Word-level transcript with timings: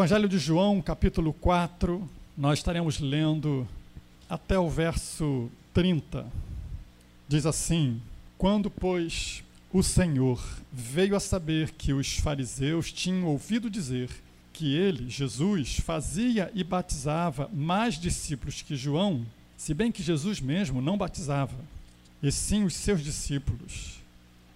Evangelho 0.00 0.30
de 0.30 0.38
João, 0.38 0.80
capítulo 0.80 1.30
4, 1.34 2.08
nós 2.34 2.58
estaremos 2.58 2.98
lendo 3.00 3.68
até 4.30 4.58
o 4.58 4.66
verso 4.66 5.50
30. 5.74 6.26
Diz 7.28 7.44
assim: 7.44 8.00
Quando, 8.38 8.70
pois, 8.70 9.44
o 9.70 9.82
Senhor 9.82 10.42
veio 10.72 11.14
a 11.14 11.20
saber 11.20 11.72
que 11.72 11.92
os 11.92 12.16
fariseus 12.16 12.90
tinham 12.90 13.26
ouvido 13.26 13.68
dizer 13.68 14.08
que 14.54 14.74
ele, 14.74 15.10
Jesus, 15.10 15.76
fazia 15.76 16.50
e 16.54 16.64
batizava 16.64 17.50
mais 17.52 17.98
discípulos 17.98 18.62
que 18.62 18.76
João, 18.76 19.26
se 19.54 19.74
bem 19.74 19.92
que 19.92 20.02
Jesus 20.02 20.40
mesmo 20.40 20.80
não 20.80 20.96
batizava, 20.96 21.58
e 22.22 22.32
sim 22.32 22.64
os 22.64 22.72
seus 22.72 23.04
discípulos. 23.04 24.00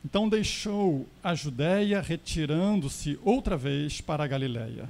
Então 0.02 0.26
deixou 0.26 1.06
a 1.22 1.34
Judéia, 1.34 2.00
retirando-se 2.00 3.18
outra 3.22 3.58
vez 3.58 4.00
para 4.00 4.24
a 4.24 4.26
Galiléia 4.26 4.88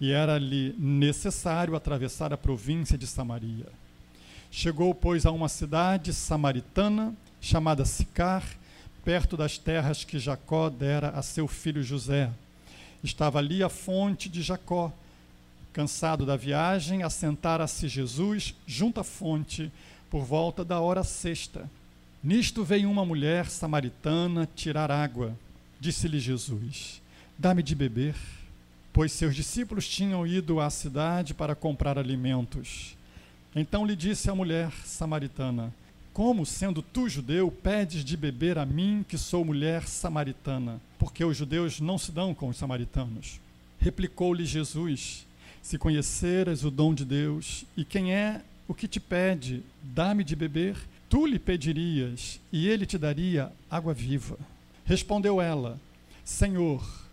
e 0.00 0.12
era-lhe 0.12 0.74
necessário 0.78 1.74
atravessar 1.74 2.32
a 2.32 2.36
província 2.36 2.98
de 2.98 3.06
Samaria. 3.06 3.66
Chegou, 4.50 4.94
pois, 4.94 5.26
a 5.26 5.30
uma 5.30 5.48
cidade 5.48 6.12
samaritana 6.12 7.14
chamada 7.40 7.84
Sicar, 7.84 8.44
perto 9.04 9.36
das 9.36 9.56
terras 9.56 10.04
que 10.04 10.18
Jacó 10.18 10.68
dera 10.68 11.10
a 11.10 11.22
seu 11.22 11.46
filho 11.46 11.82
José. 11.82 12.30
Estava 13.02 13.38
ali 13.38 13.62
a 13.62 13.68
fonte 13.68 14.28
de 14.28 14.42
Jacó. 14.42 14.92
Cansado 15.72 16.24
da 16.24 16.36
viagem, 16.36 17.02
assentara-se 17.02 17.86
Jesus 17.88 18.54
junto 18.66 18.98
à 18.98 19.04
fonte 19.04 19.70
por 20.10 20.24
volta 20.24 20.64
da 20.64 20.80
hora 20.80 21.04
sexta. 21.04 21.70
Nisto 22.24 22.64
veio 22.64 22.90
uma 22.90 23.04
mulher 23.04 23.46
samaritana 23.48 24.48
tirar 24.56 24.90
água. 24.90 25.36
Disse-lhe 25.78 26.18
Jesus: 26.18 27.02
Dá-me 27.38 27.62
de 27.62 27.74
beber 27.74 28.14
pois 28.96 29.12
seus 29.12 29.36
discípulos 29.36 29.86
tinham 29.86 30.26
ido 30.26 30.58
à 30.58 30.70
cidade 30.70 31.34
para 31.34 31.54
comprar 31.54 31.98
alimentos. 31.98 32.96
Então 33.54 33.84
lhe 33.84 33.94
disse 33.94 34.30
a 34.30 34.34
mulher 34.34 34.72
samaritana: 34.86 35.70
Como, 36.14 36.46
sendo 36.46 36.80
tu 36.80 37.06
judeu, 37.06 37.50
pedes 37.50 38.02
de 38.02 38.16
beber 38.16 38.56
a 38.56 38.64
mim, 38.64 39.04
que 39.06 39.18
sou 39.18 39.44
mulher 39.44 39.86
samaritana? 39.86 40.80
Porque 40.98 41.22
os 41.22 41.36
judeus 41.36 41.78
não 41.78 41.98
se 41.98 42.10
dão 42.10 42.34
com 42.34 42.48
os 42.48 42.56
samaritanos. 42.56 43.38
Replicou-lhe 43.78 44.46
Jesus: 44.46 45.26
Se 45.60 45.76
conheceras 45.76 46.64
o 46.64 46.70
dom 46.70 46.94
de 46.94 47.04
Deus, 47.04 47.66
e 47.76 47.84
quem 47.84 48.14
é 48.14 48.40
o 48.66 48.72
que 48.72 48.88
te 48.88 48.98
pede, 48.98 49.62
dá-me 49.82 50.24
de 50.24 50.34
beber, 50.34 50.74
tu 51.06 51.26
lhe 51.26 51.38
pedirias, 51.38 52.40
e 52.50 52.66
ele 52.66 52.86
te 52.86 52.96
daria 52.96 53.52
água 53.70 53.92
viva. 53.92 54.38
Respondeu 54.86 55.38
ela: 55.38 55.78
Senhor, 56.24 57.05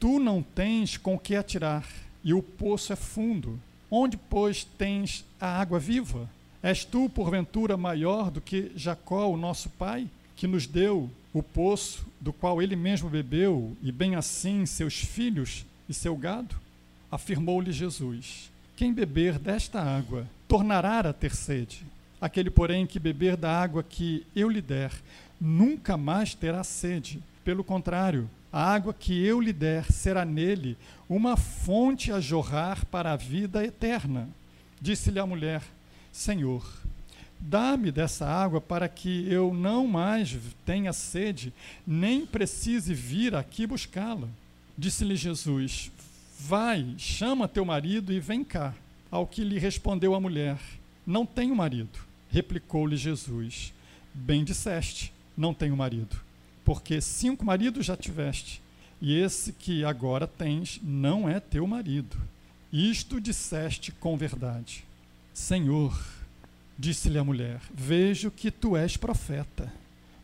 Tu 0.00 0.18
não 0.18 0.42
tens 0.42 0.96
com 0.96 1.18
que 1.18 1.36
atirar, 1.36 1.86
e 2.24 2.32
o 2.32 2.42
poço 2.42 2.92
é 2.92 2.96
fundo. 2.96 3.60
Onde, 3.90 4.16
pois, 4.16 4.64
tens 4.64 5.26
a 5.38 5.60
água 5.60 5.78
viva? 5.78 6.26
És 6.62 6.84
tu, 6.84 7.08
porventura, 7.08 7.76
maior 7.76 8.30
do 8.30 8.40
que 8.40 8.72
Jacó, 8.74 9.28
o 9.28 9.36
nosso 9.36 9.68
pai, 9.68 10.08
que 10.34 10.46
nos 10.46 10.66
deu 10.66 11.10
o 11.34 11.42
poço 11.42 12.06
do 12.18 12.32
qual 12.32 12.62
ele 12.62 12.76
mesmo 12.76 13.10
bebeu, 13.10 13.76
e 13.82 13.92
bem 13.92 14.14
assim 14.14 14.64
seus 14.64 14.94
filhos 14.94 15.66
e 15.86 15.92
seu 15.92 16.16
gado? 16.16 16.56
Afirmou-lhe 17.12 17.70
Jesus: 17.70 18.50
Quem 18.76 18.94
beber 18.94 19.38
desta 19.38 19.82
água 19.82 20.26
tornará 20.48 21.00
a 21.00 21.12
ter 21.12 21.34
sede. 21.34 21.84
Aquele, 22.18 22.50
porém, 22.50 22.86
que 22.86 22.98
beber 22.98 23.36
da 23.36 23.60
água 23.60 23.82
que 23.82 24.26
eu 24.34 24.48
lhe 24.48 24.62
der, 24.62 24.92
nunca 25.40 25.96
mais 25.96 26.34
terá 26.34 26.64
sede. 26.64 27.22
Pelo 27.44 27.62
contrário, 27.62 28.28
a 28.52 28.72
água 28.72 28.92
que 28.92 29.24
eu 29.24 29.40
lhe 29.40 29.52
der 29.52 29.90
será 29.92 30.24
nele 30.24 30.76
uma 31.08 31.36
fonte 31.36 32.10
a 32.10 32.20
jorrar 32.20 32.84
para 32.86 33.12
a 33.12 33.16
vida 33.16 33.64
eterna. 33.64 34.28
Disse-lhe 34.80 35.20
a 35.20 35.26
mulher: 35.26 35.62
Senhor, 36.12 36.66
dá-me 37.38 37.92
dessa 37.92 38.26
água 38.26 38.60
para 38.60 38.88
que 38.88 39.30
eu 39.30 39.54
não 39.54 39.86
mais 39.86 40.36
tenha 40.64 40.92
sede, 40.92 41.52
nem 41.86 42.26
precise 42.26 42.92
vir 42.92 43.34
aqui 43.34 43.66
buscá-la. 43.66 44.28
Disse-lhe 44.76 45.14
Jesus: 45.14 45.92
Vai, 46.40 46.94
chama 46.98 47.46
teu 47.46 47.64
marido 47.64 48.12
e 48.12 48.18
vem 48.18 48.42
cá. 48.42 48.74
Ao 49.10 49.26
que 49.26 49.44
lhe 49.44 49.58
respondeu 49.58 50.14
a 50.14 50.20
mulher: 50.20 50.58
Não 51.06 51.24
tenho 51.24 51.54
marido. 51.54 51.98
Replicou-lhe 52.30 52.96
Jesus: 52.96 53.72
Bem 54.12 54.42
disseste, 54.42 55.12
não 55.36 55.54
tenho 55.54 55.76
marido 55.76 56.29
porque 56.64 57.00
cinco 57.00 57.44
maridos 57.44 57.86
já 57.86 57.96
tiveste, 57.96 58.62
e 59.00 59.16
esse 59.16 59.52
que 59.52 59.84
agora 59.84 60.26
tens 60.26 60.80
não 60.82 61.28
é 61.28 61.40
teu 61.40 61.66
marido. 61.66 62.16
Isto 62.72 63.20
disseste 63.20 63.90
com 63.92 64.16
verdade. 64.16 64.84
Senhor, 65.32 65.98
disse-lhe 66.78 67.18
a 67.18 67.24
mulher, 67.24 67.60
vejo 67.72 68.30
que 68.30 68.50
tu 68.50 68.76
és 68.76 68.96
profeta. 68.96 69.72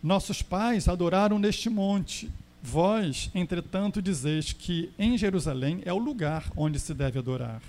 Nossos 0.02 0.42
pais 0.42 0.88
adoraram 0.88 1.38
neste 1.38 1.68
monte. 1.68 2.30
Vós, 2.62 3.30
entretanto, 3.34 4.02
dizeis 4.02 4.52
que 4.52 4.90
em 4.98 5.16
Jerusalém 5.16 5.82
é 5.84 5.92
o 5.92 5.98
lugar 5.98 6.50
onde 6.56 6.78
se 6.78 6.92
deve 6.94 7.18
adorar. 7.18 7.62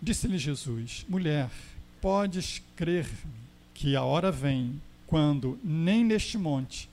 Disse-lhe 0.00 0.38
Jesus: 0.38 1.06
Mulher, 1.08 1.50
podes 2.00 2.62
crer 2.76 3.08
que 3.72 3.96
a 3.96 4.02
hora 4.02 4.30
vem 4.30 4.80
quando 5.06 5.58
nem 5.62 6.04
neste 6.04 6.38
monte, 6.38 6.88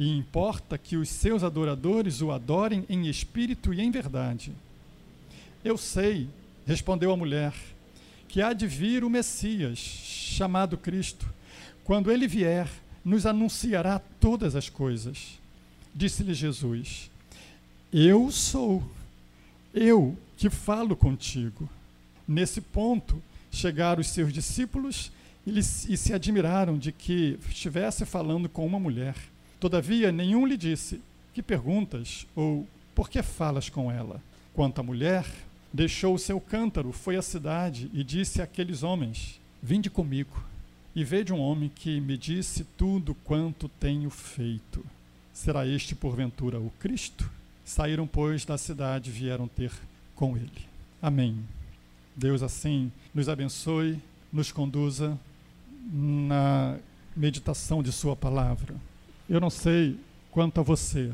e 0.00 0.08
importa 0.16 0.78
que 0.78 0.96
os 0.96 1.10
seus 1.10 1.44
adoradores 1.44 2.22
o 2.22 2.32
adorem 2.32 2.86
em 2.88 3.06
espírito 3.06 3.74
e 3.74 3.82
em 3.82 3.90
verdade. 3.90 4.50
Eu 5.62 5.76
sei, 5.76 6.26
respondeu 6.66 7.12
a 7.12 7.16
mulher, 7.18 7.52
que 8.26 8.40
há 8.40 8.54
de 8.54 8.66
vir 8.66 9.04
o 9.04 9.10
Messias, 9.10 9.78
chamado 9.78 10.78
Cristo. 10.78 11.28
Quando 11.84 12.10
ele 12.10 12.26
vier, 12.26 12.66
nos 13.04 13.26
anunciará 13.26 13.98
todas 14.18 14.56
as 14.56 14.70
coisas. 14.70 15.38
Disse-lhe 15.94 16.32
Jesus: 16.32 17.10
Eu 17.92 18.30
sou, 18.30 18.82
eu 19.74 20.16
que 20.38 20.48
falo 20.48 20.96
contigo. 20.96 21.68
Nesse 22.26 22.62
ponto, 22.62 23.22
chegaram 23.52 24.00
os 24.00 24.08
seus 24.08 24.32
discípulos 24.32 25.12
e, 25.46 25.58
e 25.58 25.62
se 25.62 26.14
admiraram 26.14 26.78
de 26.78 26.90
que 26.90 27.38
estivesse 27.50 28.06
falando 28.06 28.48
com 28.48 28.64
uma 28.64 28.80
mulher. 28.80 29.14
Todavia, 29.60 30.10
nenhum 30.10 30.46
lhe 30.46 30.56
disse: 30.56 31.00
Que 31.34 31.42
perguntas? 31.42 32.26
ou 32.34 32.66
Por 32.94 33.10
que 33.10 33.22
falas 33.22 33.68
com 33.68 33.92
ela? 33.92 34.20
Quanto 34.54 34.80
à 34.80 34.82
mulher, 34.82 35.26
deixou 35.72 36.14
o 36.14 36.18
seu 36.18 36.40
cântaro, 36.40 36.90
foi 36.92 37.16
à 37.16 37.22
cidade 37.22 37.90
e 37.92 38.02
disse 38.02 38.40
àqueles 38.40 38.82
homens: 38.82 39.38
Vinde 39.62 39.90
comigo 39.90 40.42
e 40.96 41.04
vede 41.04 41.32
um 41.32 41.38
homem 41.38 41.70
que 41.72 42.00
me 42.00 42.16
disse 42.16 42.64
tudo 42.76 43.14
quanto 43.14 43.68
tenho 43.68 44.08
feito. 44.10 44.84
Será 45.32 45.66
este, 45.66 45.94
porventura, 45.94 46.58
o 46.58 46.72
Cristo? 46.80 47.30
Saíram, 47.64 48.06
pois, 48.06 48.44
da 48.44 48.58
cidade 48.58 49.10
e 49.10 49.12
vieram 49.12 49.46
ter 49.46 49.70
com 50.16 50.36
ele. 50.36 50.66
Amém. 51.00 51.38
Deus, 52.16 52.42
assim, 52.42 52.90
nos 53.14 53.28
abençoe, 53.28 53.98
nos 54.32 54.50
conduza 54.50 55.16
na 55.92 56.76
meditação 57.16 57.82
de 57.82 57.92
Sua 57.92 58.16
palavra. 58.16 58.74
Eu 59.30 59.38
não 59.38 59.48
sei 59.48 59.96
quanto 60.32 60.58
a 60.58 60.64
você, 60.64 61.12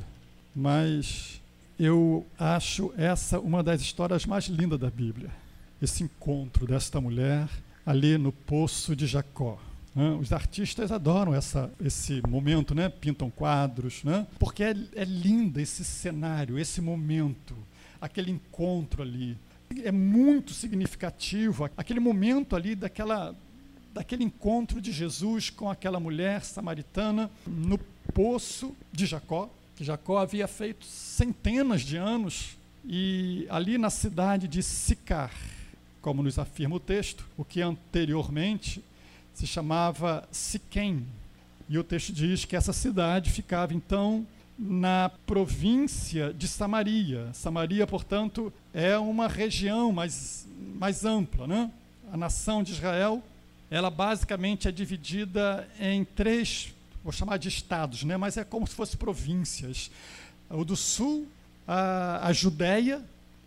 mas 0.55 1.39
eu 1.79 2.25
acho 2.39 2.91
essa 2.97 3.39
uma 3.39 3.63
das 3.63 3.83
histórias 3.83 4.25
mais 4.25 4.47
lindas 4.47 4.81
da 4.81 4.89
Bíblia. 4.89 5.29
Esse 5.83 6.03
encontro 6.03 6.67
desta 6.67 6.99
mulher 6.99 7.47
ali 7.85 8.17
no 8.17 8.33
poço 8.33 8.97
de 8.97 9.07
Jacó. 9.07 9.59
Né? 9.95 10.17
Os 10.19 10.33
artistas 10.33 10.91
adoram 10.91 11.35
essa, 11.35 11.71
esse 11.79 12.23
momento, 12.27 12.75
né? 12.75 12.89
pintam 12.89 13.29
quadros, 13.29 14.03
né? 14.03 14.27
porque 14.39 14.62
é, 14.62 14.75
é 14.95 15.05
lindo 15.05 15.61
esse 15.61 15.85
cenário, 15.85 16.59
esse 16.59 16.81
momento, 16.81 17.55
aquele 18.01 18.31
encontro 18.31 19.03
ali. 19.03 19.37
É 19.85 19.93
muito 19.93 20.55
significativo 20.55 21.69
aquele 21.77 22.01
momento 22.01 22.57
ali 22.57 22.75
daquela, 22.75 23.37
daquele 23.93 24.25
encontro 24.25 24.81
de 24.81 24.91
Jesus 24.91 25.51
com 25.51 25.69
aquela 25.69 26.01
mulher 26.01 26.43
samaritana 26.43 27.31
no 27.47 27.79
poço 28.17 28.75
de 28.91 29.05
Jacó, 29.05 29.51
que 29.77 29.85
Jacó 29.85 30.17
havia 30.17 30.49
feito 30.49 30.87
centenas 30.87 31.83
de 31.83 31.99
anos, 31.99 32.57
e 32.83 33.47
ali 33.51 33.77
na 33.77 33.91
cidade 33.91 34.49
de 34.49 34.63
Sicar, 34.63 35.31
como 36.01 36.23
nos 36.23 36.39
afirma 36.39 36.77
o 36.77 36.81
texto, 36.81 37.27
o 37.37 37.45
que 37.45 37.61
anteriormente 37.61 38.83
se 39.35 39.47
chamava 39.47 40.27
Siquém. 40.33 41.05
E 41.69 41.79
o 41.79 41.85
texto 41.85 42.11
diz 42.11 42.47
que 42.47 42.57
essa 42.57 42.73
cidade 42.73 43.31
ficava 43.31 43.75
então 43.75 44.27
na 44.59 45.11
província 45.27 46.33
de 46.33 46.49
Samaria. 46.49 47.29
Samaria, 47.35 47.87
portanto, 47.87 48.51
é 48.73 48.97
uma 48.97 49.29
região 49.29 49.93
mais, 49.93 50.49
mais 50.77 51.05
ampla. 51.05 51.47
Né? 51.47 51.71
A 52.11 52.17
nação 52.17 52.62
de 52.62 52.73
Israel, 52.73 53.23
ela 53.71 53.91
basicamente 53.91 54.69
é 54.69 54.73
dividida 54.73 55.69
em 55.79 56.03
três, 56.03 56.73
vou 57.06 57.12
chamar 57.12 57.37
de 57.37 57.47
estados, 57.49 58.03
né? 58.03 58.17
mas 58.17 58.37
é 58.37 58.43
como 58.43 58.67
se 58.67 58.75
fossem 58.75 58.97
províncias. 58.97 59.93
O 60.50 60.64
do 60.64 60.75
sul, 60.75 61.29
a, 61.67 62.26
a 62.26 62.32
Judéia, 62.32 63.00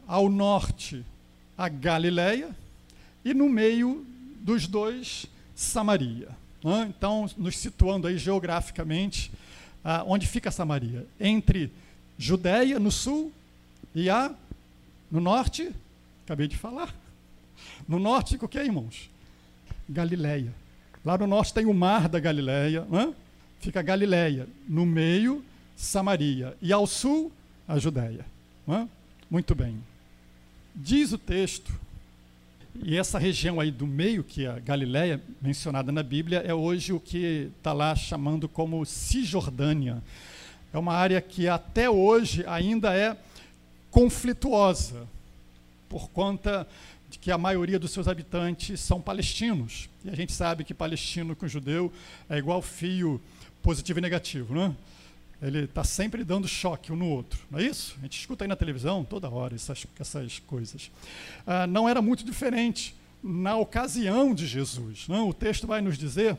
ao 0.07 0.29
norte, 0.29 1.06
a 1.57 1.67
Galileia, 1.67 2.56
e 3.23 3.33
no 3.33 3.50
meio 3.50 4.06
dos 4.39 4.65
dois, 4.65 5.25
Samaria. 5.53 6.29
Né? 6.63 6.88
Então, 6.88 7.29
nos 7.35 7.57
situando 7.57 8.07
aí 8.07 8.17
geograficamente, 8.17 9.29
ah, 9.83 10.05
onde 10.07 10.25
fica 10.25 10.51
Samaria? 10.51 11.05
Entre 11.19 11.69
Judéia, 12.17 12.79
no 12.79 12.89
sul, 12.89 13.29
e 13.94 14.09
a 14.09 14.33
no 15.12 15.19
norte, 15.19 15.69
acabei 16.23 16.47
de 16.47 16.55
falar. 16.55 16.95
No 17.85 18.00
norte 18.00 18.38
o 18.41 18.47
que, 18.47 18.57
irmãos? 18.57 19.09
Galileia. 19.89 20.53
Lá 21.03 21.17
no 21.17 21.27
norte 21.27 21.53
tem 21.53 21.65
o 21.65 21.73
mar 21.73 22.07
da 22.07 22.21
Galileia, 22.21 22.85
né? 22.89 23.13
Fica 23.59 23.81
Galileia. 23.81 24.47
No 24.67 24.85
meio, 24.85 25.44
Samaria. 25.75 26.56
E 26.61 26.73
ao 26.73 26.85
sul, 26.88 27.31
a 27.67 27.77
Judéia. 27.77 28.25
Né? 28.65 28.88
Muito 29.29 29.53
bem. 29.56 29.81
Diz 30.75 31.11
o 31.11 31.17
texto 31.17 31.71
e 32.81 32.97
essa 32.97 33.19
região 33.19 33.59
aí 33.59 33.71
do 33.71 33.85
meio, 33.85 34.23
que 34.23 34.45
é 34.45 34.50
a 34.50 34.59
Galiléia, 34.59 35.21
mencionada 35.41 35.91
na 35.91 36.01
Bíblia, 36.01 36.39
é 36.45 36.53
hoje 36.53 36.94
o 36.94 37.00
que 37.00 37.51
está 37.57 37.73
lá 37.73 37.95
chamando 37.95 38.47
como 38.47 38.85
Cisjordânia. 38.85 40.01
É 40.71 40.77
uma 40.77 40.94
área 40.94 41.19
que 41.19 41.47
até 41.47 41.89
hoje 41.89 42.45
ainda 42.47 42.94
é 42.94 43.17
conflituosa, 43.91 45.07
por 45.89 46.09
conta 46.12 46.65
de 47.09 47.17
que 47.17 47.31
a 47.31 47.38
maioria 47.38 47.79
dos 47.79 47.91
seus 47.91 48.07
habitantes 48.07 48.79
são 48.79 49.01
palestinos. 49.01 49.89
E 50.05 50.09
a 50.09 50.15
gente 50.15 50.31
sabe 50.31 50.63
que 50.63 50.73
palestino 50.73 51.35
com 51.35 51.47
judeu 51.47 51.91
é 52.29 52.38
igual 52.38 52.62
fio 52.62 53.19
positivo 53.61 54.00
e 54.00 54.01
negativo, 54.01 54.53
né? 54.53 54.75
Ele 55.41 55.63
está 55.63 55.83
sempre 55.85 56.23
dando 56.25 56.47
choque 56.47 56.91
um 56.91 56.97
no 56.97 57.07
outro, 57.07 57.39
não 57.50 57.59
é 57.59 57.63
isso? 57.63 57.95
A 58.00 58.01
gente 58.01 58.19
escuta 58.19 58.44
aí 58.44 58.47
na 58.47 58.57
televisão 58.57 59.06
toda 59.06 59.29
hora 59.29 59.56
essas, 59.56 59.88
essas 59.97 60.39
coisas. 60.39 60.91
Ah, 61.47 61.65
não 61.65 61.88
era 61.88 62.01
muito 62.01 62.25
diferente 62.25 62.94
na 63.23 63.56
ocasião 63.56 64.33
de 64.33 64.45
Jesus. 64.45 65.07
Não? 65.07 65.29
O 65.29 65.33
texto 65.33 65.65
vai 65.65 65.81
nos 65.81 65.97
dizer 65.97 66.38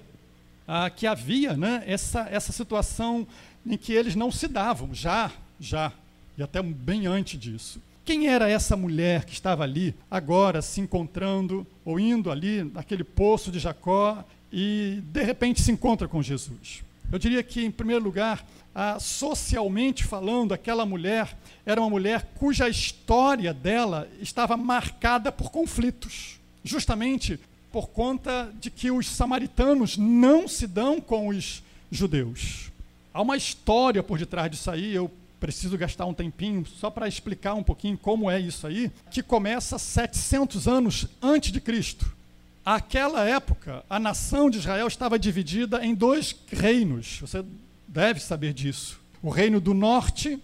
ah, 0.68 0.90
que 0.90 1.06
havia 1.06 1.56
né, 1.56 1.82
essa, 1.86 2.28
essa 2.30 2.52
situação 2.52 3.26
em 3.66 3.76
que 3.76 3.92
eles 3.92 4.14
não 4.14 4.30
se 4.30 4.46
davam, 4.46 4.94
já, 4.94 5.32
já, 5.58 5.92
e 6.36 6.42
até 6.42 6.62
bem 6.62 7.06
antes 7.06 7.38
disso. 7.40 7.80
Quem 8.04 8.28
era 8.28 8.50
essa 8.50 8.76
mulher 8.76 9.24
que 9.24 9.32
estava 9.32 9.62
ali, 9.62 9.94
agora 10.10 10.60
se 10.60 10.80
encontrando, 10.80 11.66
ou 11.84 12.00
indo 12.00 12.30
ali 12.30 12.64
naquele 12.64 13.04
poço 13.04 13.50
de 13.50 13.58
Jacó, 13.58 14.24
e 14.52 15.00
de 15.04 15.22
repente 15.22 15.62
se 15.62 15.70
encontra 15.70 16.08
com 16.08 16.22
Jesus? 16.22 16.82
Eu 17.10 17.18
diria 17.18 17.42
que, 17.42 17.64
em 17.64 17.70
primeiro 17.70 18.04
lugar, 18.04 18.44
ah, 18.74 18.98
socialmente 19.00 20.04
falando, 20.04 20.54
aquela 20.54 20.86
mulher 20.86 21.36
era 21.66 21.80
uma 21.80 21.90
mulher 21.90 22.30
cuja 22.36 22.68
história 22.68 23.52
dela 23.52 24.08
estava 24.20 24.56
marcada 24.56 25.32
por 25.32 25.50
conflitos, 25.50 26.38
justamente 26.62 27.38
por 27.72 27.88
conta 27.88 28.52
de 28.60 28.70
que 28.70 28.90
os 28.90 29.08
samaritanos 29.08 29.96
não 29.96 30.46
se 30.46 30.66
dão 30.66 31.00
com 31.00 31.28
os 31.28 31.62
judeus. 31.90 32.70
Há 33.12 33.20
uma 33.22 33.36
história 33.36 34.02
por 34.02 34.18
detrás 34.18 34.50
disso 34.50 34.70
aí, 34.70 34.94
eu 34.94 35.10
preciso 35.40 35.76
gastar 35.78 36.06
um 36.06 36.14
tempinho 36.14 36.64
só 36.66 36.90
para 36.90 37.08
explicar 37.08 37.54
um 37.54 37.62
pouquinho 37.62 37.96
como 37.96 38.30
é 38.30 38.38
isso 38.38 38.66
aí, 38.66 38.90
que 39.10 39.22
começa 39.22 39.78
700 39.78 40.68
anos 40.68 41.06
antes 41.20 41.50
de 41.50 41.60
Cristo. 41.60 42.19
Aquela 42.64 43.26
época, 43.26 43.82
a 43.88 43.98
nação 43.98 44.50
de 44.50 44.58
Israel 44.58 44.86
estava 44.86 45.18
dividida 45.18 45.84
em 45.84 45.94
dois 45.94 46.36
reinos. 46.52 47.18
Você 47.20 47.44
deve 47.88 48.20
saber 48.20 48.52
disso. 48.52 49.00
O 49.22 49.30
reino 49.30 49.60
do 49.60 49.72
norte, 49.72 50.38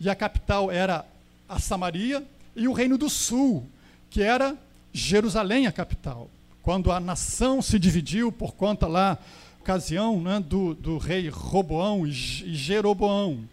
e 0.00 0.08
a 0.08 0.14
capital 0.14 0.70
era 0.70 1.04
a 1.48 1.58
Samaria, 1.58 2.24
e 2.56 2.66
o 2.66 2.72
reino 2.72 2.96
do 2.96 3.10
sul, 3.10 3.66
que 4.10 4.22
era 4.22 4.56
Jerusalém, 4.92 5.66
a 5.66 5.72
capital. 5.72 6.30
Quando 6.62 6.90
a 6.90 6.98
nação 6.98 7.60
se 7.60 7.78
dividiu 7.78 8.32
por 8.32 8.54
conta 8.54 8.86
lá, 8.86 9.18
ocasião 9.60 10.18
né, 10.20 10.40
do, 10.40 10.74
do 10.74 10.96
rei 10.96 11.28
Roboão 11.28 12.06
e 12.06 12.10
Jeroboão. 12.10 13.44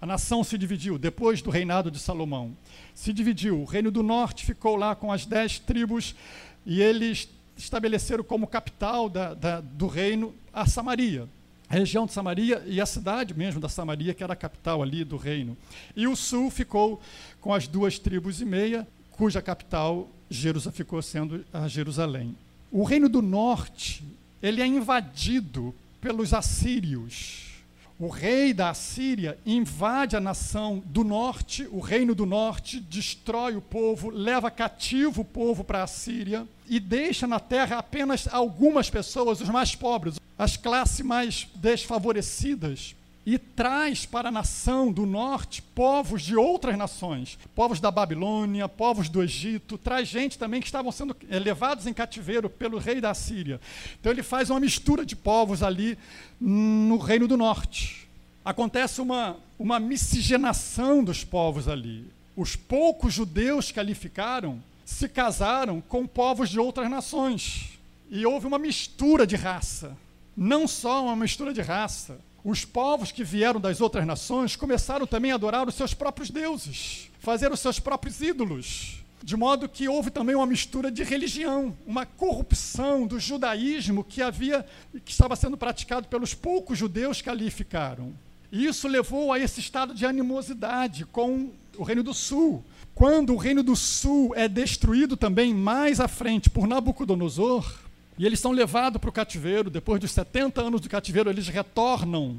A 0.00 0.06
nação 0.06 0.42
se 0.42 0.56
dividiu 0.56 0.98
depois 0.98 1.42
do 1.42 1.50
reinado 1.50 1.90
de 1.90 1.98
Salomão. 1.98 2.56
Se 2.94 3.12
dividiu. 3.12 3.60
O 3.60 3.66
reino 3.66 3.90
do 3.90 4.02
norte 4.02 4.46
ficou 4.46 4.76
lá 4.76 4.94
com 4.96 5.12
as 5.12 5.26
dez 5.26 5.58
tribos 5.58 6.14
e 6.64 6.80
eles 6.80 7.28
estabeleceram 7.62 8.24
como 8.24 8.46
capital 8.46 9.08
da, 9.08 9.34
da, 9.34 9.60
do 9.60 9.86
reino 9.86 10.34
a 10.52 10.66
Samaria 10.66 11.28
a 11.72 11.76
região 11.76 12.04
de 12.04 12.12
Samaria 12.12 12.62
e 12.66 12.82
a 12.82 12.84
cidade 12.84 13.32
mesmo 13.32 13.58
da 13.58 13.66
Samaria, 13.66 14.12
que 14.12 14.22
era 14.22 14.34
a 14.34 14.36
capital 14.36 14.82
ali 14.82 15.04
do 15.04 15.16
reino. 15.16 15.56
E 15.96 16.06
o 16.06 16.14
sul 16.14 16.50
ficou 16.50 17.00
com 17.40 17.54
as 17.54 17.66
duas 17.66 17.98
tribos 17.98 18.42
e 18.42 18.44
meia, 18.44 18.86
cuja 19.12 19.40
capital 19.40 20.06
Jerusalém 20.28 20.76
ficou 20.76 21.00
sendo 21.00 21.42
a 21.50 21.66
Jerusalém. 21.68 22.36
O 22.70 22.84
reino 22.84 23.08
do 23.08 23.22
norte, 23.22 24.04
ele 24.42 24.60
é 24.60 24.66
invadido 24.66 25.74
pelos 25.98 26.34
assírios. 26.34 27.51
O 28.02 28.08
rei 28.08 28.52
da 28.52 28.70
Assíria 28.70 29.38
invade 29.46 30.16
a 30.16 30.20
nação 30.20 30.82
do 30.86 31.04
norte, 31.04 31.68
o 31.70 31.78
reino 31.78 32.16
do 32.16 32.26
norte, 32.26 32.80
destrói 32.80 33.54
o 33.54 33.62
povo, 33.62 34.10
leva 34.10 34.50
cativo 34.50 35.20
o 35.20 35.24
povo 35.24 35.62
para 35.62 35.78
a 35.78 35.84
Assíria 35.84 36.44
e 36.68 36.80
deixa 36.80 37.28
na 37.28 37.38
terra 37.38 37.78
apenas 37.78 38.26
algumas 38.26 38.90
pessoas, 38.90 39.40
os 39.40 39.48
mais 39.48 39.76
pobres, 39.76 40.18
as 40.36 40.56
classes 40.56 41.06
mais 41.06 41.46
desfavorecidas 41.54 42.96
e 43.24 43.38
traz 43.38 44.04
para 44.04 44.28
a 44.28 44.32
nação 44.32 44.92
do 44.92 45.06
norte 45.06 45.62
povos 45.62 46.22
de 46.22 46.36
outras 46.36 46.76
nações, 46.76 47.38
povos 47.54 47.78
da 47.78 47.90
Babilônia, 47.90 48.68
povos 48.68 49.08
do 49.08 49.22
Egito, 49.22 49.78
traz 49.78 50.08
gente 50.08 50.38
também 50.38 50.60
que 50.60 50.66
estavam 50.66 50.90
sendo 50.90 51.16
levados 51.30 51.86
em 51.86 51.94
cativeiro 51.94 52.50
pelo 52.50 52.78
rei 52.78 53.00
da 53.00 53.14
Síria. 53.14 53.60
Então 54.00 54.10
ele 54.10 54.22
faz 54.22 54.50
uma 54.50 54.58
mistura 54.58 55.06
de 55.06 55.14
povos 55.14 55.62
ali 55.62 55.96
no 56.40 56.98
reino 56.98 57.28
do 57.28 57.36
norte. 57.36 58.08
Acontece 58.44 59.00
uma, 59.00 59.36
uma 59.58 59.78
miscigenação 59.78 61.04
dos 61.04 61.22
povos 61.22 61.68
ali. 61.68 62.10
Os 62.36 62.56
poucos 62.56 63.14
judeus 63.14 63.70
que 63.70 63.78
ali 63.78 63.94
ficaram 63.94 64.60
se 64.84 65.08
casaram 65.08 65.80
com 65.80 66.06
povos 66.06 66.50
de 66.50 66.58
outras 66.58 66.90
nações. 66.90 67.78
E 68.10 68.26
houve 68.26 68.46
uma 68.46 68.58
mistura 68.58 69.26
de 69.26 69.36
raça 69.36 69.96
não 70.36 70.66
só 70.66 71.04
uma 71.04 71.16
mistura 71.16 71.52
de 71.52 71.60
raça. 71.60 72.18
Os 72.44 72.64
povos 72.64 73.12
que 73.12 73.22
vieram 73.22 73.60
das 73.60 73.80
outras 73.80 74.04
nações 74.04 74.56
começaram 74.56 75.06
também 75.06 75.30
a 75.30 75.36
adorar 75.36 75.68
os 75.68 75.74
seus 75.74 75.94
próprios 75.94 76.28
deuses, 76.28 77.08
fazer 77.20 77.52
os 77.52 77.60
seus 77.60 77.78
próprios 77.78 78.20
ídolos. 78.20 79.02
De 79.22 79.36
modo 79.36 79.68
que 79.68 79.88
houve 79.88 80.10
também 80.10 80.34
uma 80.34 80.46
mistura 80.46 80.90
de 80.90 81.04
religião, 81.04 81.76
uma 81.86 82.04
corrupção 82.04 83.06
do 83.06 83.20
judaísmo 83.20 84.02
que 84.02 84.20
havia 84.20 84.66
que 85.04 85.12
estava 85.12 85.36
sendo 85.36 85.56
praticado 85.56 86.08
pelos 86.08 86.34
poucos 86.34 86.76
judeus 86.76 87.22
que 87.22 87.30
ali 87.30 87.48
ficaram. 87.48 88.12
E 88.50 88.66
isso 88.66 88.88
levou 88.88 89.32
a 89.32 89.38
esse 89.38 89.60
estado 89.60 89.94
de 89.94 90.04
animosidade 90.04 91.04
com 91.04 91.50
o 91.78 91.84
Reino 91.84 92.02
do 92.02 92.12
Sul. 92.12 92.64
Quando 92.94 93.32
o 93.32 93.36
Reino 93.38 93.62
do 93.62 93.76
Sul 93.76 94.34
é 94.34 94.48
destruído 94.48 95.16
também 95.16 95.54
mais 95.54 96.00
à 96.00 96.08
frente 96.08 96.50
por 96.50 96.66
Nabucodonosor, 96.66 97.72
e 98.18 98.26
eles 98.26 98.40
são 98.40 98.52
levados 98.52 99.00
para 99.00 99.10
o 99.10 99.12
cativeiro, 99.12 99.70
depois 99.70 100.00
dos 100.00 100.10
70 100.12 100.60
anos 100.60 100.80
do 100.80 100.88
cativeiro, 100.88 101.30
eles 101.30 101.48
retornam, 101.48 102.38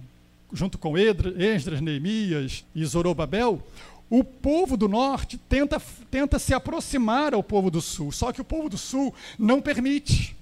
junto 0.51 0.77
com 0.77 0.97
Esdras, 0.97 1.81
Neemias 1.81 2.63
e 2.75 2.85
Zorobabel. 2.85 3.61
O 4.09 4.23
povo 4.23 4.77
do 4.77 4.87
norte 4.87 5.37
tenta, 5.37 5.81
tenta 6.11 6.37
se 6.37 6.53
aproximar 6.53 7.33
ao 7.33 7.41
povo 7.41 7.71
do 7.71 7.81
sul, 7.81 8.11
só 8.11 8.31
que 8.31 8.41
o 8.41 8.45
povo 8.45 8.69
do 8.69 8.77
sul 8.77 9.13
não 9.39 9.59
permite. 9.59 10.35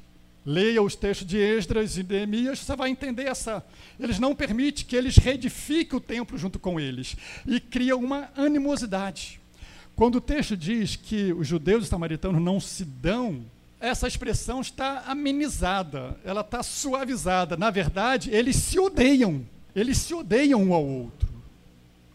Leia 0.45 0.81
os 0.81 0.95
textos 0.95 1.27
de 1.27 1.37
Esdras 1.37 1.97
e 1.97 2.03
Neemias, 2.03 2.59
você 2.59 2.75
vai 2.75 2.89
entender 2.89 3.27
essa. 3.27 3.63
Eles 3.99 4.19
não 4.19 4.35
permitem 4.35 4.83
que 4.83 4.95
eles 4.95 5.15
reedifiquem 5.15 5.97
o 5.97 6.01
templo 6.01 6.37
junto 6.37 6.59
com 6.59 6.79
eles 6.79 7.15
e 7.45 7.59
cria 7.59 7.95
uma 7.95 8.29
animosidade. 8.35 9.39
Quando 9.95 10.15
o 10.15 10.21
texto 10.21 10.57
diz 10.57 10.95
que 10.95 11.31
os 11.31 11.47
judeus 11.47 11.81
e 11.81 11.83
os 11.83 11.89
samaritanos 11.89 12.41
não 12.41 12.59
se 12.59 12.83
dão 12.83 13.45
essa 13.81 14.07
expressão 14.07 14.61
está 14.61 15.03
amenizada, 15.07 16.15
ela 16.23 16.41
está 16.41 16.61
suavizada. 16.61 17.57
Na 17.57 17.71
verdade, 17.71 18.29
eles 18.29 18.55
se 18.55 18.79
odeiam, 18.79 19.43
eles 19.75 19.97
se 19.97 20.13
odeiam 20.13 20.61
um 20.61 20.73
ao 20.73 20.85
outro. 20.85 21.27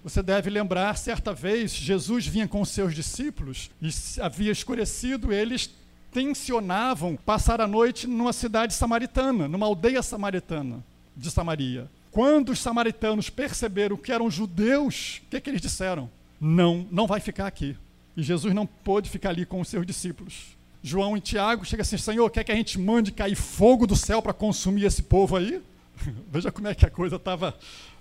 Você 0.05 0.23
deve 0.23 0.49
lembrar, 0.49 0.97
certa 0.97 1.35
vez, 1.35 1.73
Jesus 1.73 2.25
vinha 2.27 2.47
com 2.47 2.65
seus 2.65 2.95
discípulos 2.95 3.71
e 3.83 3.91
havia 4.21 4.53
escurecido, 4.53 5.33
eles 5.33 5.69
tensionavam 6.13 7.17
passar 7.17 7.61
a 7.61 7.67
noite 7.67 8.07
numa 8.07 8.33
cidade 8.33 8.73
samaritana, 8.73 9.49
numa 9.49 9.67
aldeia 9.67 10.03
samaritana 10.03 10.85
de 11.17 11.31
Samaria. 11.31 11.91
Quando 12.13 12.51
os 12.51 12.61
samaritanos 12.61 13.29
perceberam 13.29 13.97
que 13.97 14.13
eram 14.13 14.31
judeus, 14.31 15.21
o 15.27 15.31
que, 15.31 15.41
que 15.41 15.51
eles 15.51 15.61
disseram? 15.61 16.09
Não, 16.41 16.87
não 16.91 17.07
vai 17.07 17.21
ficar 17.21 17.47
aqui. 17.47 17.77
E 18.17 18.23
Jesus 18.23 18.55
não 18.55 18.65
pôde 18.65 19.11
ficar 19.11 19.31
ali 19.31 19.45
com 19.45 19.61
os 19.61 19.69
seus 19.69 19.85
discípulos. 19.85 20.56
João 20.87 21.17
e 21.17 21.21
Tiago 21.21 21.65
chegam 21.65 21.83
assim: 21.83 21.99
Senhor, 21.99 22.31
quer 22.31 22.45
que 22.45 22.53
a 22.53 22.55
gente 22.55 22.79
mande 22.79 23.11
cair 23.11 23.35
fogo 23.35 23.89
do 23.89 23.97
céu 23.97 24.23
para 24.23 24.33
consumir 24.33 24.85
esse 24.85 25.03
povo 25.03 25.35
aí? 25.35 25.61
Veja 26.31 26.53
como 26.53 26.69
é 26.69 26.77
que 26.77 26.87
a 26.87 26.91
coisa 26.91 27.17
estava. 27.17 27.57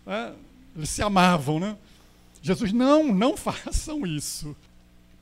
Né? 0.06 0.34
Eles 0.76 0.92
se 0.92 1.02
amavam, 1.02 1.60
né? 1.60 1.76
Jesus, 2.44 2.72
não, 2.72 3.12
não 3.12 3.36
façam 3.38 4.06
isso. 4.06 4.56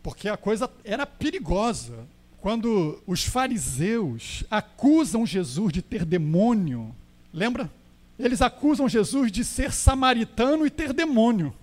Porque 0.02 0.28
a 0.28 0.36
coisa 0.36 0.70
era 0.84 1.06
perigosa. 1.06 2.06
Quando 2.42 3.02
os 3.08 3.24
fariseus 3.24 4.44
acusam 4.52 5.26
Jesus 5.26 5.72
de 5.72 5.82
ter 5.82 6.04
demônio, 6.04 6.94
lembra? 7.34 7.72
Eles 8.20 8.42
acusam 8.42 8.90
Jesus 8.90 9.32
de 9.32 9.46
ser 9.46 9.72
samaritano 9.72 10.68
e 10.68 10.70
ter 10.70 10.92
demônio. 10.92 11.54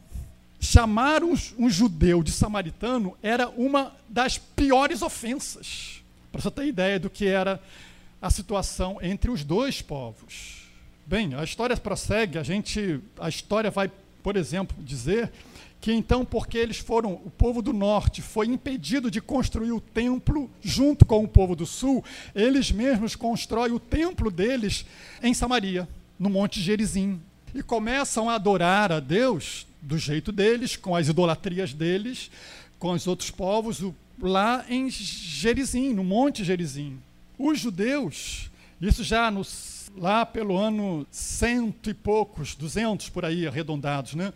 Chamar 0.61 1.25
um, 1.25 1.35
um 1.59 1.71
judeu 1.71 2.23
de 2.23 2.31
samaritano 2.31 3.17
era 3.23 3.49
uma 3.49 3.97
das 4.09 4.37
piores 4.37 5.01
ofensas. 5.01 6.03
Para 6.31 6.43
você 6.43 6.51
ter 6.51 6.67
ideia 6.67 7.01
do 7.01 7.09
que 7.09 7.27
era 7.27 7.61
a 8.21 8.31
situação 8.31 8.99
entre 9.01 9.31
os 9.31 9.43
dois 9.43 9.81
povos. 9.81 10.69
Bem, 11.07 11.35
a 11.35 11.43
história 11.43 11.77
prossegue, 11.77 12.39
a 12.39 12.43
gente, 12.43 13.01
a 13.19 13.29
história 13.29 13.71
vai, 13.71 13.91
por 14.23 14.37
exemplo, 14.37 14.77
dizer 14.85 15.33
que 15.81 15.93
então, 15.93 16.25
porque 16.25 16.59
eles 16.59 16.77
foram, 16.77 17.15
o 17.15 17.31
povo 17.31 17.63
do 17.63 17.73
norte 17.73 18.21
foi 18.21 18.47
impedido 18.47 19.11
de 19.11 19.21
construir 19.21 19.73
o 19.73 19.81
templo 19.81 20.51
junto 20.61 21.07
com 21.07 21.25
o 21.25 21.29
povo 21.29 21.57
do 21.57 21.65
sul, 21.65 22.05
eles 22.35 22.71
mesmos 22.71 23.17
constroem 23.17 23.73
o 23.73 23.81
templo 23.81 24.31
deles 24.31 24.85
em 25.23 25.33
Samaria, 25.33 25.89
no 26.19 26.29
Monte 26.29 26.61
Gerizim, 26.61 27.19
e 27.55 27.63
começam 27.63 28.29
a 28.29 28.35
adorar 28.35 28.93
a 28.93 29.01
Deus 29.01 29.67
do 29.83 29.99
jeito 29.99 30.31
deles, 30.31 30.77
com 30.77 30.95
as 30.95 31.09
idolatrias 31.09 31.73
deles, 31.73 32.31
com 32.79 32.93
os 32.93 33.07
outros 33.07 33.31
povos, 33.31 33.83
lá 34.21 34.65
em 34.69 34.91
Gerizim, 34.91 35.93
no 35.95 36.05
Monte 36.05 36.45
Gerizim. 36.45 36.99
Os 37.39 37.59
judeus, 37.59 38.51
isso 38.81 39.03
já 39.03 39.31
nos 39.31 39.81
lá 39.97 40.25
pelo 40.25 40.57
ano 40.57 41.07
cento 41.11 41.91
e 41.91 41.95
poucos, 41.95 42.55
duzentos 42.55 43.09
por 43.09 43.25
aí 43.25 43.47
arredondados, 43.47 44.15
né? 44.15 44.33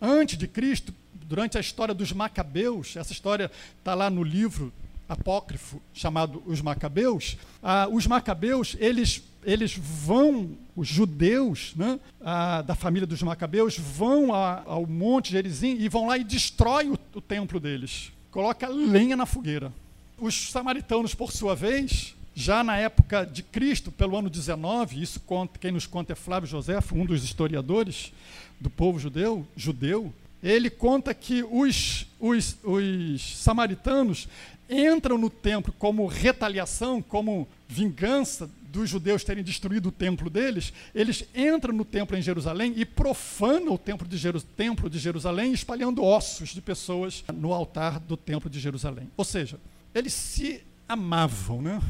Antes 0.00 0.36
de 0.36 0.46
Cristo, 0.46 0.92
durante 1.14 1.56
a 1.56 1.60
história 1.60 1.94
dos 1.94 2.12
Macabeus, 2.12 2.96
essa 2.96 3.12
história 3.12 3.50
está 3.78 3.94
lá 3.94 4.10
no 4.10 4.22
livro 4.22 4.72
apócrifo 5.08 5.80
chamado 5.94 6.42
Os 6.46 6.60
Macabeus. 6.60 7.36
Ah, 7.62 7.88
os 7.90 8.06
Macabeus, 8.06 8.76
eles, 8.78 9.22
eles 9.48 9.74
vão, 9.74 10.50
os 10.76 10.86
judeus 10.86 11.72
né, 11.74 11.98
ah, 12.20 12.60
da 12.62 12.74
família 12.74 13.06
dos 13.06 13.22
Macabeus, 13.22 13.78
vão 13.78 14.34
a, 14.34 14.62
ao 14.66 14.86
Monte 14.86 15.32
Gerizim 15.32 15.76
e 15.80 15.88
vão 15.88 16.06
lá 16.06 16.18
e 16.18 16.24
destroem 16.24 16.90
o, 16.90 16.98
o 17.14 17.20
templo 17.20 17.58
deles. 17.58 18.12
Coloca 18.30 18.68
lenha 18.68 19.16
na 19.16 19.24
fogueira. 19.24 19.72
Os 20.18 20.50
samaritanos, 20.50 21.14
por 21.14 21.32
sua 21.32 21.54
vez, 21.54 22.14
já 22.34 22.62
na 22.62 22.76
época 22.76 23.24
de 23.24 23.42
Cristo, 23.42 23.90
pelo 23.90 24.18
ano 24.18 24.28
19, 24.28 25.00
isso 25.00 25.18
conta, 25.20 25.58
quem 25.58 25.72
nos 25.72 25.86
conta 25.86 26.12
é 26.12 26.16
Flávio 26.16 26.48
José, 26.48 26.78
um 26.92 27.06
dos 27.06 27.24
historiadores 27.24 28.12
do 28.60 28.68
povo 28.68 28.98
judeu, 28.98 29.46
judeu 29.56 30.12
ele 30.42 30.70
conta 30.70 31.12
que 31.12 31.42
os, 31.42 32.06
os, 32.20 32.56
os 32.62 33.38
samaritanos 33.38 34.28
entram 34.70 35.18
no 35.18 35.30
templo 35.30 35.74
como 35.78 36.06
retaliação, 36.06 37.02
como 37.02 37.48
vingança 37.66 38.48
dos 38.70 38.90
judeus 38.90 39.24
terem 39.24 39.42
destruído 39.42 39.88
o 39.88 39.92
templo 39.92 40.28
deles, 40.28 40.72
eles 40.94 41.24
entram 41.34 41.74
no 41.74 41.84
templo 41.84 42.16
em 42.16 42.22
Jerusalém 42.22 42.74
e 42.76 42.84
profanam 42.84 43.74
o 43.74 43.78
templo 43.78 44.06
de, 44.06 44.16
Jeru 44.16 44.40
templo 44.40 44.88
de 44.90 44.98
Jerusalém, 44.98 45.52
espalhando 45.52 46.04
ossos 46.04 46.50
de 46.50 46.60
pessoas 46.60 47.24
no 47.32 47.52
altar 47.52 47.98
do 47.98 48.16
templo 48.16 48.50
de 48.50 48.60
Jerusalém. 48.60 49.10
Ou 49.16 49.24
seja, 49.24 49.58
eles 49.94 50.12
se 50.12 50.62
amavam, 50.88 51.62
né? 51.62 51.80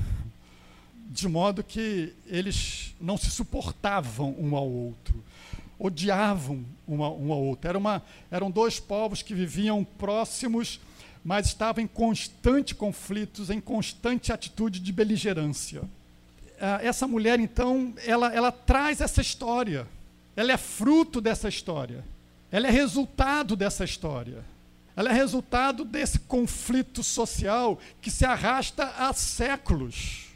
de 1.11 1.27
modo 1.27 1.65
que 1.65 2.13
eles 2.27 2.95
não 3.01 3.17
se 3.17 3.31
suportavam 3.31 4.35
um 4.39 4.55
ao 4.55 4.69
outro, 4.69 5.25
odiavam 5.79 6.65
um 6.87 7.03
ao 7.03 7.43
outro. 7.43 7.69
Era 7.69 7.79
uma, 7.79 8.03
eram 8.31 8.51
dois 8.51 8.79
povos 8.79 9.23
que 9.23 9.35
viviam 9.35 9.85
próximos, 9.85 10.79
mas 11.25 11.47
estavam 11.47 11.83
em 11.83 11.87
constante 11.87 12.75
conflitos, 12.75 13.49
em 13.49 13.61
constante 13.61 14.33
atitude 14.33 14.81
de 14.81 14.93
beligerância. 14.93 15.83
Ah, 16.61 16.81
essa 16.83 17.07
mulher, 17.07 17.39
então, 17.41 17.95
ela, 18.05 18.33
ela 18.35 18.53
traz 18.53 19.01
essa 19.01 19.21
história, 19.21 19.87
ela 20.37 20.53
é 20.53 20.57
fruto 20.57 21.21
dessa 21.21 21.49
história, 21.49 22.05
ela 22.51 22.69
é 22.69 22.71
resultado 22.71 23.57
dessa 23.57 23.85
história. 23.85 24.45
Ela 24.97 25.11
é 25.11 25.13
resultado 25.13 25.85
desse 25.85 26.19
conflito 26.19 27.05
social 27.05 27.79
que 28.01 28.11
se 28.11 28.25
arrasta 28.25 28.85
há 28.99 29.13
séculos 29.13 30.29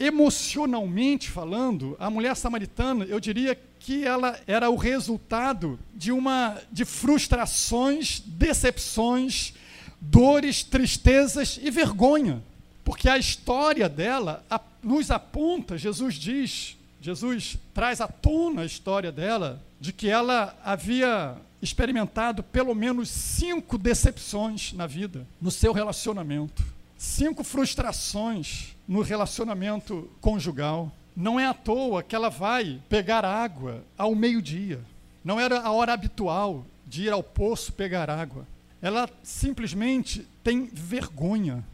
emocionalmente 0.00 1.30
falando, 1.30 1.94
a 2.00 2.08
mulher 2.08 2.34
samaritana, 2.34 3.04
eu 3.04 3.20
diria 3.20 3.56
que 3.78 4.02
ela 4.02 4.40
era 4.46 4.70
o 4.70 4.76
resultado 4.76 5.78
de 5.94 6.10
uma 6.10 6.56
de 6.72 6.86
frustrações, 6.86 8.22
decepções, 8.24 9.52
dores, 10.00 10.64
tristezas 10.64 11.60
e 11.62 11.70
vergonha. 11.70 12.42
Porque 12.82 13.10
a 13.10 13.18
história 13.18 13.90
dela 13.90 14.42
nos 14.82 15.10
aponta, 15.10 15.78
Jesus 15.78 16.14
diz, 16.14 16.76
Jesus 17.00 17.56
traz 17.72 18.00
à 18.00 18.08
tona 18.08 18.62
a 18.62 18.66
história 18.66 19.10
dela, 19.10 19.62
de 19.80 19.92
que 19.92 20.08
ela 20.08 20.56
havia 20.64 21.36
experimentado 21.62 22.42
pelo 22.42 22.74
menos 22.74 23.08
cinco 23.08 23.76
decepções 23.76 24.72
na 24.72 24.86
vida, 24.86 25.26
no 25.40 25.50
seu 25.50 25.72
relacionamento 25.72 26.64
cinco 27.00 27.42
frustrações 27.42 28.76
no 28.86 29.00
relacionamento 29.00 30.10
conjugal. 30.20 30.92
Não 31.16 31.40
é 31.40 31.46
à 31.46 31.54
toa 31.54 32.02
que 32.02 32.14
ela 32.14 32.28
vai 32.28 32.78
pegar 32.90 33.24
água 33.24 33.82
ao 33.96 34.14
meio-dia. 34.14 34.78
Não 35.24 35.40
era 35.40 35.60
a 35.60 35.70
hora 35.70 35.94
habitual 35.94 36.66
de 36.86 37.04
ir 37.04 37.10
ao 37.10 37.22
poço 37.22 37.72
pegar 37.72 38.10
água. 38.10 38.46
Ela 38.82 39.08
simplesmente 39.22 40.26
tem 40.44 40.66
vergonha 40.66 41.64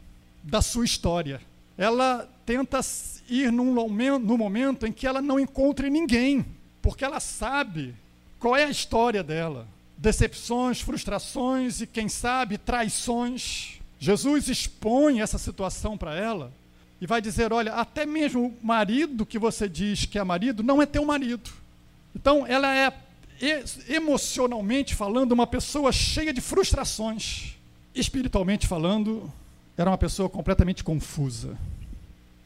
da 0.41 0.61
sua 0.61 0.85
história. 0.85 1.41
Ela 1.77 2.29
tenta 2.47 2.79
ir 3.29 3.51
num, 3.51 3.73
no 4.19 4.37
momento 4.37 4.87
em 4.87 4.91
que 4.91 5.05
ela 5.05 5.21
não 5.21 5.39
encontre 5.39 5.89
ninguém, 5.89 6.43
porque 6.81 7.05
ela 7.05 7.19
sabe 7.19 7.93
qual 8.39 8.55
é 8.55 8.63
a 8.63 8.69
história 8.69 9.21
dela. 9.21 9.67
Decepções, 9.95 10.81
frustrações 10.81 11.81
e, 11.81 11.87
quem 11.87 12.07
sabe, 12.07 12.57
traições 12.57 13.77
Jesus 13.99 14.47
expõe 14.47 15.21
essa 15.21 15.37
situação 15.37 15.97
para 15.97 16.15
ela 16.15 16.51
e 17.01 17.07
vai 17.07 17.21
dizer: 17.21 17.51
olha, 17.51 17.73
até 17.73 18.05
mesmo 18.05 18.47
o 18.61 18.65
marido 18.65 19.25
que 19.25 19.39
você 19.39 19.67
diz 19.67 20.05
que 20.05 20.19
é 20.19 20.23
marido 20.23 20.63
não 20.63 20.81
é 20.81 20.85
teu 20.85 21.03
marido. 21.03 21.49
Então, 22.15 22.45
ela 22.47 22.75
é 22.75 22.93
emocionalmente 23.89 24.95
falando 24.95 25.31
uma 25.31 25.47
pessoa 25.47 25.91
cheia 25.91 26.33
de 26.33 26.41
frustrações. 26.41 27.55
Espiritualmente 27.93 28.67
falando, 28.67 29.31
era 29.75 29.89
uma 29.89 29.97
pessoa 29.97 30.29
completamente 30.29 30.83
confusa. 30.83 31.57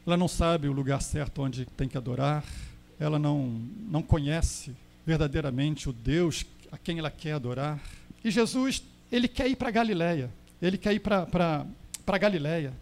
Ela 0.06 0.16
não 0.16 0.28
sabe 0.28 0.68
o 0.68 0.72
lugar 0.72 1.00
certo 1.00 1.42
onde 1.42 1.64
tem 1.64 1.88
que 1.88 1.96
adorar, 1.96 2.44
ela 2.98 3.18
não, 3.18 3.62
não 3.88 4.02
conhece 4.02 4.74
verdadeiramente 5.06 5.88
o 5.88 5.92
Deus 5.92 6.44
a 6.70 6.78
quem 6.78 6.98
ela 6.98 7.10
quer 7.10 7.32
adorar. 7.32 7.80
E 8.24 8.30
Jesus, 8.30 8.82
ele 9.10 9.28
quer 9.28 9.48
ir 9.48 9.56
para 9.56 9.70
Galiléia 9.70 10.30
ele 10.62 10.78
quer 10.78 10.94
ir 10.94 11.00
para 11.00 12.18
Galiléia. 12.18 12.72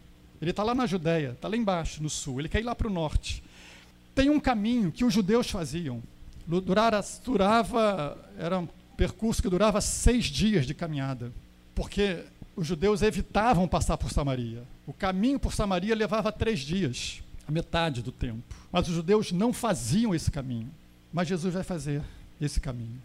Ele 0.41 0.51
está 0.51 0.63
lá 0.63 0.75
na 0.75 0.87
Judéia, 0.87 1.31
está 1.31 1.49
lá 1.49 1.57
embaixo, 1.57 2.03
no 2.03 2.11
sul. 2.11 2.41
Ele 2.41 2.49
quer 2.49 2.61
ir 2.61 2.65
lá 2.65 2.75
para 2.75 2.87
o 2.87 2.91
norte. 2.91 3.43
Tem 4.15 4.29
um 4.29 4.39
caminho 4.39 4.93
que 4.93 5.05
os 5.05 5.13
judeus 5.13 5.51
faziam. 5.51 6.03
Durara, 6.47 7.03
durava, 7.25 8.19
era 8.39 8.59
um 8.59 8.69
percurso 8.97 9.41
que 9.43 9.49
durava 9.49 9.81
seis 9.81 10.27
dias 10.27 10.67
de 10.67 10.75
caminhada, 10.75 11.33
porque 11.75 12.25
os 12.61 12.67
judeus 12.67 13.03
evitavam 13.03 13.67
passar 13.67 13.97
por 13.97 14.13
Samaria. 14.13 14.63
O 14.87 14.93
caminho 14.93 15.39
por 15.39 15.55
Samaria 15.55 15.95
levava 15.95 16.31
três 16.31 16.61
dias, 16.61 17.23
a 17.47 17.51
metade 17.51 18.03
do 18.03 18.13
tempo. 18.13 18.43
Mas 18.71 18.89
os 18.89 18.95
judeus 18.95 19.33
não 19.33 19.53
faziam 19.53 20.15
esse 20.15 20.31
caminho. 20.31 20.71
Mas 21.13 21.29
Jesus 21.29 21.55
vai 21.55 21.65
fazer 21.65 22.03
esse 22.41 22.61
caminho 22.61 23.01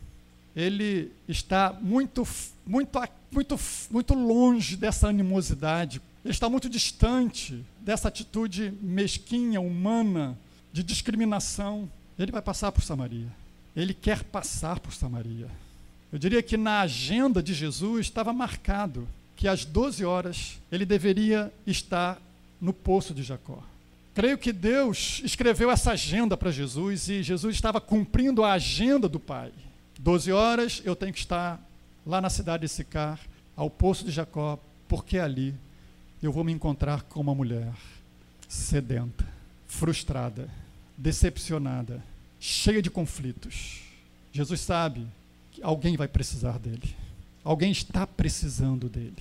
ele 0.55 1.11
está 1.27 1.77
muito, 1.81 2.25
muito, 2.65 2.99
muito, 3.29 3.59
muito 3.91 4.13
longe 4.13 4.77
dessa 4.77 5.09
animosidade, 5.09 6.01
ele 6.23 6.31
está 6.31 6.49
muito 6.49 6.69
distante 6.69 7.63
dessa 7.81 8.07
atitude 8.07 8.73
mesquinha, 8.81 9.59
humana, 9.59 10.37
de 10.71 10.81
discriminação. 10.81 11.89
Ele 12.17 12.31
vai 12.31 12.41
passar 12.41 12.71
por 12.71 12.81
Samaria. 12.81 13.27
Ele 13.75 13.93
quer 13.93 14.23
passar 14.23 14.79
por 14.79 14.93
Samaria. 14.93 15.47
Eu 16.11 16.17
diria 16.17 16.41
que 16.41 16.57
na 16.57 16.81
agenda 16.81 17.43
de 17.43 17.53
Jesus 17.53 18.07
estava 18.07 18.33
marcado 18.33 19.07
que 19.35 19.47
às 19.47 19.65
12 19.65 20.05
horas 20.05 20.59
ele 20.71 20.85
deveria 20.85 21.51
estar 21.65 22.21
no 22.59 22.73
poço 22.73 23.13
de 23.13 23.23
Jacó. 23.23 23.61
Creio 24.13 24.37
que 24.37 24.53
Deus 24.53 25.21
escreveu 25.25 25.69
essa 25.69 25.91
agenda 25.91 26.37
para 26.37 26.51
Jesus 26.51 27.09
e 27.09 27.21
Jesus 27.21 27.53
estava 27.53 27.81
cumprindo 27.81 28.43
a 28.43 28.53
agenda 28.53 29.09
do 29.09 29.19
Pai. 29.19 29.51
Doze 29.99 30.31
horas 30.31 30.81
eu 30.85 30.95
tenho 30.95 31.11
que 31.11 31.19
estar 31.19 31.61
lá 32.05 32.21
na 32.21 32.29
cidade 32.29 32.61
de 32.61 32.69
Sicar, 32.69 33.19
ao 33.55 33.69
poço 33.69 34.05
de 34.05 34.11
Jacó, 34.11 34.59
porque 34.87 35.17
ali 35.17 35.53
eu 36.21 36.31
vou 36.31 36.43
me 36.43 36.51
encontrar 36.51 37.03
com 37.03 37.19
uma 37.19 37.35
mulher 37.35 37.73
sedenta, 38.47 39.25
frustrada, 39.67 40.47
decepcionada, 40.97 42.01
cheia 42.39 42.81
de 42.81 42.89
conflitos. 42.89 43.81
Jesus 44.31 44.61
sabe 44.61 45.05
que 45.51 45.61
alguém 45.61 45.97
vai 45.97 46.07
precisar 46.07 46.57
dele. 46.57 46.95
Alguém 47.45 47.71
está 47.71 48.07
precisando 48.07 48.89
dele. 48.89 49.13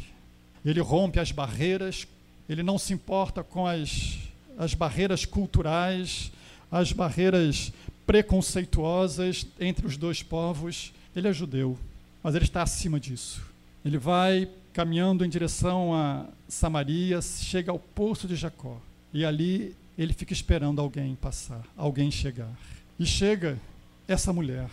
Ele 0.65 0.81
rompe 0.81 1.21
as 1.21 1.31
barreiras, 1.31 2.09
ele 2.49 2.63
não 2.63 2.79
se 2.79 2.95
importa 2.95 3.45
com 3.45 3.67
as, 3.67 4.19
as 4.57 4.73
barreiras 4.73 5.27
culturais, 5.27 6.33
as 6.73 6.91
barreiras 6.91 7.71
preconceituosas 8.07 9.47
entre 9.61 9.87
os 9.87 9.99
dois 9.99 10.23
povos. 10.23 10.95
Ele 11.15 11.29
é 11.29 11.33
judeu, 11.35 11.79
mas 12.23 12.35
ele 12.35 12.45
está 12.45 12.63
acima 12.63 12.99
disso. 12.99 13.43
Ele 13.85 13.99
vai 13.99 14.49
caminhando 14.73 15.23
em 15.23 15.29
direção 15.29 15.95
a 15.95 16.27
Samaria, 16.49 17.21
chega 17.21 17.71
ao 17.71 17.79
poço 17.79 18.27
de 18.27 18.37
Jacó. 18.37 18.81
E 19.13 19.23
ali 19.23 19.77
ele 19.99 20.15
fica 20.15 20.33
esperando 20.33 20.81
alguém 20.81 21.15
passar, 21.15 21.63
alguém 21.77 22.11
chegar. 22.11 22.51
E 22.99 23.05
chega 23.05 23.59
essa 24.09 24.33
mulher, 24.33 24.69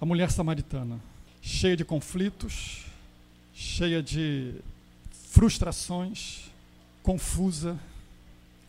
a 0.00 0.06
mulher 0.06 0.30
samaritana, 0.30 1.00
cheia 1.44 1.76
de 1.76 1.84
conflitos, 1.84 2.86
cheia 3.52 4.02
de 4.02 4.54
frustrações, 5.30 6.50
confusa, 7.02 7.78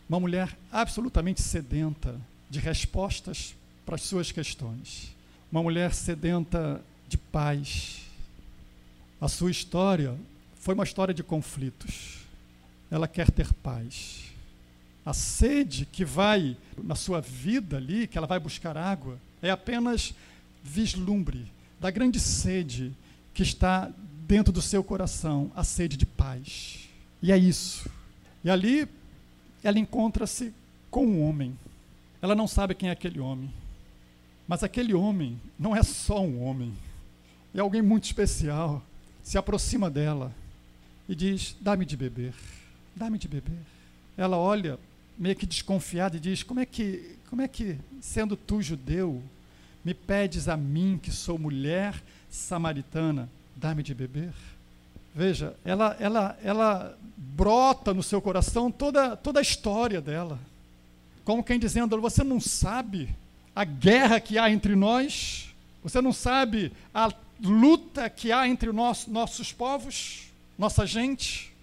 uma 0.06 0.20
mulher 0.20 0.54
absolutamente 0.70 1.40
sedenta 1.40 2.14
de 2.50 2.60
respostas 2.60 3.56
para 3.86 3.94
as 3.94 4.02
suas 4.02 4.30
questões. 4.30 5.10
Uma 5.50 5.62
mulher 5.62 5.94
sedenta 5.94 6.82
de 7.08 7.16
paz. 7.16 8.02
A 9.18 9.26
sua 9.26 9.50
história 9.50 10.14
foi 10.56 10.74
uma 10.74 10.84
história 10.84 11.14
de 11.14 11.22
conflitos. 11.22 12.18
Ela 12.90 13.08
quer 13.08 13.30
ter 13.30 13.54
paz. 13.54 14.24
A 15.04 15.14
sede 15.14 15.86
que 15.86 16.04
vai 16.04 16.54
na 16.76 16.94
sua 16.94 17.22
vida 17.22 17.78
ali, 17.78 18.06
que 18.06 18.18
ela 18.18 18.26
vai 18.26 18.38
buscar 18.38 18.76
água, 18.76 19.18
é 19.40 19.50
apenas 19.50 20.12
vislumbre 20.62 21.55
da 21.80 21.90
grande 21.90 22.18
sede 22.18 22.92
que 23.34 23.42
está 23.42 23.90
dentro 24.26 24.52
do 24.52 24.62
seu 24.62 24.82
coração, 24.82 25.50
a 25.54 25.62
sede 25.62 25.96
de 25.96 26.06
paz. 26.06 26.88
E 27.22 27.30
é 27.30 27.38
isso. 27.38 27.88
E 28.42 28.50
ali 28.50 28.88
ela 29.62 29.78
encontra-se 29.78 30.52
com 30.90 31.06
um 31.06 31.22
homem. 31.22 31.56
Ela 32.22 32.34
não 32.34 32.48
sabe 32.48 32.74
quem 32.74 32.88
é 32.88 32.92
aquele 32.92 33.20
homem. 33.20 33.50
Mas 34.48 34.62
aquele 34.62 34.94
homem 34.94 35.40
não 35.58 35.74
é 35.74 35.82
só 35.82 36.22
um 36.22 36.42
homem. 36.42 36.72
É 37.54 37.60
alguém 37.60 37.82
muito 37.82 38.04
especial. 38.04 38.82
Se 39.22 39.36
aproxima 39.36 39.90
dela 39.90 40.32
e 41.08 41.14
diz: 41.14 41.56
Dá-me 41.60 41.84
de 41.84 41.96
beber. 41.96 42.34
Dá-me 42.94 43.18
de 43.18 43.28
beber. 43.28 43.58
Ela 44.16 44.36
olha 44.36 44.78
meio 45.18 45.34
que 45.34 45.46
desconfiada 45.46 46.16
e 46.16 46.20
diz: 46.20 46.42
Como 46.42 46.60
é 46.60 46.66
que, 46.66 47.16
como 47.28 47.42
é 47.42 47.48
que, 47.48 47.76
sendo 48.00 48.36
tu 48.36 48.62
judeu, 48.62 49.22
me 49.86 49.94
pedes 49.94 50.48
a 50.48 50.56
mim, 50.56 50.98
que 51.00 51.12
sou 51.12 51.38
mulher 51.38 51.94
samaritana, 52.28 53.30
dá-me 53.54 53.84
de 53.84 53.94
beber? 53.94 54.32
Veja, 55.14 55.54
ela, 55.64 55.96
ela, 56.00 56.36
ela 56.42 56.98
brota 57.16 57.94
no 57.94 58.02
seu 58.02 58.20
coração 58.20 58.68
toda, 58.68 59.16
toda 59.16 59.38
a 59.38 59.42
história 59.42 60.00
dela. 60.00 60.40
Como 61.24 61.44
quem 61.44 61.56
dizendo: 61.56 62.00
Você 62.00 62.24
não 62.24 62.40
sabe 62.40 63.14
a 63.54 63.62
guerra 63.62 64.18
que 64.18 64.36
há 64.36 64.50
entre 64.50 64.74
nós? 64.74 65.54
Você 65.84 66.00
não 66.00 66.12
sabe 66.12 66.72
a 66.92 67.12
luta 67.40 68.10
que 68.10 68.32
há 68.32 68.48
entre 68.48 68.72
nós, 68.72 69.06
nossos 69.06 69.52
povos, 69.52 70.32
nossa 70.58 70.84
gente? 70.84 71.54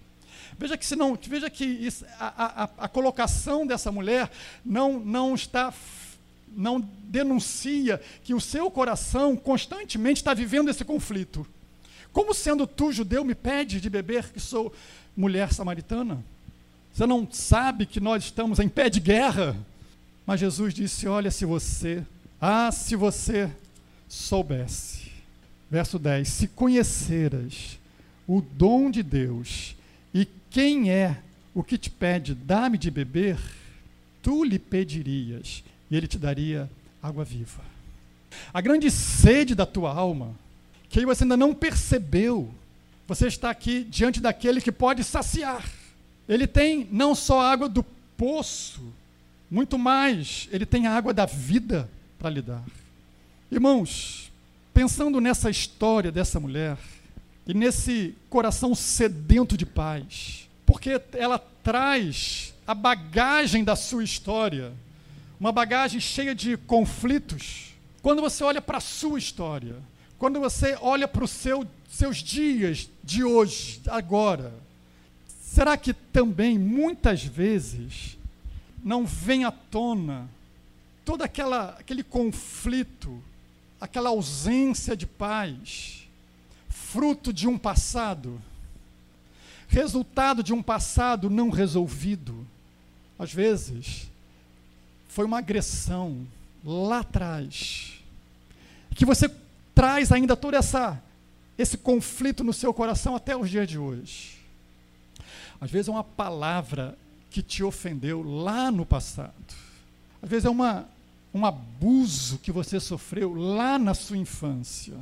Veja 0.58 0.78
que 0.78 0.86
se 0.86 0.96
não, 0.96 1.14
veja 1.14 1.50
que 1.50 1.66
isso, 1.66 2.06
a, 2.18 2.62
a, 2.64 2.84
a 2.84 2.88
colocação 2.88 3.66
dessa 3.66 3.92
mulher 3.92 4.30
não, 4.64 4.98
não 4.98 5.34
está 5.34 5.70
não 6.56 6.80
denuncia 6.80 8.00
que 8.22 8.34
o 8.34 8.40
seu 8.40 8.70
coração 8.70 9.36
constantemente 9.36 10.20
está 10.20 10.34
vivendo 10.34 10.70
esse 10.70 10.84
conflito. 10.84 11.46
Como 12.12 12.32
sendo 12.32 12.66
tu 12.66 12.92
judeu 12.92 13.24
me 13.24 13.34
pede 13.34 13.80
de 13.80 13.90
beber 13.90 14.30
que 14.32 14.40
sou 14.40 14.72
mulher 15.16 15.52
samaritana? 15.52 16.24
Você 16.92 17.06
não 17.06 17.26
sabe 17.30 17.86
que 17.86 17.98
nós 17.98 18.24
estamos 18.24 18.60
em 18.60 18.68
pé 18.68 18.88
de 18.88 19.00
guerra? 19.00 19.56
Mas 20.24 20.40
Jesus 20.40 20.72
disse: 20.72 21.08
Olha, 21.08 21.30
se 21.30 21.44
você, 21.44 22.04
ah, 22.40 22.70
se 22.70 22.94
você 22.94 23.50
soubesse. 24.08 25.10
Verso 25.70 25.98
10: 25.98 26.28
Se 26.28 26.48
conheceras 26.48 27.78
o 28.26 28.40
dom 28.40 28.90
de 28.90 29.02
Deus 29.02 29.74
e 30.12 30.26
quem 30.50 30.90
é 30.90 31.18
o 31.52 31.62
que 31.62 31.76
te 31.76 31.90
pede, 31.90 32.34
dá-me 32.34 32.78
de 32.78 32.90
beber, 32.90 33.38
tu 34.22 34.44
lhe 34.44 34.58
pedirias 34.58 35.64
e 35.94 35.96
ele 35.96 36.08
te 36.08 36.18
daria 36.18 36.68
água 37.00 37.24
viva. 37.24 37.62
A 38.52 38.60
grande 38.60 38.90
sede 38.90 39.54
da 39.54 39.64
tua 39.64 39.94
alma, 39.94 40.34
que 40.88 41.06
você 41.06 41.22
ainda 41.22 41.36
não 41.36 41.54
percebeu, 41.54 42.52
você 43.06 43.28
está 43.28 43.48
aqui 43.48 43.84
diante 43.84 44.20
daquele 44.20 44.60
que 44.60 44.72
pode 44.72 45.04
saciar. 45.04 45.64
Ele 46.28 46.48
tem 46.48 46.88
não 46.90 47.14
só 47.14 47.40
a 47.40 47.52
água 47.52 47.68
do 47.68 47.84
poço, 48.16 48.82
muito 49.48 49.78
mais, 49.78 50.48
ele 50.50 50.66
tem 50.66 50.88
a 50.88 50.96
água 50.96 51.14
da 51.14 51.26
vida 51.26 51.88
para 52.18 52.30
lhe 52.30 52.42
dar. 52.42 52.64
Irmãos, 53.48 54.32
pensando 54.72 55.20
nessa 55.20 55.48
história 55.48 56.10
dessa 56.10 56.40
mulher, 56.40 56.76
e 57.46 57.54
nesse 57.54 58.16
coração 58.28 58.74
sedento 58.74 59.56
de 59.56 59.64
paz, 59.64 60.48
porque 60.66 61.00
ela 61.12 61.38
traz 61.62 62.52
a 62.66 62.74
bagagem 62.74 63.62
da 63.62 63.76
sua 63.76 64.02
história, 64.02 64.72
uma 65.44 65.52
bagagem 65.52 66.00
cheia 66.00 66.34
de 66.34 66.56
conflitos. 66.56 67.74
Quando 68.00 68.22
você 68.22 68.42
olha 68.42 68.62
para 68.62 68.78
a 68.78 68.80
sua 68.80 69.18
história, 69.18 69.76
quando 70.18 70.40
você 70.40 70.74
olha 70.80 71.06
para 71.06 71.22
os 71.22 71.30
seu, 71.30 71.66
seus 71.86 72.16
dias 72.16 72.88
de 73.02 73.22
hoje, 73.22 73.82
agora, 73.88 74.54
será 75.42 75.76
que 75.76 75.92
também 75.92 76.58
muitas 76.58 77.22
vezes 77.22 78.16
não 78.82 79.04
vem 79.04 79.44
à 79.44 79.50
tona 79.50 80.30
todo 81.04 81.20
aquela, 81.20 81.76
aquele 81.78 82.02
conflito, 82.02 83.22
aquela 83.78 84.08
ausência 84.08 84.96
de 84.96 85.06
paz? 85.06 86.00
fruto 86.70 87.34
de 87.34 87.46
um 87.46 87.58
passado, 87.58 88.40
resultado 89.68 90.42
de 90.42 90.54
um 90.54 90.62
passado 90.62 91.28
não 91.28 91.50
resolvido. 91.50 92.46
Às 93.18 93.32
vezes, 93.32 94.08
foi 95.14 95.24
uma 95.24 95.38
agressão 95.38 96.26
lá 96.64 96.98
atrás, 96.98 98.02
que 98.96 99.04
você 99.04 99.30
traz 99.72 100.10
ainda 100.10 100.34
todo 100.34 100.56
essa, 100.56 101.00
esse 101.56 101.78
conflito 101.78 102.42
no 102.42 102.52
seu 102.52 102.74
coração 102.74 103.14
até 103.14 103.36
os 103.36 103.48
dias 103.48 103.68
de 103.68 103.78
hoje. 103.78 104.40
Às 105.60 105.70
vezes 105.70 105.86
é 105.86 105.92
uma 105.92 106.02
palavra 106.02 106.98
que 107.30 107.42
te 107.42 107.62
ofendeu 107.62 108.24
lá 108.24 108.72
no 108.72 108.84
passado. 108.84 109.32
Às 110.20 110.28
vezes 110.28 110.46
é 110.46 110.50
uma, 110.50 110.84
um 111.32 111.46
abuso 111.46 112.38
que 112.38 112.50
você 112.50 112.80
sofreu 112.80 113.32
lá 113.34 113.78
na 113.78 113.94
sua 113.94 114.16
infância. 114.16 114.96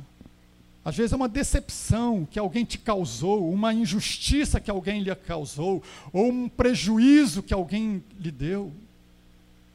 Às 0.85 0.95
vezes 0.95 1.11
é 1.11 1.15
uma 1.15 1.27
decepção 1.27 2.27
que 2.29 2.37
alguém 2.37 2.63
te 2.63 2.77
causou, 2.77 3.51
uma 3.51 3.73
injustiça 3.73 4.59
que 4.59 4.69
alguém 4.69 5.01
lhe 5.01 5.15
causou, 5.15 5.81
ou 6.11 6.29
um 6.29 6.47
prejuízo 6.47 7.41
que 7.41 7.53
alguém 7.53 8.03
lhe 8.19 8.29
deu, 8.29 8.71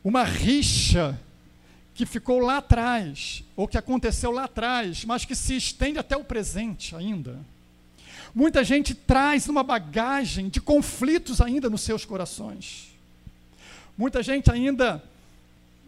uma 0.08 0.24
rixa 0.24 1.20
que 1.94 2.06
ficou 2.06 2.38
lá 2.38 2.56
atrás, 2.56 3.44
ou 3.54 3.68
que 3.68 3.76
aconteceu 3.76 4.30
lá 4.30 4.44
atrás, 4.44 5.04
mas 5.04 5.26
que 5.26 5.34
se 5.34 5.54
estende 5.54 5.98
até 5.98 6.16
o 6.16 6.24
presente 6.24 6.96
ainda. 6.96 7.38
Muita 8.34 8.64
gente 8.64 8.94
traz 8.94 9.48
uma 9.48 9.62
bagagem 9.62 10.48
de 10.48 10.62
conflitos 10.62 11.42
ainda 11.42 11.68
nos 11.68 11.82
seus 11.82 12.06
corações. 12.06 12.88
Muita 13.98 14.22
gente 14.22 14.50
ainda 14.50 15.04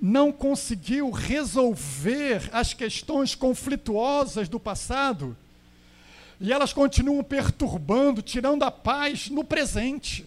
não 0.03 0.31
conseguiu 0.31 1.11
resolver 1.11 2.51
as 2.53 2.75
questões 2.75 3.35
conflituosas 3.35 4.51
do 4.51 4.61
passado 4.61 5.35
e 6.39 6.53
elas 6.53 6.75
continuam 6.75 7.25
perturbando, 7.25 8.21
tirando 8.21 8.65
a 8.65 8.71
paz 8.71 9.31
no 9.31 9.45
presente. 9.45 10.27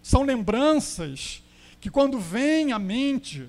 São 0.00 0.22
lembranças 0.22 1.42
que, 1.84 1.90
quando 1.90 2.18
vêm 2.18 2.72
à 2.72 2.78
mente, 2.78 3.46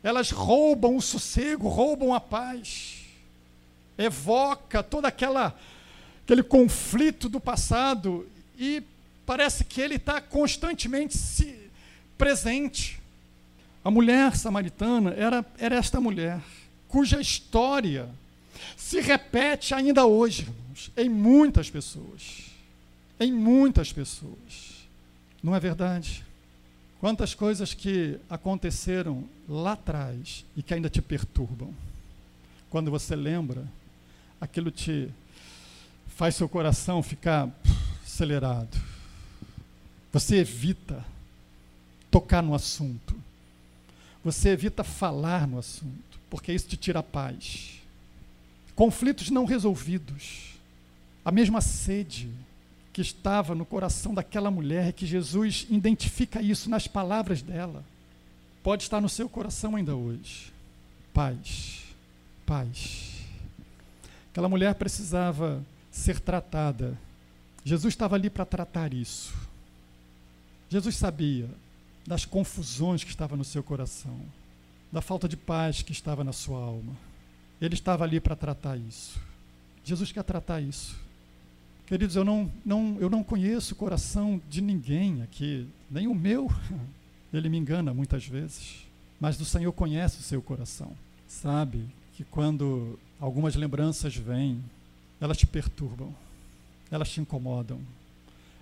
elas 0.00 0.30
roubam 0.30 0.96
o 0.96 1.02
sossego, 1.02 1.66
roubam 1.66 2.14
a 2.14 2.20
paz. 2.20 2.98
Evoca 3.98 4.84
todo 4.84 5.06
aquela, 5.06 5.52
aquele 6.22 6.44
conflito 6.44 7.28
do 7.28 7.40
passado 7.40 8.24
e 8.56 8.84
parece 9.26 9.64
que 9.64 9.80
ele 9.80 9.96
está 9.96 10.20
constantemente 10.20 11.18
se 11.18 11.58
presente. 12.16 13.00
A 13.82 13.90
mulher 13.90 14.36
samaritana 14.36 15.12
era, 15.14 15.44
era 15.58 15.74
esta 15.74 16.00
mulher, 16.00 16.40
cuja 16.86 17.20
história 17.20 18.08
se 18.76 19.00
repete 19.00 19.74
ainda 19.74 20.06
hoje, 20.06 20.42
irmãos, 20.42 20.92
em 20.96 21.08
muitas 21.08 21.68
pessoas. 21.68 22.44
Em 23.18 23.32
muitas 23.32 23.92
pessoas. 23.92 24.86
Não 25.42 25.52
é 25.52 25.58
verdade? 25.58 26.25
Quantas 27.06 27.34
coisas 27.34 27.72
que 27.72 28.18
aconteceram 28.28 29.28
lá 29.48 29.74
atrás 29.74 30.44
e 30.56 30.60
que 30.60 30.74
ainda 30.74 30.90
te 30.90 31.00
perturbam. 31.00 31.72
Quando 32.68 32.90
você 32.90 33.14
lembra, 33.14 33.64
aquilo 34.40 34.72
te 34.72 35.08
faz 36.08 36.34
seu 36.34 36.48
coração 36.48 37.04
ficar 37.04 37.48
acelerado. 38.04 38.76
Você 40.12 40.38
evita 40.38 41.04
tocar 42.10 42.42
no 42.42 42.56
assunto. 42.56 43.14
Você 44.24 44.48
evita 44.48 44.82
falar 44.82 45.46
no 45.46 45.60
assunto, 45.60 46.18
porque 46.28 46.52
isso 46.52 46.66
te 46.66 46.76
tira 46.76 46.98
a 46.98 47.04
paz. 47.04 47.80
Conflitos 48.74 49.30
não 49.30 49.44
resolvidos. 49.44 50.56
A 51.24 51.30
mesma 51.30 51.60
sede 51.60 52.28
que 52.96 53.02
estava 53.02 53.54
no 53.54 53.66
coração 53.66 54.14
daquela 54.14 54.50
mulher, 54.50 54.90
que 54.94 55.04
Jesus 55.04 55.66
identifica 55.68 56.40
isso 56.40 56.70
nas 56.70 56.88
palavras 56.88 57.42
dela, 57.42 57.84
pode 58.62 58.84
estar 58.84 59.02
no 59.02 59.08
seu 59.10 59.28
coração 59.28 59.76
ainda 59.76 59.94
hoje. 59.94 60.50
Paz, 61.12 61.82
paz. 62.46 63.20
Aquela 64.30 64.48
mulher 64.48 64.74
precisava 64.76 65.62
ser 65.90 66.20
tratada. 66.20 66.98
Jesus 67.62 67.92
estava 67.92 68.16
ali 68.16 68.30
para 68.30 68.46
tratar 68.46 68.94
isso. 68.94 69.34
Jesus 70.70 70.96
sabia 70.96 71.50
das 72.06 72.24
confusões 72.24 73.04
que 73.04 73.10
estavam 73.10 73.36
no 73.36 73.44
seu 73.44 73.62
coração, 73.62 74.18
da 74.90 75.02
falta 75.02 75.28
de 75.28 75.36
paz 75.36 75.82
que 75.82 75.92
estava 75.92 76.24
na 76.24 76.32
sua 76.32 76.60
alma. 76.60 76.96
Ele 77.60 77.74
estava 77.74 78.04
ali 78.04 78.20
para 78.20 78.34
tratar 78.34 78.78
isso. 78.78 79.20
Jesus 79.84 80.12
quer 80.12 80.24
tratar 80.24 80.62
isso. 80.62 81.04
Queridos, 81.86 82.16
eu 82.16 82.24
não, 82.24 82.50
não, 82.64 82.96
eu 82.98 83.08
não 83.08 83.22
conheço 83.22 83.74
o 83.74 83.76
coração 83.76 84.40
de 84.50 84.60
ninguém 84.60 85.22
aqui, 85.22 85.68
nem 85.88 86.08
o 86.08 86.14
meu. 86.14 86.50
Ele 87.32 87.48
me 87.48 87.58
engana 87.58 87.94
muitas 87.94 88.26
vezes. 88.26 88.86
Mas 89.20 89.40
o 89.40 89.44
Senhor 89.44 89.72
conhece 89.72 90.18
o 90.18 90.22
seu 90.22 90.42
coração. 90.42 90.90
Sabe 91.28 91.86
que 92.14 92.24
quando 92.24 92.98
algumas 93.20 93.54
lembranças 93.54 94.16
vêm, 94.16 94.60
elas 95.20 95.36
te 95.36 95.46
perturbam, 95.46 96.12
elas 96.90 97.08
te 97.08 97.20
incomodam, 97.20 97.78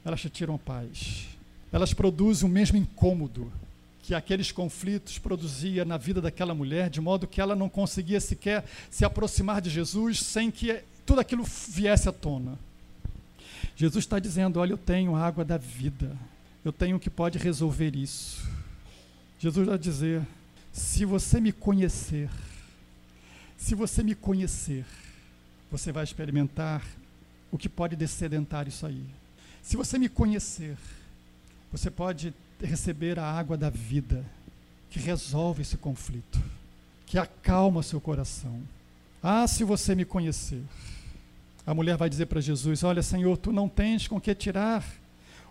elas 0.05 0.21
te 0.21 0.29
tiram 0.29 0.59
paz, 0.59 1.27
elas 1.73 1.95
produzem 1.95 2.49
o 2.49 2.53
mesmo 2.53 2.77
incômodo 2.77 3.51
que 4.03 4.15
aqueles 4.15 4.53
conflitos 4.53 5.19
produzia 5.19 5.85
na 5.85 5.97
vida 5.97 6.21
daquela 6.21 6.55
mulher, 6.55 6.91
de 6.91 7.01
modo 7.01 7.27
que 7.27 7.41
ela 7.41 7.57
não 7.57 7.71
conseguia 7.71 8.21
sequer 8.21 8.65
se 8.91 9.03
aproximar 9.03 9.63
de 9.63 9.71
Jesus 9.71 10.21
sem 10.21 10.51
que 10.51 10.83
tudo 11.07 11.21
aquilo 11.21 11.43
viesse 11.43 12.07
à 12.09 12.13
tona. 12.13 12.59
Jesus 13.77 14.05
está 14.05 14.19
dizendo: 14.19 14.61
Olha, 14.61 14.73
eu 14.73 14.79
tenho 14.79 15.15
a 15.15 15.27
água 15.27 15.45
da 15.45 15.57
vida, 15.57 16.17
eu 16.65 16.73
tenho 16.73 16.97
o 16.97 17.01
que 17.01 17.11
pode 17.11 17.39
resolver 17.39 17.95
isso. 17.95 18.47
Jesus 19.39 19.67
vai 19.67 19.79
dizer: 19.79 20.23
Se 20.73 21.05
você 21.05 21.41
me 21.41 21.53
conhecer, 21.53 22.31
se 23.57 23.75
você 23.75 24.03
me 24.03 24.15
conhecer, 24.15 24.85
você 25.71 25.91
vai 25.91 26.05
experimentar 26.05 26.85
o 27.51 27.59
que 27.59 27.69
pode 27.69 27.97
descedentar 27.97 28.69
isso 28.69 28.87
aí. 28.87 29.05
Se 29.63 29.77
você 29.77 29.99
me 29.99 30.09
conhecer, 30.09 30.77
você 31.73 31.91
pode 31.91 32.35
receber 32.61 33.19
a 33.19 33.25
água 33.25 33.57
da 33.57 33.71
vida, 33.71 34.25
que 34.91 34.99
resolve 34.99 35.63
esse 35.63 35.77
conflito, 35.77 36.41
que 37.07 37.19
acalma 37.19 37.83
seu 37.83 38.01
coração. 38.01 38.61
Ah, 39.23 39.47
se 39.47 39.65
você 39.65 39.95
me 39.95 40.05
conhecer. 40.05 40.63
A 41.67 41.75
mulher 41.75 41.97
vai 41.97 42.09
dizer 42.09 42.27
para 42.27 42.41
Jesus: 42.41 42.83
Olha, 42.85 43.03
Senhor, 43.03 43.37
tu 43.37 43.53
não 43.53 43.69
tens 43.69 44.07
com 44.07 44.21
que 44.21 44.35
tirar, 44.35 44.85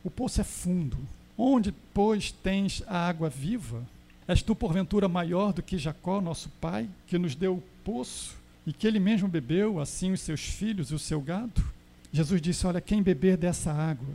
o 0.03 0.09
poço 0.09 0.41
é 0.41 0.43
fundo. 0.43 0.97
Onde, 1.37 1.73
pois, 1.93 2.31
tens 2.31 2.83
a 2.87 3.07
água 3.07 3.29
viva? 3.29 3.83
És 4.27 4.41
tu, 4.41 4.55
porventura, 4.55 5.07
maior 5.07 5.51
do 5.51 5.63
que 5.63 5.77
Jacó, 5.77 6.21
nosso 6.21 6.49
pai, 6.61 6.87
que 7.07 7.17
nos 7.17 7.35
deu 7.35 7.55
o 7.55 7.63
poço 7.83 8.35
e 8.65 8.71
que 8.71 8.87
ele 8.87 8.99
mesmo 8.99 9.27
bebeu, 9.27 9.79
assim 9.79 10.11
os 10.11 10.21
seus 10.21 10.41
filhos 10.41 10.91
e 10.91 10.95
o 10.95 10.99
seu 10.99 11.19
gado? 11.19 11.63
Jesus 12.11 12.41
disse: 12.41 12.65
Olha, 12.67 12.79
quem 12.79 13.01
beber 13.01 13.35
dessa 13.35 13.73
água 13.73 14.13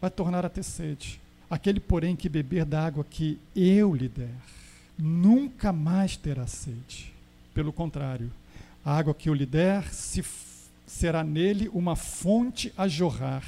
vai 0.00 0.10
tornar 0.10 0.44
a 0.44 0.48
ter 0.48 0.62
sede. 0.62 1.20
Aquele, 1.48 1.80
porém, 1.80 2.14
que 2.14 2.28
beber 2.28 2.64
da 2.64 2.84
água 2.84 3.04
que 3.08 3.38
eu 3.54 3.94
lhe 3.94 4.08
der, 4.08 4.34
nunca 4.98 5.72
mais 5.72 6.16
terá 6.16 6.46
sede. 6.46 7.12
Pelo 7.54 7.72
contrário, 7.72 8.30
a 8.84 8.96
água 8.96 9.14
que 9.14 9.28
eu 9.28 9.34
lhe 9.34 9.46
der 9.46 9.92
se, 9.92 10.22
será 10.86 11.24
nele 11.24 11.68
uma 11.68 11.96
fonte 11.96 12.72
a 12.76 12.86
jorrar 12.86 13.42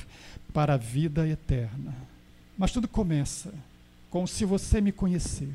para 0.53 0.75
a 0.75 0.77
vida 0.77 1.27
eterna. 1.27 1.95
Mas 2.57 2.73
tudo 2.73 2.89
começa 2.89 3.55
com 4.11 4.27
se 4.27 4.45
você 4.45 4.81
me 4.81 4.91
conhecer. 4.91 5.55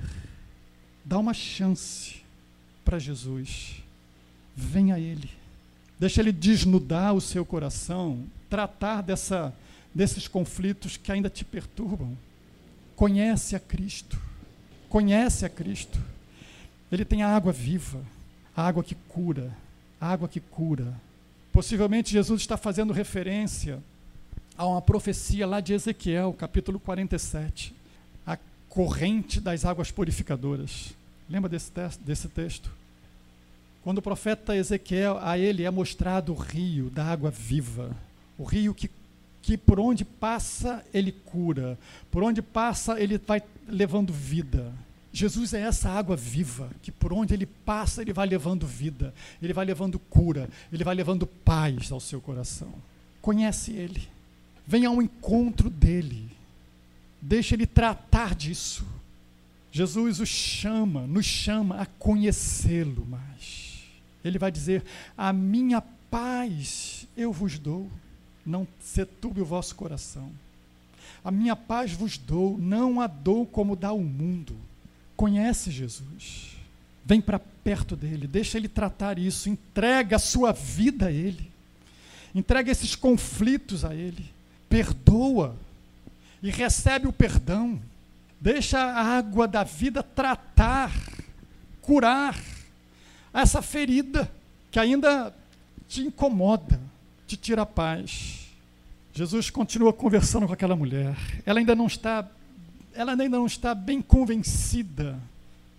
Dá 1.03 1.17
uma 1.17 1.33
chance 1.33 2.21
para 2.85 2.99
Jesus. 2.99 3.83
Venha 4.55 4.95
a 4.95 4.99
Ele. 4.99 5.29
Deixa 5.99 6.21
Ele 6.21 6.31
desnudar 6.31 7.13
o 7.13 7.21
seu 7.21 7.45
coração, 7.45 8.23
tratar 8.49 9.01
dessa, 9.01 9.53
desses 9.93 10.27
conflitos 10.27 10.95
que 10.95 11.11
ainda 11.11 11.29
te 11.29 11.43
perturbam. 11.43 12.17
Conhece 12.95 13.55
a 13.55 13.59
Cristo. 13.59 14.19
Conhece 14.87 15.45
a 15.45 15.49
Cristo. 15.49 15.99
Ele 16.91 17.03
tem 17.03 17.23
a 17.23 17.35
água 17.35 17.51
viva, 17.51 18.01
a 18.55 18.67
água 18.67 18.83
que 18.83 18.95
cura, 18.95 19.51
a 19.99 20.07
água 20.07 20.27
que 20.27 20.39
cura. 20.39 20.93
Possivelmente 21.53 22.11
Jesus 22.11 22.41
está 22.41 22.57
fazendo 22.57 22.91
referência 22.91 23.81
a 24.57 24.67
uma 24.67 24.81
profecia 24.81 25.47
lá 25.47 25.61
de 25.61 25.71
Ezequiel, 25.73 26.33
capítulo 26.33 26.79
47 26.79 27.73
corrente 28.73 29.39
das 29.39 29.65
águas 29.65 29.91
purificadoras. 29.91 30.95
Lembra 31.29 31.47
desse, 31.47 31.71
desse 32.03 32.27
texto? 32.27 32.71
Quando 33.83 33.99
o 33.99 34.01
profeta 34.01 34.55
Ezequiel, 34.55 35.19
a 35.21 35.37
ele 35.37 35.63
é 35.63 35.69
mostrado 35.69 36.33
o 36.33 36.35
rio 36.35 36.89
da 36.89 37.05
água 37.05 37.29
viva, 37.29 37.95
o 38.35 38.43
rio 38.43 38.73
que, 38.73 38.89
que 39.43 39.57
por 39.57 39.79
onde 39.79 40.03
passa 40.03 40.83
ele 40.91 41.11
cura, 41.11 41.77
por 42.09 42.23
onde 42.23 42.41
passa 42.41 42.99
ele 42.99 43.19
vai 43.19 43.43
levando 43.67 44.11
vida. 44.11 44.73
Jesus 45.13 45.53
é 45.53 45.61
essa 45.61 45.89
água 45.89 46.15
viva, 46.15 46.69
que 46.81 46.91
por 46.91 47.13
onde 47.13 47.33
ele 47.33 47.45
passa 47.45 48.01
ele 48.01 48.11
vai 48.11 48.27
levando 48.27 48.65
vida, 48.65 49.13
ele 49.41 49.53
vai 49.53 49.63
levando 49.63 49.99
cura, 49.99 50.49
ele 50.71 50.83
vai 50.83 50.95
levando 50.95 51.27
paz 51.27 51.91
ao 51.91 51.99
seu 51.99 52.19
coração. 52.19 52.73
Conhece 53.21 53.71
ele, 53.71 54.09
venha 54.65 54.89
ao 54.89 55.01
encontro 55.01 55.69
dele, 55.69 56.33
Deixa 57.25 57.55
ele 57.55 57.65
tratar 57.65 58.35
disso. 58.35 58.85
Jesus 59.71 60.19
o 60.19 60.25
chama, 60.25 61.07
nos 61.07 61.25
chama 61.25 61.79
a 61.79 61.85
conhecê-lo 61.85 63.05
mais. 63.05 63.81
Ele 64.25 64.37
vai 64.37 64.51
dizer: 64.51 64.83
A 65.17 65.31
minha 65.31 65.81
paz 66.11 67.07
eu 67.15 67.31
vos 67.31 67.57
dou, 67.57 67.89
não 68.45 68.67
se 68.81 69.05
turbe 69.05 69.39
o 69.39 69.45
vosso 69.45 69.73
coração. 69.73 70.29
A 71.23 71.31
minha 71.31 71.55
paz 71.55 71.93
vos 71.93 72.17
dou, 72.17 72.57
não 72.57 72.99
a 72.99 73.07
dou 73.07 73.45
como 73.45 73.73
dá 73.73 73.93
o 73.93 74.03
mundo. 74.03 74.53
Conhece 75.15 75.71
Jesus. 75.71 76.57
Vem 77.05 77.19
para 77.19 77.39
perto 77.39 77.95
dele, 77.95 78.27
deixa 78.27 78.57
ele 78.57 78.67
tratar 78.67 79.17
isso, 79.17 79.49
entrega 79.49 80.15
a 80.15 80.19
sua 80.19 80.51
vida 80.51 81.07
a 81.07 81.11
ele. 81.11 81.51
Entrega 82.33 82.71
esses 82.71 82.95
conflitos 82.95 83.85
a 83.85 83.93
ele. 83.93 84.25
Perdoa 84.69 85.55
e 86.41 86.49
recebe 86.49 87.07
o 87.07 87.13
perdão. 87.13 87.79
Deixa 88.39 88.79
a 88.79 89.17
água 89.17 89.47
da 89.47 89.63
vida 89.63 90.03
tratar, 90.03 90.91
curar 91.81 92.37
essa 93.33 93.61
ferida 93.61 94.29
que 94.69 94.79
ainda 94.79 95.33
te 95.87 96.01
incomoda, 96.01 96.79
te 97.25 97.37
tira 97.37 97.61
a 97.61 97.65
paz. 97.65 98.47
Jesus 99.13 99.49
continua 99.49 99.93
conversando 99.93 100.47
com 100.47 100.53
aquela 100.53 100.75
mulher. 100.75 101.15
Ela 101.45 101.59
ainda 101.59 101.75
não 101.75 101.87
está, 101.87 102.27
ela 102.95 103.11
ainda 103.11 103.29
não 103.29 103.45
está 103.45 103.73
bem 103.75 104.01
convencida 104.01 105.19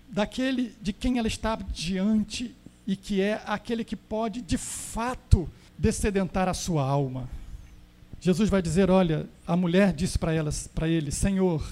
daquele 0.09 0.75
de 0.81 0.93
quem 0.93 1.19
ela 1.19 1.29
está 1.29 1.57
diante 1.57 2.55
e 2.87 2.97
que 2.97 3.21
é 3.21 3.43
aquele 3.47 3.85
que 3.85 3.97
pode 3.97 4.41
de 4.41 4.59
fato 4.59 5.49
descedentar 5.79 6.49
a 6.49 6.55
sua 6.55 6.85
alma. 6.85 7.29
Jesus 8.21 8.49
vai 8.49 8.63
dizer: 8.63 8.91
Olha, 8.91 9.27
a 9.47 9.57
mulher 9.57 9.93
disse 9.93 10.19
para 10.19 10.33
ele: 10.89 11.11
Senhor, 11.11 11.67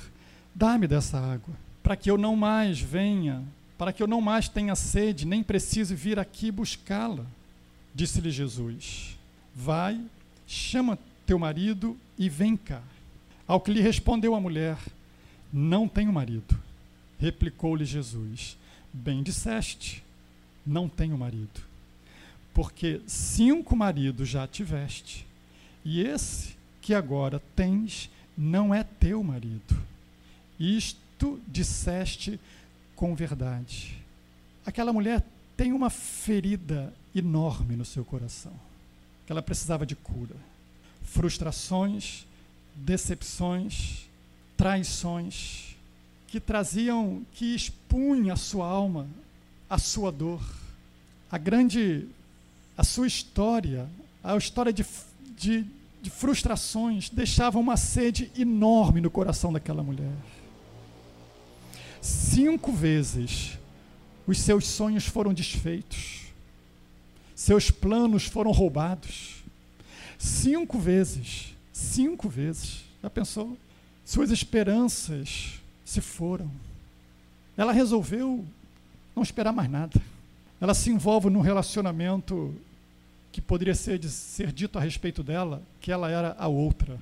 dá-me 0.54 0.86
dessa 0.86 1.18
água, 1.18 1.54
para 1.82 1.96
que 1.96 2.10
eu 2.10 2.18
não 2.18 2.36
mais 2.36 2.80
venha, 2.80 3.42
para 3.78 3.92
que 3.92 4.02
eu 4.02 4.06
não 4.06 4.20
mais 4.20 4.48
tenha 4.48 4.74
sede, 4.74 5.26
nem 5.26 5.42
precise 5.42 5.94
vir 5.94 6.18
aqui 6.18 6.50
buscá-la. 6.50 7.24
Disse-lhe 7.94 8.30
Jesus: 8.30 9.16
Vai, 9.54 10.00
chama 10.46 10.98
teu 11.24 11.38
marido 11.38 11.96
e 12.18 12.28
vem 12.28 12.56
cá. 12.56 12.82
Ao 13.46 13.60
que 13.60 13.72
lhe 13.72 13.80
respondeu 13.80 14.34
a 14.34 14.40
mulher: 14.40 14.76
Não 15.52 15.86
tenho 15.86 16.12
marido. 16.12 16.58
Replicou-lhe 17.18 17.84
Jesus: 17.84 18.56
Bem 18.92 19.22
disseste, 19.22 20.02
não 20.66 20.88
tenho 20.88 21.18
marido. 21.18 21.60
Porque 22.54 23.00
cinco 23.06 23.76
maridos 23.76 24.28
já 24.28 24.46
tiveste, 24.46 25.26
e 25.84 26.02
esse 26.02 26.56
que 26.80 26.94
agora 26.94 27.40
tens 27.56 28.10
não 28.36 28.74
é 28.74 28.82
teu 28.82 29.22
marido. 29.22 29.76
Isto 30.58 31.40
disseste 31.48 32.38
com 32.94 33.14
verdade. 33.14 33.96
Aquela 34.64 34.92
mulher 34.92 35.24
tem 35.56 35.72
uma 35.72 35.90
ferida 35.90 36.92
enorme 37.14 37.76
no 37.76 37.84
seu 37.84 38.04
coração, 38.04 38.52
que 39.26 39.32
ela 39.32 39.42
precisava 39.42 39.86
de 39.86 39.94
cura. 39.94 40.36
Frustrações, 41.02 42.26
decepções, 42.74 44.08
traições, 44.62 45.74
que 46.28 46.38
traziam, 46.38 47.26
que 47.32 47.52
expunham 47.52 48.32
a 48.32 48.36
sua 48.36 48.64
alma, 48.64 49.08
a 49.68 49.76
sua 49.76 50.12
dor, 50.12 50.40
a 51.28 51.36
grande, 51.36 52.06
a 52.78 52.84
sua 52.84 53.08
história, 53.08 53.88
a 54.22 54.36
história 54.36 54.72
de, 54.72 54.86
de, 55.36 55.66
de 56.00 56.10
frustrações, 56.10 57.10
deixava 57.10 57.58
uma 57.58 57.76
sede 57.76 58.30
enorme 58.38 59.00
no 59.00 59.10
coração 59.10 59.52
daquela 59.52 59.82
mulher. 59.82 60.14
Cinco 62.00 62.70
vezes 62.70 63.58
os 64.28 64.38
seus 64.38 64.64
sonhos 64.64 65.04
foram 65.04 65.34
desfeitos, 65.34 66.26
seus 67.34 67.68
planos 67.68 68.26
foram 68.26 68.52
roubados. 68.52 69.42
Cinco 70.16 70.78
vezes, 70.78 71.52
cinco 71.72 72.28
vezes. 72.28 72.84
Já 73.02 73.10
pensou? 73.10 73.58
Suas 74.04 74.30
esperanças 74.30 75.60
se 75.84 76.00
foram. 76.00 76.50
Ela 77.56 77.72
resolveu 77.72 78.44
não 79.14 79.22
esperar 79.22 79.52
mais 79.52 79.70
nada. 79.70 80.00
Ela 80.60 80.74
se 80.74 80.90
envolve 80.90 81.28
num 81.28 81.40
relacionamento 81.40 82.54
que 83.30 83.40
poderia 83.40 83.74
ser, 83.74 84.02
ser 84.04 84.52
dito 84.52 84.78
a 84.78 84.82
respeito 84.82 85.22
dela 85.22 85.62
que 85.80 85.90
ela 85.90 86.10
era 86.10 86.36
a 86.38 86.48
outra. 86.48 86.98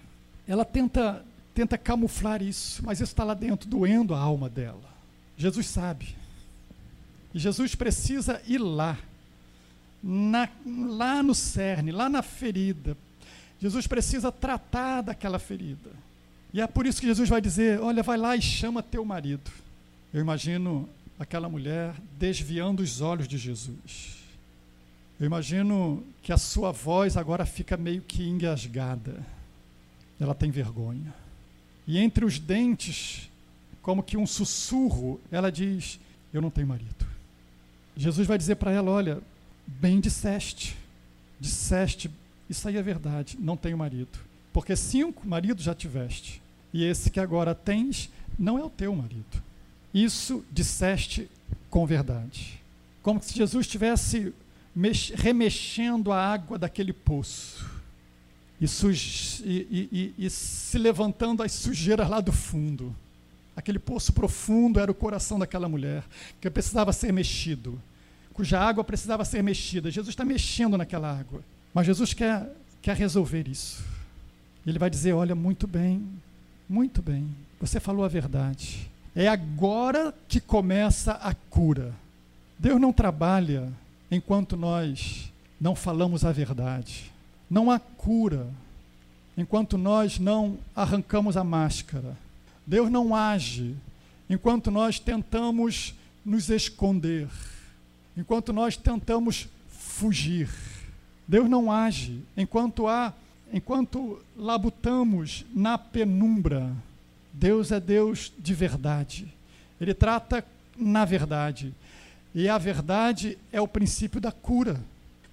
Ela 0.47 0.65
tenta, 0.65 1.25
tenta 1.55 1.77
camuflar 1.77 2.43
isso, 2.43 2.83
mas 2.85 3.01
isso 3.01 3.13
está 3.13 3.25
lá 3.25 3.35
dentro, 3.35 3.69
doendo 3.69 4.15
a 4.15 4.19
alma 4.19 4.49
dela. 4.49 4.91
Jesus 5.37 5.67
sabe. 5.67 6.15
E 7.35 7.39
Jesus 7.39 7.75
precisa 7.75 8.41
ir 8.47 8.59
lá, 8.59 8.99
na, 10.03 10.49
lá 10.67 11.23
no 11.23 11.35
cerne, 11.35 11.93
lá 11.93 12.09
na 12.09 12.23
ferida. 12.23 12.97
Jesus 13.61 13.87
precisa 13.87 14.33
tratar 14.33 15.03
daquela 15.03 15.39
ferida. 15.39 15.91
E 16.53 16.61
é 16.61 16.67
por 16.67 16.87
isso 16.87 17.01
que 17.01 17.07
Jesus 17.07 17.29
vai 17.29 17.41
dizer: 17.41 17.81
Olha, 17.81 18.03
vai 18.03 18.17
lá 18.17 18.37
e 18.37 18.43
chama 18.43 18.83
teu 18.83 19.05
marido. 19.05 19.51
Eu 20.13 20.21
imagino 20.21 20.89
aquela 21.19 21.49
mulher 21.49 21.95
desviando 22.19 22.83
os 22.83 23.01
olhos 23.01 23.29
de 23.29 23.39
Jesus. 23.39 24.19
Eu 25.19 25.27
imagino 25.27 26.03
que 26.23 26.33
a 26.33 26.39
sua 26.39 26.73
voz 26.73 27.17
agora 27.17 27.45
fica 27.45 27.77
meio 27.77 28.01
que 28.01 28.27
engasgada. 28.27 29.25
Ela 30.19 30.35
tem 30.35 30.51
vergonha. 30.51 31.15
E 31.87 31.99
entre 31.99 32.25
os 32.25 32.39
dentes, 32.39 33.31
como 33.83 34.03
que 34.03 34.17
um 34.17 34.27
sussurro, 34.27 35.21
ela 35.31 35.53
diz: 35.53 36.01
Eu 36.33 36.41
não 36.41 36.51
tenho 36.51 36.67
marido. 36.67 37.07
Jesus 37.97 38.27
vai 38.27 38.39
dizer 38.39 38.57
para 38.57 38.73
ela: 38.73 38.91
Olha, 38.91 39.21
bem 39.67 40.01
disseste, 40.01 40.77
disseste, 41.39 42.11
isso 42.49 42.67
aí 42.67 42.77
é 42.77 42.83
verdade, 42.83 43.37
não 43.39 43.57
tenho 43.57 43.79
marido. 43.79 44.30
Porque 44.53 44.75
cinco 44.75 45.27
maridos 45.27 45.65
já 45.65 45.75
tiveste, 45.75 46.43
e 46.73 46.85
esse 46.85 47.11
que 47.11 47.21
agora 47.21 47.55
tens 47.55 48.11
não 48.39 48.59
é 48.59 48.65
o 48.65 48.71
teu 48.71 48.95
marido. 48.95 49.43
Isso 49.93 50.45
disseste 50.51 51.31
com 51.69 51.87
verdade. 51.87 52.61
Como 53.03 53.23
se 53.23 53.35
Jesus 53.35 53.67
estivesse 53.67 54.33
remexendo 55.17 56.13
a 56.13 56.33
água 56.33 56.59
daquele 56.59 56.93
poço 56.93 57.69
e, 58.61 58.67
e, 59.45 59.89
e, 59.91 60.15
e, 60.27 60.31
se 60.31 60.79
levantando 60.79 61.43
as 61.43 61.53
sujeiras 61.53 62.09
lá 62.09 62.21
do 62.21 62.33
fundo. 62.33 62.95
Aquele 63.57 63.79
poço 63.79 64.13
profundo 64.13 64.79
era 64.79 64.91
o 64.91 64.95
coração 64.95 65.39
daquela 65.39 65.69
mulher, 65.69 66.05
que 66.41 66.49
precisava 66.51 66.93
ser 66.93 67.13
mexido, 67.13 67.81
cuja 68.33 68.61
água 68.61 68.85
precisava 68.85 69.25
ser 69.25 69.43
mexida. 69.43 69.91
Jesus 69.91 70.13
está 70.13 70.25
mexendo 70.25 70.77
naquela 70.77 71.11
água, 71.11 71.43
mas 71.75 71.87
Jesus 71.87 72.15
quer, 72.15 72.49
quer 72.81 72.97
resolver 72.97 73.49
isso. 73.49 73.83
Ele 74.67 74.79
vai 74.79 74.91
dizer: 74.91 75.13
Olha, 75.13 75.35
muito 75.35 75.67
bem, 75.67 76.07
muito 76.69 77.03
bem, 77.03 77.29
você 77.61 77.81
falou 77.81 78.05
a 78.05 78.09
verdade. 78.09 78.91
É 79.15 79.27
agora 79.27 80.15
que 80.29 80.41
começa 80.41 81.13
a 81.13 81.35
cura. 81.35 81.93
Deus 82.59 82.81
não 82.81 82.93
trabalha 82.93 83.73
enquanto 84.11 84.57
nós 84.57 85.33
não 85.61 85.75
falamos 85.75 86.25
a 86.25 86.33
verdade. 86.33 87.11
Não 87.51 87.71
há 87.71 87.79
cura 87.79 88.47
enquanto 89.37 89.77
nós 89.77 90.19
não 90.19 90.59
arrancamos 90.75 91.37
a 91.37 91.43
máscara. 91.43 92.17
Deus 92.67 92.91
não 92.91 93.15
age 93.15 93.75
enquanto 94.29 94.71
nós 94.71 95.01
tentamos 95.01 95.95
nos 96.25 96.49
esconder, 96.51 97.29
enquanto 98.17 98.53
nós 98.53 98.77
tentamos 98.77 99.49
fugir. 99.69 100.49
Deus 101.27 101.49
não 101.49 101.73
age 101.73 102.21
enquanto 102.37 102.87
há, 102.87 103.13
enquanto 103.53 104.23
labutamos 104.37 105.45
na 105.55 105.77
penumbra. 105.77 106.73
Deus 107.33 107.71
é 107.73 107.81
Deus 107.81 108.33
de 108.39 108.55
verdade. 108.55 109.33
Ele 109.81 109.95
trata 109.95 110.45
na 110.77 111.05
verdade. 111.05 111.75
E 112.35 112.49
a 112.49 112.59
verdade 112.59 113.39
é 113.53 113.61
o 113.61 113.69
princípio 113.69 114.21
da 114.21 114.31
cura. 114.31 114.81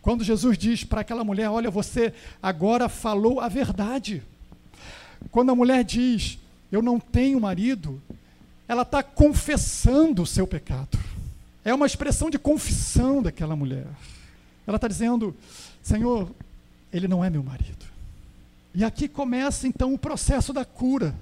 Quando 0.01 0.23
Jesus 0.23 0.57
diz 0.57 0.83
para 0.83 1.01
aquela 1.01 1.23
mulher: 1.23 1.49
Olha, 1.49 1.69
você 1.69 2.13
agora 2.41 2.89
falou 2.89 3.39
a 3.39 3.47
verdade. 3.47 4.23
Quando 5.31 5.51
a 5.51 5.55
mulher 5.55 5.83
diz: 5.83 6.39
Eu 6.71 6.81
não 6.81 6.99
tenho 6.99 7.39
marido, 7.39 8.01
ela 8.67 8.83
está 8.83 9.03
confessando 9.03 10.23
o 10.23 10.27
seu 10.27 10.47
pecado. 10.47 10.97
É 11.63 11.73
uma 11.73 11.85
expressão 11.85 12.29
de 12.29 12.39
confissão 12.39 13.21
daquela 13.21 13.55
mulher. 13.55 13.87
Ela 14.65 14.77
está 14.77 14.87
dizendo: 14.87 15.35
Senhor, 15.83 16.31
ele 16.91 17.07
não 17.07 17.23
é 17.23 17.29
meu 17.29 17.43
marido. 17.43 17.85
E 18.77 18.83
aqui 18.83 19.07
começa 19.07 19.67
então 19.67 19.91
o 19.91 19.97
processo 19.97 20.53
da 20.53 20.63
cura. 20.63 21.15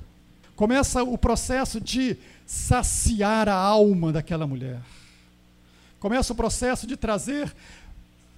Começa 0.57 1.01
o 1.01 1.17
processo 1.17 1.79
de 1.79 2.17
saciar 2.45 3.47
a 3.47 3.55
alma 3.55 4.11
daquela 4.11 4.45
mulher. 4.45 4.81
Começa 5.97 6.33
o 6.33 6.35
processo 6.35 6.85
de 6.85 6.97
trazer 6.97 7.55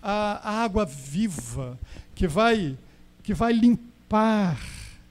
a, 0.03 0.61
água 0.61 0.85
viva, 0.85 1.79
que 2.13 2.27
vai, 2.27 2.77
que 3.23 3.33
vai 3.33 3.53
limpar, 3.53 4.55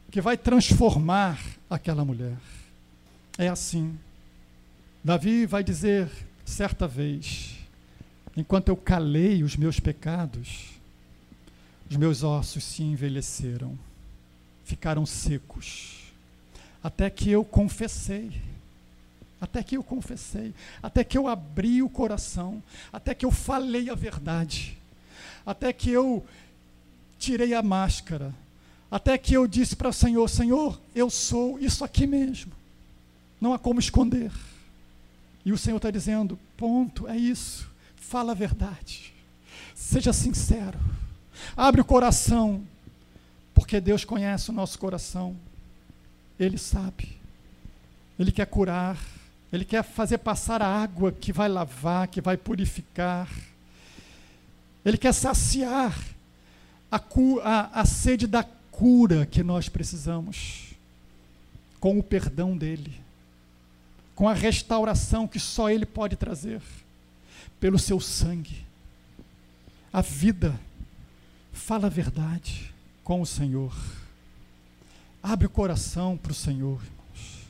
que 0.08 0.20
vai 0.20 0.36
transformar 0.36 1.40
aquela 1.68 2.04
mulher. 2.04 2.36
É 3.36 3.48
assim. 3.48 3.98
Davi 5.02 5.46
vai 5.46 5.64
dizer 5.64 6.08
certa 6.44 6.86
vez: 6.86 7.56
enquanto 8.36 8.68
eu 8.68 8.76
calei 8.76 9.42
os 9.42 9.56
meus 9.56 9.80
pecados, 9.80 10.78
os 11.90 11.96
meus 11.96 12.22
ossos 12.22 12.62
se 12.62 12.84
envelheceram, 12.84 13.76
ficaram 14.66 15.06
secos, 15.06 16.12
até 16.82 17.08
que 17.08 17.30
eu 17.30 17.42
confessei. 17.42 18.30
Até 19.38 19.62
que 19.62 19.76
eu 19.76 19.82
confessei, 19.82 20.54
até 20.82 21.04
que 21.04 21.16
eu 21.16 21.28
abri 21.28 21.82
o 21.82 21.90
coração, 21.90 22.62
até 22.90 23.14
que 23.14 23.24
eu 23.24 23.30
falei 23.30 23.90
a 23.90 23.94
verdade, 23.94 24.78
até 25.44 25.74
que 25.74 25.90
eu 25.90 26.24
tirei 27.18 27.52
a 27.52 27.62
máscara, 27.62 28.34
até 28.90 29.18
que 29.18 29.34
eu 29.34 29.46
disse 29.46 29.76
para 29.76 29.90
o 29.90 29.92
Senhor: 29.92 30.26
Senhor, 30.30 30.80
eu 30.94 31.10
sou 31.10 31.58
isso 31.58 31.84
aqui 31.84 32.06
mesmo, 32.06 32.50
não 33.38 33.52
há 33.52 33.58
como 33.58 33.78
esconder. 33.78 34.32
E 35.44 35.52
o 35.52 35.58
Senhor 35.58 35.76
está 35.76 35.90
dizendo: 35.90 36.38
ponto, 36.56 37.06
é 37.06 37.16
isso, 37.16 37.68
fala 37.94 38.32
a 38.32 38.34
verdade, 38.34 39.12
seja 39.74 40.14
sincero, 40.14 40.78
abre 41.54 41.82
o 41.82 41.84
coração, 41.84 42.64
porque 43.56 43.80
Deus 43.80 44.04
conhece 44.04 44.50
o 44.50 44.52
nosso 44.52 44.78
coração, 44.78 45.34
Ele 46.38 46.58
sabe, 46.58 47.16
Ele 48.18 48.30
quer 48.30 48.46
curar. 48.46 48.98
Ele 49.50 49.64
quer 49.64 49.82
fazer 49.82 50.18
passar 50.18 50.60
a 50.60 50.66
água 50.66 51.10
que 51.10 51.32
vai 51.32 51.48
lavar, 51.48 52.08
que 52.08 52.20
vai 52.20 52.36
purificar. 52.36 53.30
Ele 54.84 54.98
quer 54.98 55.14
saciar 55.14 55.96
a, 56.90 57.00
a, 57.42 57.80
a 57.80 57.84
sede 57.86 58.26
da 58.26 58.44
cura 58.70 59.24
que 59.24 59.42
nós 59.42 59.68
precisamos, 59.70 60.74
com 61.80 61.98
o 61.98 62.02
perdão 62.02 62.56
dele, 62.56 63.00
com 64.14 64.28
a 64.28 64.34
restauração 64.34 65.26
que 65.26 65.38
só 65.38 65.70
ele 65.70 65.86
pode 65.86 66.16
trazer, 66.16 66.60
pelo 67.58 67.78
seu 67.78 68.00
sangue. 68.00 68.66
A 69.90 70.02
vida, 70.02 70.60
fala 71.52 71.86
a 71.86 71.90
verdade 71.90 72.75
com 73.06 73.20
o 73.20 73.26
Senhor. 73.26 73.72
Abre 75.22 75.46
o 75.46 75.50
coração 75.50 76.16
para 76.16 76.32
o 76.32 76.34
Senhor, 76.34 76.82
irmãos. 76.82 77.46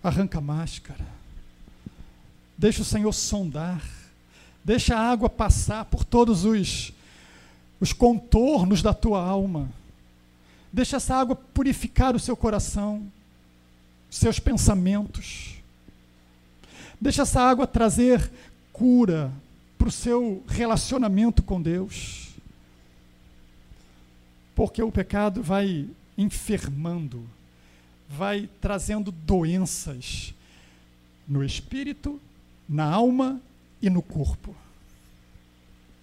Arranca 0.00 0.38
a 0.38 0.40
máscara. 0.40 1.04
Deixa 2.56 2.82
o 2.82 2.84
Senhor 2.84 3.12
sondar. 3.12 3.84
Deixa 4.64 4.96
a 4.96 5.10
água 5.10 5.28
passar 5.28 5.86
por 5.86 6.04
todos 6.04 6.44
os, 6.44 6.92
os 7.80 7.92
contornos 7.92 8.80
da 8.80 8.94
tua 8.94 9.20
alma. 9.20 9.68
Deixa 10.72 10.98
essa 10.98 11.16
água 11.16 11.34
purificar 11.34 12.14
o 12.14 12.20
seu 12.20 12.36
coração, 12.36 13.10
seus 14.08 14.38
pensamentos. 14.38 15.56
Deixa 17.00 17.22
essa 17.22 17.40
água 17.40 17.66
trazer 17.66 18.30
cura 18.72 19.32
para 19.76 19.88
o 19.88 19.92
seu 19.92 20.44
relacionamento 20.46 21.42
com 21.42 21.60
Deus. 21.60 22.23
Porque 24.54 24.82
o 24.82 24.92
pecado 24.92 25.42
vai 25.42 25.88
enfermando, 26.16 27.28
vai 28.08 28.48
trazendo 28.60 29.10
doenças 29.10 30.32
no 31.26 31.42
espírito, 31.44 32.20
na 32.68 32.84
alma 32.84 33.40
e 33.82 33.90
no 33.90 34.00
corpo. 34.00 34.54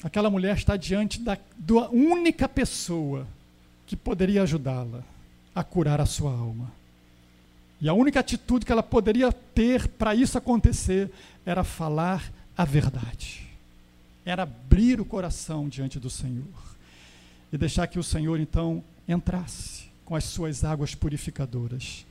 Aquela 0.04 0.30
mulher 0.30 0.58
está 0.58 0.76
diante 0.76 1.20
da, 1.20 1.38
da 1.56 1.90
única 1.90 2.50
pessoa 2.50 3.28
que 3.86 3.96
poderia 3.96 4.44
ajudá-la 4.44 5.04
a 5.54 5.64
curar 5.64 6.02
a 6.02 6.06
sua 6.06 6.32
alma. 6.32 6.72
E 7.80 7.88
a 7.88 7.94
única 7.94 8.20
atitude 8.20 8.66
que 8.66 8.72
ela 8.72 8.84
poderia 8.84 9.32
ter 9.32 9.88
para 9.88 10.14
isso 10.14 10.38
acontecer 10.38 11.12
era 11.46 11.64
falar 11.64 12.32
a 12.58 12.66
verdade. 12.66 13.48
Era 14.26 14.44
abrir 14.44 15.00
o 15.00 15.06
coração 15.06 15.68
diante 15.68 16.00
do 16.00 16.10
Senhor 16.10 16.71
e 17.52 17.58
deixar 17.58 17.88
que 17.88 18.00
o 18.00 18.04
Senhor 18.04 18.40
então 18.40 18.84
entrasse 19.08 19.90
com 20.06 20.16
as 20.16 20.24
suas 20.24 20.64
águas 20.64 20.96
purificadoras. 20.96 22.06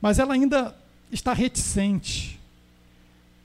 Mas 0.00 0.18
ela 0.18 0.34
ainda 0.34 0.74
está 1.10 1.32
reticente, 1.32 2.38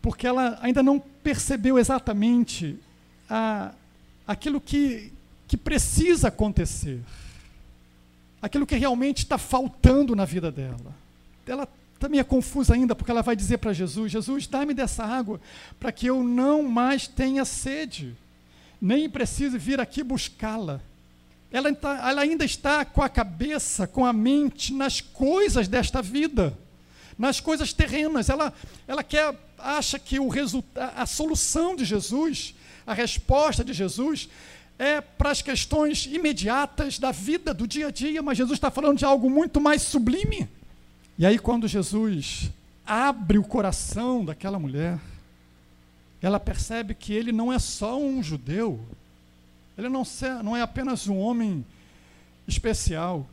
porque 0.01 0.27
ela 0.27 0.59
ainda 0.61 0.83
não 0.83 0.99
percebeu 0.99 1.79
exatamente 1.79 2.77
a, 3.29 3.73
aquilo 4.27 4.61
que, 4.61 5.11
que 5.47 5.57
precisa 5.57 6.27
acontecer, 6.27 7.01
aquilo 8.41 8.67
que 8.67 8.75
realmente 8.75 9.19
está 9.19 9.37
faltando 9.37 10.15
na 10.15 10.25
vida 10.25 10.51
dela. 10.51 10.93
Ela 11.47 11.67
também 11.99 12.19
é 12.19 12.23
confusa 12.23 12.73
ainda, 12.73 12.93
porque 12.93 13.11
ela 13.11 13.21
vai 13.21 13.35
dizer 13.35 13.57
para 13.57 13.73
Jesus: 13.73 14.11
Jesus, 14.11 14.45
dá-me 14.45 14.73
dessa 14.73 15.05
água 15.05 15.39
para 15.79 15.91
que 15.91 16.05
eu 16.05 16.23
não 16.23 16.61
mais 16.63 17.07
tenha 17.07 17.45
sede, 17.45 18.15
nem 18.83 19.09
precise 19.09 19.57
vir 19.57 19.79
aqui 19.79 20.03
buscá-la. 20.03 20.81
Ela, 21.51 21.69
ela, 21.69 22.21
ainda 22.21 22.43
está 22.43 22.83
com 22.83 23.01
a 23.01 23.09
cabeça, 23.09 23.87
com 23.87 24.05
a 24.05 24.11
mente 24.11 24.73
nas 24.73 25.01
coisas 25.01 25.67
desta 25.67 26.01
vida 26.01 26.57
nas 27.17 27.39
coisas 27.39 27.73
terrenas. 27.73 28.29
Ela, 28.29 28.53
ela 28.87 29.03
quer, 29.03 29.35
acha 29.57 29.97
que 29.99 30.19
o 30.19 30.29
a 30.75 31.05
solução 31.05 31.75
de 31.75 31.85
Jesus, 31.85 32.55
a 32.85 32.93
resposta 32.93 33.63
de 33.63 33.73
Jesus, 33.73 34.29
é 34.77 34.99
para 34.99 35.31
as 35.31 35.41
questões 35.41 36.05
imediatas 36.05 36.97
da 36.99 37.11
vida, 37.11 37.53
do 37.53 37.67
dia 37.67 37.87
a 37.87 37.91
dia, 37.91 38.21
mas 38.21 38.37
Jesus 38.37 38.57
está 38.57 38.71
falando 38.71 38.97
de 38.97 39.05
algo 39.05 39.29
muito 39.29 39.61
mais 39.61 39.81
sublime. 39.83 40.47
E 41.17 41.25
aí, 41.25 41.37
quando 41.37 41.67
Jesus 41.67 42.49
abre 42.85 43.37
o 43.37 43.43
coração 43.43 44.25
daquela 44.25 44.57
mulher, 44.57 44.99
ela 46.23 46.39
percebe 46.39 46.95
que 46.95 47.11
ele 47.13 47.33
não 47.33 47.51
é 47.51 47.59
só 47.59 47.99
um 47.99 48.23
judeu, 48.23 48.79
ele 49.77 49.89
não, 49.89 50.03
não 50.41 50.55
é 50.55 50.61
apenas 50.61 51.07
um 51.07 51.17
homem 51.17 51.65
especial, 52.47 53.27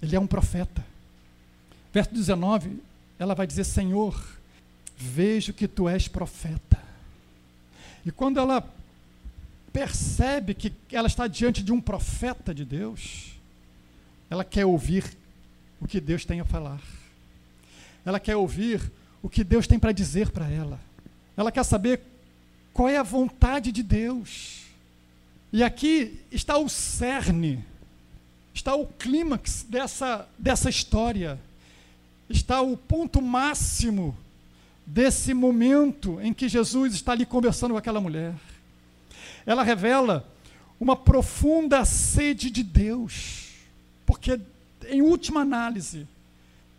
ele 0.00 0.16
é 0.16 0.20
um 0.20 0.26
profeta. 0.26 0.82
Verso 1.92 2.14
19, 2.14 2.80
ela 3.18 3.34
vai 3.34 3.46
dizer: 3.46 3.64
Senhor, 3.64 4.18
vejo 4.96 5.52
que 5.52 5.68
tu 5.68 5.86
és 5.86 6.08
profeta. 6.08 6.78
E 8.06 8.10
quando 8.10 8.40
ela 8.40 8.66
percebe 9.70 10.54
que 10.54 10.72
ela 10.90 11.08
está 11.08 11.26
diante 11.26 11.62
de 11.62 11.72
um 11.72 11.80
profeta 11.80 12.54
de 12.54 12.64
Deus, 12.64 13.32
ela 14.30 14.44
quer 14.44 14.64
ouvir 14.64 15.04
o 15.78 15.86
que 15.86 16.00
Deus 16.00 16.24
tem 16.24 16.40
a 16.40 16.44
falar. 16.46 16.80
Ela 18.02 18.18
quer 18.18 18.36
ouvir 18.36 18.80
o 19.22 19.28
que 19.28 19.44
Deus 19.44 19.66
tem 19.66 19.78
para 19.78 19.92
dizer 19.92 20.30
para 20.30 20.48
ela. 20.48 20.80
Ela 21.36 21.52
quer 21.52 21.64
saber 21.64 22.00
qual 22.72 22.88
é 22.88 22.96
a 22.96 23.02
vontade 23.02 23.72
de 23.72 23.82
Deus. 23.82 24.60
E 25.52 25.62
aqui 25.62 26.20
está 26.30 26.58
o 26.58 26.68
cerne, 26.68 27.64
está 28.54 28.74
o 28.74 28.86
clímax 28.86 29.66
dessa, 29.68 30.28
dessa 30.38 30.70
história 30.70 31.38
está 32.30 32.62
o 32.62 32.76
ponto 32.76 33.20
máximo 33.20 34.16
desse 34.86 35.34
momento 35.34 36.20
em 36.20 36.32
que 36.32 36.48
Jesus 36.48 36.94
está 36.94 37.12
ali 37.12 37.26
conversando 37.26 37.72
com 37.72 37.78
aquela 37.78 38.00
mulher. 38.00 38.34
Ela 39.44 39.62
revela 39.62 40.26
uma 40.78 40.96
profunda 40.96 41.84
sede 41.84 42.50
de 42.50 42.62
Deus, 42.62 43.48
porque, 44.06 44.40
em 44.88 45.02
última 45.02 45.40
análise, 45.40 46.06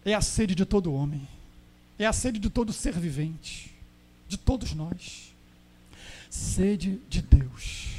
é 0.03 0.13
a 0.13 0.21
sede 0.21 0.55
de 0.55 0.65
todo 0.65 0.93
homem, 0.93 1.27
é 1.99 2.05
a 2.05 2.13
sede 2.13 2.39
de 2.39 2.49
todo 2.49 2.73
ser 2.73 2.97
vivente, 2.97 3.71
de 4.27 4.37
todos 4.37 4.73
nós. 4.73 5.30
Sede 6.31 7.01
de 7.09 7.21
Deus. 7.21 7.89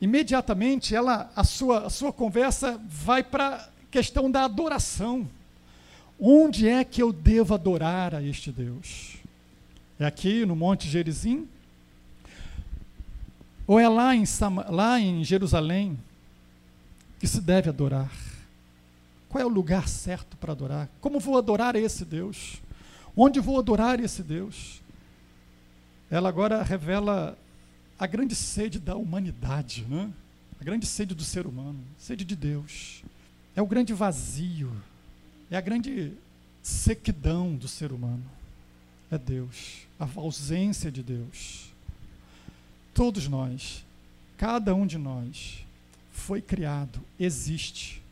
Imediatamente, 0.00 0.94
ela, 0.94 1.30
a 1.34 1.42
sua, 1.42 1.86
a 1.86 1.90
sua 1.90 2.12
conversa 2.12 2.80
vai 2.88 3.24
para 3.24 3.56
a 3.56 3.68
questão 3.90 4.30
da 4.30 4.44
adoração. 4.44 5.28
Onde 6.18 6.68
é 6.68 6.84
que 6.84 7.02
eu 7.02 7.12
devo 7.12 7.54
adorar 7.54 8.14
a 8.14 8.22
este 8.22 8.52
Deus? 8.52 9.16
É 9.98 10.06
aqui 10.06 10.46
no 10.46 10.54
Monte 10.54 10.88
Gerizim? 10.88 11.48
Ou 13.66 13.80
é 13.80 13.88
lá 13.88 14.14
em, 14.14 14.22
lá 14.68 15.00
em 15.00 15.24
Jerusalém 15.24 15.98
que 17.18 17.26
se 17.26 17.40
deve 17.40 17.68
adorar? 17.68 18.12
Qual 19.28 19.42
é 19.42 19.44
o 19.44 19.50
lugar 19.50 19.88
certo 19.88 20.36
para 20.36 20.52
adorar? 20.52 20.88
Como 21.00 21.18
vou 21.18 21.36
adorar 21.36 21.74
esse 21.74 22.04
Deus? 22.04 22.62
Onde 23.16 23.40
vou 23.40 23.58
adorar 23.58 23.98
esse 23.98 24.22
Deus? 24.22 24.80
Ela 26.10 26.28
agora 26.28 26.62
revela 26.62 27.36
a 27.98 28.06
grande 28.06 28.34
sede 28.34 28.78
da 28.78 28.96
humanidade, 28.96 29.84
né? 29.88 30.10
a 30.60 30.64
grande 30.64 30.86
sede 30.86 31.14
do 31.14 31.24
ser 31.24 31.46
humano, 31.46 31.80
sede 31.98 32.24
de 32.24 32.36
Deus. 32.36 33.02
É 33.54 33.62
o 33.62 33.66
grande 33.66 33.92
vazio 33.92 34.72
é 35.50 35.56
a 35.56 35.60
grande 35.60 36.12
sequidão 36.62 37.54
do 37.54 37.68
ser 37.68 37.92
humano. 37.92 38.24
É 39.10 39.16
Deus, 39.16 39.86
a 40.00 40.08
ausência 40.16 40.90
de 40.90 41.02
Deus. 41.02 41.72
Todos 42.92 43.28
nós, 43.28 43.84
cada 44.36 44.74
um 44.74 44.86
de 44.86 44.98
nós, 44.98 45.64
foi 46.10 46.42
criado, 46.42 47.00
existe 47.20 48.02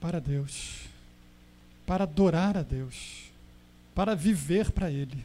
para 0.00 0.20
Deus, 0.20 0.82
para 1.84 2.04
adorar 2.04 2.56
a 2.56 2.62
Deus, 2.62 3.24
para 3.94 4.14
viver 4.14 4.70
para 4.70 4.90
Ele. 4.90 5.24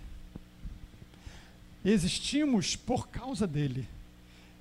Existimos 1.85 2.75
por 2.75 3.09
causa 3.09 3.45
dele, 3.45 3.87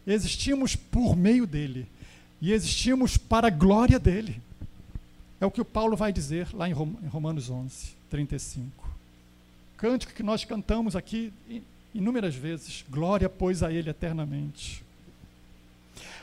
existimos 0.07 0.75
por 0.75 1.17
meio 1.17 1.47
dele 1.47 1.87
e 2.41 2.53
existimos 2.53 3.17
para 3.17 3.47
a 3.47 3.51
glória 3.51 3.99
dele. 3.99 4.41
É 5.41 5.47
o 5.47 5.51
que 5.51 5.61
o 5.61 5.65
Paulo 5.65 5.97
vai 5.97 6.13
dizer 6.13 6.49
lá 6.53 6.69
em 6.69 6.73
Romanos 6.73 7.49
11, 7.49 7.95
35. 8.11 8.91
Cântico 9.77 10.13
que 10.13 10.23
nós 10.23 10.45
cantamos 10.45 10.95
aqui 10.95 11.33
inúmeras 11.95 12.35
vezes. 12.35 12.85
Glória, 12.89 13.29
pois, 13.29 13.63
a 13.63 13.73
Ele 13.73 13.91
eternamente. 13.91 14.83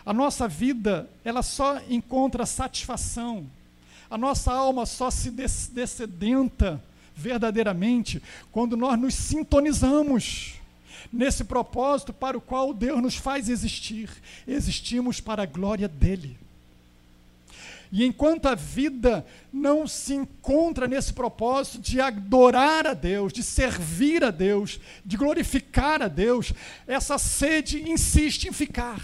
A 0.05 0.13
nossa 0.13 0.47
vida, 0.47 1.09
ela 1.23 1.43
só 1.43 1.81
encontra 1.89 2.45
satisfação. 2.45 3.45
A 4.09 4.17
nossa 4.17 4.51
alma 4.51 4.85
só 4.85 5.11
se 5.11 5.29
descedenta 5.29 6.81
verdadeiramente 7.15 8.21
quando 8.51 8.77
nós 8.77 8.99
nos 8.99 9.13
sintonizamos 9.13 10.58
nesse 11.11 11.43
propósito 11.43 12.13
para 12.13 12.37
o 12.37 12.41
qual 12.41 12.73
Deus 12.73 13.01
nos 13.01 13.15
faz 13.15 13.49
existir. 13.49 14.09
Existimos 14.47 15.19
para 15.19 15.43
a 15.43 15.45
glória 15.45 15.87
dEle. 15.87 16.37
E 17.91 18.05
enquanto 18.05 18.45
a 18.45 18.53
vida 18.53 19.25
não 19.51 19.87
se 19.87 20.13
encontra 20.13 20.87
nesse 20.87 21.11
propósito 21.11 21.79
de 21.79 21.99
adorar 21.99 22.85
a 22.85 22.93
Deus, 22.93 23.33
de 23.33 23.41
servir 23.41 24.23
a 24.23 24.29
Deus, 24.29 24.79
de 25.03 25.17
glorificar 25.17 26.01
a 26.01 26.07
Deus, 26.07 26.53
essa 26.87 27.17
sede 27.17 27.89
insiste 27.89 28.47
em 28.47 28.51
ficar. 28.51 29.03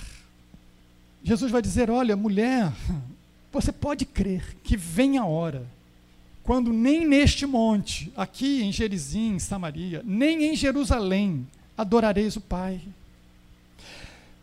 Jesus 1.24 1.52
vai 1.52 1.64
dizer: 1.64 1.90
Olha, 1.90 2.16
mulher, 2.16 2.72
você 3.52 3.72
pode 3.72 4.06
crer 4.06 4.56
que 4.64 4.78
vem 4.78 5.18
a 5.18 5.26
hora, 5.26 5.66
quando 6.44 6.72
nem 6.72 7.08
neste 7.08 7.48
monte, 7.48 8.14
aqui 8.16 8.62
em 8.62 8.72
Gerizim, 8.72 9.34
em 9.34 9.40
Samaria, 9.40 10.04
nem 10.06 10.44
em 10.44 10.56
Jerusalém, 10.56 11.48
adorareis 11.78 12.36
o 12.36 12.42
Pai. 12.42 12.82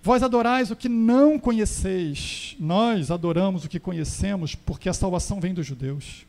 Vós 0.03 0.23
adorais 0.23 0.71
o 0.71 0.77
que 0.77 0.89
não 0.89 1.39
conheceis, 1.39 2.57
nós 2.59 3.11
adoramos 3.11 3.65
o 3.65 3.69
que 3.69 3.79
conhecemos, 3.79 4.55
porque 4.55 4.89
a 4.89 4.93
salvação 4.93 5.41
vem 5.41 5.55
dos 5.55 5.67
judeus. 5.67 6.27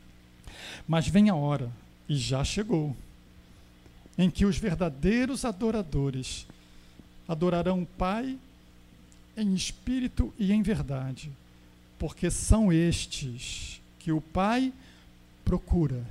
Mas 0.86 1.08
vem 1.08 1.28
a 1.28 1.34
hora, 1.34 1.70
e 2.08 2.16
já 2.16 2.44
chegou, 2.44 2.96
em 4.16 4.30
que 4.30 4.46
os 4.46 4.56
verdadeiros 4.56 5.44
adoradores 5.44 6.46
adorarão 7.26 7.82
o 7.82 7.86
Pai 7.86 8.38
em 9.36 9.54
espírito 9.54 10.32
e 10.38 10.52
em 10.52 10.62
verdade, 10.62 11.30
porque 11.98 12.30
são 12.30 12.72
estes 12.72 13.80
que 13.98 14.12
o 14.12 14.20
Pai 14.20 14.72
procura. 15.44 16.04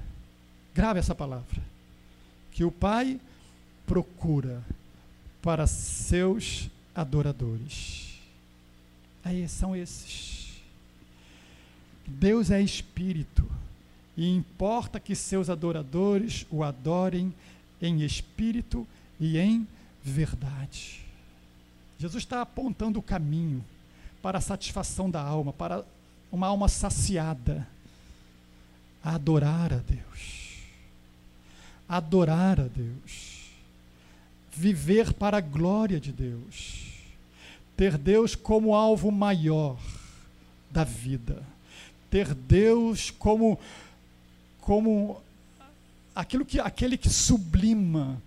Grave 0.74 1.00
essa 1.00 1.16
palavra. 1.16 1.62
Que 2.52 2.64
o 2.64 2.72
Pai 2.72 3.20
procura 3.86 4.62
para 5.44 5.68
seus 5.68 6.70
adoradores. 6.96 8.18
Aí 9.24 9.48
são 9.50 9.76
esses. 9.76 10.54
Deus 12.08 12.50
é 12.50 12.62
espírito 12.62 13.46
e 14.16 14.28
importa 14.30 15.00
que 15.00 15.14
seus 15.14 15.50
adoradores 15.50 16.48
o 16.50 16.64
adorem 16.64 17.34
em 17.82 18.02
espírito 18.04 18.88
e 19.20 19.38
em 19.38 19.68
verdade. 20.02 21.02
Jesus 22.00 22.24
está 22.24 22.42
apontando 22.42 23.00
o 23.00 23.04
caminho 23.04 23.64
para 24.22 24.38
a 24.38 24.42
satisfação 24.42 25.10
da 25.10 25.22
alma, 25.22 25.52
para 25.52 25.84
uma 26.32 26.48
alma 26.48 26.70
saciada, 26.70 27.68
a 29.04 29.16
adorar 29.16 29.74
a 29.74 29.78
Deus. 29.78 30.60
Adorar 31.88 32.62
a 32.62 32.68
Deus. 32.68 33.33
Viver 34.56 35.14
para 35.14 35.38
a 35.38 35.42
glória 35.42 36.00
de 36.00 36.12
Deus. 36.12 36.84
Ter 37.76 37.98
Deus 37.98 38.36
como 38.36 38.76
alvo 38.76 39.12
maior 39.12 39.78
da 40.70 40.84
vida. 40.84 41.44
Ter 42.10 42.34
Deus 42.34 43.12
como 43.12 43.60
como 44.62 45.22
aquilo 46.16 46.46
que, 46.46 46.60
aquele 46.60 46.98
que 46.98 47.10
sublima 47.10 48.22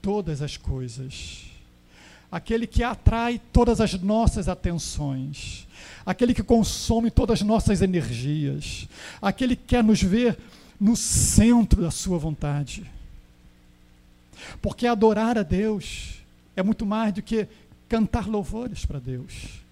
todas 0.00 0.40
as 0.40 0.56
coisas, 0.56 1.44
aquele 2.30 2.66
que 2.66 2.82
atrai 2.82 3.40
todas 3.52 3.80
as 3.80 3.94
nossas 3.94 4.48
atenções, 4.48 5.66
aquele 6.04 6.32
que 6.32 6.42
consome 6.42 7.10
todas 7.10 7.40
as 7.40 7.46
nossas 7.46 7.82
energias, 7.82 8.88
aquele 9.20 9.54
que 9.54 9.64
quer 9.64 9.84
nos 9.84 10.02
ver 10.02 10.38
no 10.80 10.96
centro 10.96 11.82
da 11.82 11.90
sua 11.90 12.18
vontade. 12.18 12.84
Porque 14.60 14.86
adorar 14.86 15.38
a 15.38 15.42
Deus 15.42 16.22
é 16.56 16.62
muito 16.62 16.84
mais 16.84 17.12
do 17.12 17.22
que 17.22 17.46
cantar 17.88 18.26
louvores 18.26 18.84
para 18.84 18.98
Deus. 18.98 19.62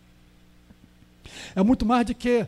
É 1.54 1.62
muito 1.62 1.86
mais 1.86 2.06
do 2.06 2.14
que 2.14 2.46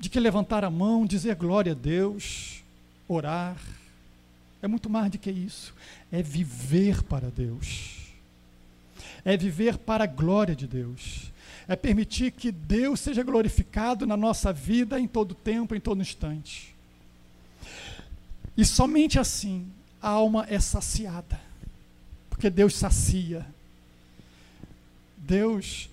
de 0.00 0.08
que 0.08 0.20
levantar 0.20 0.64
a 0.64 0.70
mão, 0.70 1.04
dizer 1.04 1.34
glória 1.34 1.72
a 1.72 1.74
Deus, 1.74 2.62
orar. 3.08 3.56
É 4.62 4.68
muito 4.68 4.88
mais 4.88 5.10
do 5.10 5.18
que 5.18 5.30
isso. 5.30 5.74
É 6.10 6.22
viver 6.22 7.02
para 7.02 7.30
Deus. 7.30 7.96
É 9.24 9.36
viver 9.36 9.76
para 9.76 10.04
a 10.04 10.06
glória 10.06 10.54
de 10.54 10.66
Deus. 10.66 11.32
É 11.66 11.76
permitir 11.76 12.30
que 12.30 12.50
Deus 12.50 13.00
seja 13.00 13.22
glorificado 13.22 14.06
na 14.06 14.16
nossa 14.16 14.52
vida 14.52 14.98
em 15.00 15.06
todo 15.06 15.34
tempo, 15.34 15.74
em 15.74 15.80
todo 15.80 16.00
instante. 16.00 16.74
E 18.56 18.64
somente 18.64 19.18
assim 19.18 19.66
a 20.00 20.08
alma 20.08 20.46
é 20.48 20.58
saciada. 20.60 21.40
Porque 22.30 22.48
Deus 22.50 22.74
sacia. 22.74 23.46
Deus 25.16 25.88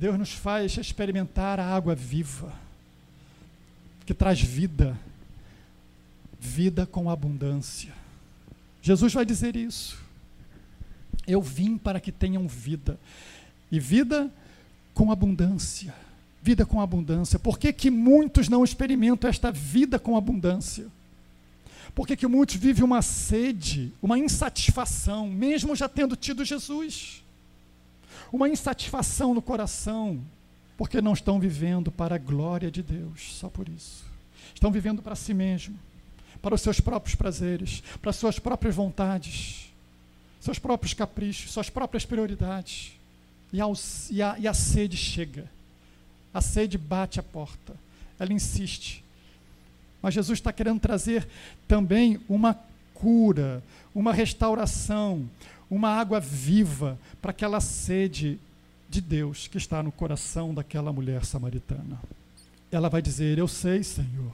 Deus 0.00 0.18
nos 0.18 0.32
faz 0.32 0.78
experimentar 0.78 1.60
a 1.60 1.66
água 1.76 1.94
viva 1.94 2.50
que 4.06 4.14
traz 4.14 4.40
vida, 4.40 4.98
vida 6.40 6.86
com 6.86 7.10
abundância. 7.10 7.92
Jesus 8.80 9.12
vai 9.12 9.26
dizer 9.26 9.54
isso. 9.54 10.02
Eu 11.26 11.42
vim 11.42 11.76
para 11.76 12.00
que 12.00 12.10
tenham 12.10 12.48
vida, 12.48 12.98
e 13.70 13.78
vida 13.78 14.30
com 14.94 15.12
abundância. 15.12 15.94
Vida 16.42 16.64
com 16.64 16.80
abundância. 16.80 17.38
Por 17.38 17.58
que, 17.58 17.70
que 17.70 17.90
muitos 17.90 18.48
não 18.48 18.64
experimentam 18.64 19.28
esta 19.28 19.52
vida 19.52 19.98
com 19.98 20.16
abundância? 20.16 20.86
Por 21.94 22.06
que, 22.06 22.16
que 22.16 22.26
muitos 22.26 22.56
vivem 22.56 22.84
uma 22.84 23.02
sede, 23.02 23.92
uma 24.02 24.18
insatisfação, 24.18 25.28
mesmo 25.28 25.74
já 25.74 25.88
tendo 25.88 26.16
tido 26.16 26.44
Jesus? 26.44 27.22
Uma 28.32 28.48
insatisfação 28.48 29.34
no 29.34 29.42
coração, 29.42 30.20
porque 30.76 31.00
não 31.00 31.12
estão 31.12 31.40
vivendo 31.40 31.90
para 31.90 32.14
a 32.14 32.18
glória 32.18 32.70
de 32.70 32.82
Deus, 32.82 33.34
só 33.34 33.48
por 33.48 33.68
isso. 33.68 34.04
Estão 34.54 34.70
vivendo 34.70 35.02
para 35.02 35.16
si 35.16 35.34
mesmo, 35.34 35.78
para 36.40 36.54
os 36.54 36.62
seus 36.62 36.80
próprios 36.80 37.14
prazeres, 37.14 37.82
para 38.00 38.10
as 38.10 38.16
suas 38.16 38.38
próprias 38.38 38.74
vontades, 38.74 39.70
seus 40.40 40.58
próprios 40.58 40.94
caprichos, 40.94 41.52
suas 41.52 41.68
próprias 41.68 42.04
prioridades. 42.04 42.92
E, 43.52 43.58
e, 44.10 44.22
a, 44.22 44.38
e 44.38 44.46
a 44.46 44.54
sede 44.54 44.96
chega, 44.96 45.50
a 46.32 46.40
sede 46.40 46.78
bate 46.78 47.18
a 47.18 47.22
porta, 47.22 47.74
ela 48.18 48.32
insiste. 48.32 49.04
Mas 50.02 50.14
Jesus 50.14 50.38
está 50.38 50.52
querendo 50.52 50.80
trazer 50.80 51.26
também 51.68 52.20
uma 52.28 52.58
cura, 52.94 53.62
uma 53.94 54.12
restauração, 54.12 55.28
uma 55.70 55.90
água 55.90 56.20
viva 56.20 56.98
para 57.20 57.30
aquela 57.30 57.60
sede 57.60 58.38
de 58.88 59.00
Deus 59.00 59.46
que 59.46 59.56
está 59.58 59.82
no 59.82 59.92
coração 59.92 60.52
daquela 60.52 60.92
mulher 60.92 61.24
samaritana. 61.24 62.00
Ela 62.70 62.88
vai 62.88 63.00
dizer: 63.00 63.38
Eu 63.38 63.48
sei, 63.48 63.82
Senhor, 63.82 64.32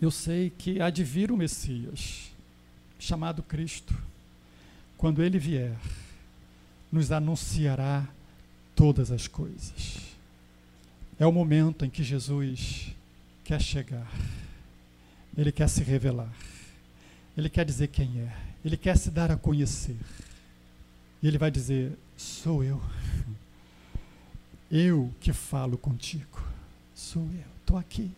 eu 0.00 0.10
sei 0.10 0.50
que 0.50 0.80
há 0.80 0.90
de 0.90 1.04
vir 1.04 1.30
o 1.30 1.36
Messias, 1.36 2.30
chamado 2.98 3.42
Cristo. 3.42 3.94
Quando 4.96 5.22
ele 5.22 5.38
vier, 5.38 5.76
nos 6.90 7.10
anunciará 7.10 8.06
todas 8.74 9.10
as 9.10 9.26
coisas. 9.26 9.98
É 11.18 11.26
o 11.26 11.32
momento 11.32 11.84
em 11.84 11.90
que 11.90 12.02
Jesus 12.02 12.94
quer 13.44 13.60
chegar, 13.60 14.10
ele 15.36 15.52
quer 15.52 15.68
se 15.68 15.82
revelar, 15.82 16.32
ele 17.36 17.48
quer 17.48 17.64
dizer 17.64 17.88
quem 17.88 18.20
é, 18.20 18.36
ele 18.64 18.76
quer 18.76 18.96
se 18.96 19.10
dar 19.10 19.30
a 19.30 19.36
conhecer. 19.36 19.96
E 21.22 21.28
ele 21.28 21.38
vai 21.38 21.50
dizer: 21.50 21.96
Sou 22.16 22.64
eu. 22.64 22.82
Eu 24.70 25.12
que 25.20 25.32
falo 25.32 25.78
contigo. 25.78 26.42
Sou 26.94 27.22
eu. 27.22 27.52
Estou 27.60 27.78
aqui. 27.78 28.10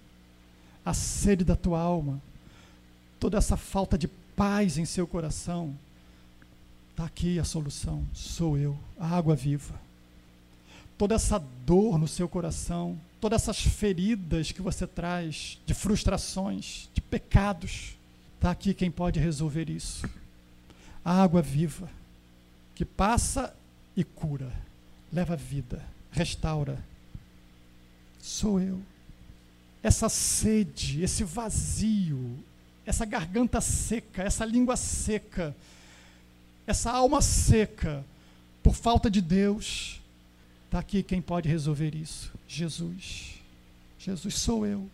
A 0.85 0.95
sede 0.95 1.45
da 1.45 1.57
tua 1.57 1.81
alma, 1.81 2.21
toda 3.19 3.39
essa 3.39 3.57
falta 3.57 3.99
de 3.99 4.07
paz 4.07 4.79
em 4.79 4.85
seu 4.85 5.07
coração, 5.07 5.75
está 6.91 7.05
aqui 7.05 7.39
a 7.39 7.45
solução. 7.45 8.05
Sou 8.13 8.57
eu, 8.57 8.79
a 8.99 9.09
água 9.09 9.35
viva. 9.35 9.75
Toda 10.97 11.15
essa 11.15 11.39
dor 11.67 11.99
no 11.99 12.07
seu 12.07 12.29
coração, 12.29 12.99
todas 13.25 13.41
essas 13.41 13.63
feridas 13.63 14.53
que 14.53 14.61
você 14.61 14.87
traz, 14.87 15.59
de 15.65 15.73
frustrações, 15.73 16.91
de 16.93 17.01
pecados, 17.01 17.97
está 18.35 18.51
aqui 18.51 18.75
quem 18.75 18.91
pode 18.91 19.19
resolver 19.19 19.71
isso. 19.71 20.07
A 21.03 21.23
água 21.23 21.41
viva 21.41 21.89
que 22.75 22.85
passa 22.85 23.57
e 23.97 24.05
cura, 24.05 24.53
leva 25.11 25.37
vida, 25.37 25.83
restaura. 26.13 26.79
Sou 28.21 28.61
eu. 28.61 28.79
Essa 29.83 30.11
sede, 30.11 31.03
esse 31.03 31.25
vazio, 31.25 32.39
essa 32.85 33.07
garganta 33.07 33.59
seca, 33.59 34.23
essa 34.23 34.45
língua 34.45 34.77
seca, 34.77 35.57
essa 36.67 36.91
alma 36.91 37.23
seca, 37.23 38.05
por 38.63 38.75
falta 38.75 39.11
de 39.11 39.23
Deus, 39.23 39.99
está 40.67 40.79
aqui 40.79 41.03
quem 41.03 41.23
pode 41.23 41.49
resolver 41.49 41.95
isso: 41.95 42.34
Jesus. 42.47 43.35
Jesus 43.99 44.35
sou 44.35 44.67
eu. 44.67 44.89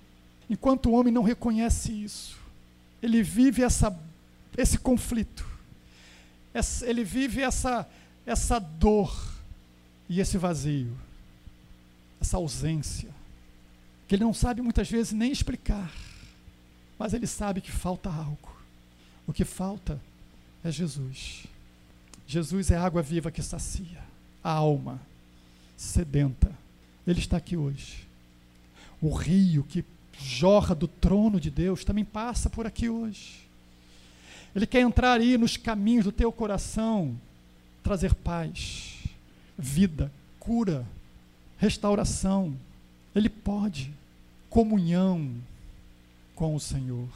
Enquanto 0.48 0.86
o 0.86 0.92
homem 0.92 1.12
não 1.12 1.22
reconhece 1.22 1.92
isso, 1.92 2.38
ele 3.02 3.22
vive 3.22 3.62
essa, 3.62 3.96
esse 4.56 4.78
conflito 4.78 5.50
ele 6.82 7.04
vive 7.04 7.42
essa, 7.42 7.88
essa 8.26 8.58
dor 8.58 9.34
e 10.08 10.20
esse 10.20 10.36
vazio, 10.36 10.96
essa 12.20 12.36
ausência, 12.36 13.10
que 14.08 14.16
ele 14.16 14.24
não 14.24 14.34
sabe 14.34 14.60
muitas 14.60 14.90
vezes 14.90 15.12
nem 15.12 15.30
explicar, 15.30 15.92
mas 16.98 17.14
ele 17.14 17.26
sabe 17.26 17.60
que 17.60 17.70
falta 17.70 18.10
algo. 18.10 18.50
O 19.26 19.32
que 19.32 19.44
falta 19.44 20.00
é 20.64 20.70
Jesus. 20.70 21.44
Jesus 22.26 22.70
é 22.70 22.76
a 22.76 22.84
água 22.84 23.00
viva 23.00 23.30
que 23.30 23.42
sacia 23.42 24.02
a 24.42 24.50
alma 24.50 25.00
sedenta. 25.76 26.52
Ele 27.10 27.18
está 27.18 27.38
aqui 27.38 27.56
hoje. 27.56 28.06
O 29.02 29.12
rio 29.12 29.64
que 29.64 29.84
jorra 30.16 30.76
do 30.76 30.86
trono 30.86 31.40
de 31.40 31.50
Deus 31.50 31.84
também 31.84 32.04
passa 32.04 32.48
por 32.48 32.68
aqui 32.68 32.88
hoje. 32.88 33.40
Ele 34.54 34.64
quer 34.64 34.80
entrar 34.80 35.18
aí 35.18 35.36
nos 35.36 35.56
caminhos 35.56 36.04
do 36.04 36.12
teu 36.12 36.30
coração, 36.30 37.18
trazer 37.82 38.14
paz, 38.14 38.98
vida, 39.58 40.12
cura, 40.38 40.86
restauração. 41.58 42.54
Ele 43.12 43.28
pode. 43.28 43.92
Comunhão 44.48 45.34
com 46.36 46.54
o 46.54 46.60
Senhor. 46.60 47.08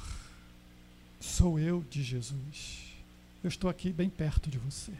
Sou 1.20 1.56
eu 1.56 1.84
de 1.88 2.02
Jesus. 2.02 2.94
Eu 3.44 3.48
estou 3.48 3.70
aqui 3.70 3.92
bem 3.92 4.08
perto 4.08 4.50
de 4.50 4.58
você. 4.58 4.92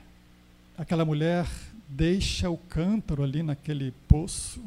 Aquela 0.79 1.05
mulher 1.05 1.49
deixa 1.89 2.51
o 2.51 2.57
cântaro 2.57 3.23
ali 3.23 3.43
naquele 3.43 3.93
poço, 4.09 4.61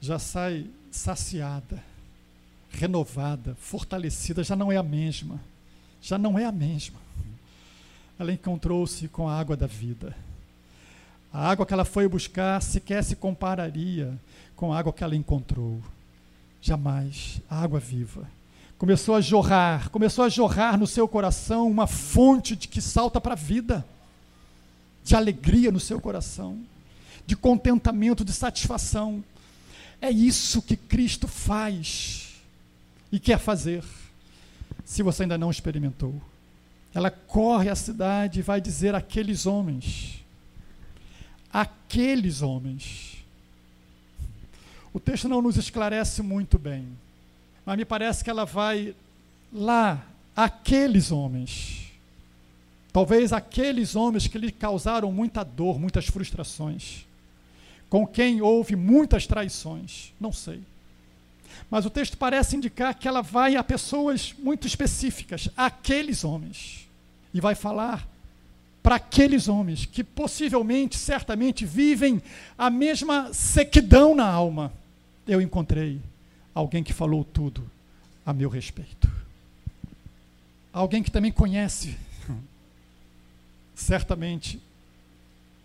já 0.00 0.18
sai 0.18 0.66
saciada, 0.90 1.82
renovada, 2.70 3.56
fortalecida, 3.60 4.42
já 4.42 4.56
não 4.56 4.72
é 4.72 4.76
a 4.76 4.82
mesma. 4.82 5.40
Já 6.00 6.16
não 6.16 6.38
é 6.38 6.44
a 6.44 6.52
mesma. 6.52 6.98
Ela 8.18 8.32
encontrou-se 8.32 9.06
com 9.08 9.28
a 9.28 9.38
água 9.38 9.56
da 9.56 9.66
vida. 9.66 10.16
A 11.32 11.48
água 11.48 11.64
que 11.64 11.72
ela 11.72 11.84
foi 11.84 12.08
buscar 12.08 12.60
sequer 12.60 13.04
se 13.04 13.14
compararia 13.14 14.18
com 14.56 14.72
a 14.72 14.78
água 14.78 14.92
que 14.92 15.04
ela 15.04 15.14
encontrou. 15.14 15.80
Jamais. 16.60 17.40
A 17.48 17.62
água 17.62 17.78
viva. 17.78 18.28
Começou 18.76 19.14
a 19.14 19.20
jorrar, 19.20 19.90
começou 19.90 20.24
a 20.24 20.28
jorrar 20.30 20.78
no 20.78 20.86
seu 20.86 21.06
coração 21.06 21.70
uma 21.70 21.86
fonte 21.86 22.56
de 22.56 22.66
que 22.66 22.80
salta 22.80 23.20
para 23.20 23.34
a 23.34 23.36
vida, 23.36 23.84
de 25.04 25.14
alegria 25.14 25.70
no 25.70 25.78
seu 25.78 26.00
coração, 26.00 26.58
de 27.26 27.36
contentamento, 27.36 28.24
de 28.24 28.32
satisfação. 28.32 29.22
É 30.00 30.10
isso 30.10 30.62
que 30.62 30.76
Cristo 30.76 31.28
faz 31.28 32.36
e 33.12 33.18
quer 33.18 33.38
fazer, 33.38 33.84
se 34.84 35.02
você 35.02 35.24
ainda 35.24 35.36
não 35.36 35.50
experimentou. 35.50 36.14
Ela 36.94 37.10
corre 37.10 37.68
à 37.68 37.74
cidade 37.74 38.38
e 38.38 38.42
vai 38.42 38.60
dizer 38.60 38.94
àqueles 38.94 39.46
homens, 39.46 40.24
aqueles 41.52 42.42
homens. 42.42 43.18
O 44.92 44.98
texto 44.98 45.28
não 45.28 45.42
nos 45.42 45.56
esclarece 45.56 46.22
muito 46.22 46.58
bem, 46.58 46.88
mas 47.64 47.76
me 47.76 47.84
parece 47.84 48.24
que 48.24 48.30
ela 48.30 48.44
vai 48.44 48.94
lá, 49.52 50.04
aqueles 50.34 51.12
homens. 51.12 51.92
Talvez 52.92 53.32
aqueles 53.32 53.94
homens 53.94 54.26
que 54.26 54.38
lhe 54.38 54.50
causaram 54.50 55.12
muita 55.12 55.44
dor, 55.44 55.78
muitas 55.78 56.06
frustrações, 56.06 57.06
com 57.90 58.06
quem 58.06 58.40
houve 58.40 58.76
muitas 58.76 59.26
traições, 59.26 60.14
não 60.18 60.32
sei. 60.32 60.62
Mas 61.68 61.84
o 61.84 61.90
texto 61.90 62.16
parece 62.16 62.56
indicar 62.56 62.94
que 62.94 63.08
ela 63.08 63.20
vai 63.20 63.56
a 63.56 63.64
pessoas 63.64 64.32
muito 64.38 64.66
específicas, 64.66 65.50
aqueles 65.56 66.24
homens, 66.24 66.88
e 67.34 67.40
vai 67.40 67.56
falar 67.56 68.08
para 68.80 68.94
aqueles 68.94 69.48
homens 69.48 69.84
que 69.84 70.04
possivelmente, 70.04 70.96
certamente, 70.96 71.66
vivem 71.66 72.22
a 72.56 72.70
mesma 72.70 73.34
sequidão 73.34 74.14
na 74.14 74.26
alma. 74.26 74.72
Eu 75.26 75.40
encontrei 75.40 76.00
alguém 76.54 76.82
que 76.82 76.92
falou 76.92 77.24
tudo 77.24 77.68
a 78.24 78.32
meu 78.32 78.48
respeito. 78.48 79.10
Alguém 80.72 81.02
que 81.02 81.10
também 81.10 81.32
conhece, 81.32 81.98
certamente, 83.74 84.60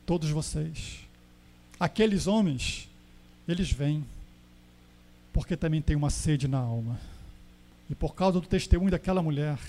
todos 0.06 0.30
vocês. 0.32 1.05
Aqueles 1.80 2.26
homens, 2.26 2.88
eles 3.48 3.72
vêm, 3.72 4.06
porque 5.34 5.58
também 5.58 5.82
tem 5.82 5.96
uma 5.96 6.10
sede 6.10 6.48
na 6.48 6.60
alma. 6.60 7.00
E 7.90 7.96
por 7.96 8.16
causa 8.16 8.40
do 8.40 8.48
testemunho 8.48 8.92
daquela 8.92 9.22
mulher, 9.22 9.60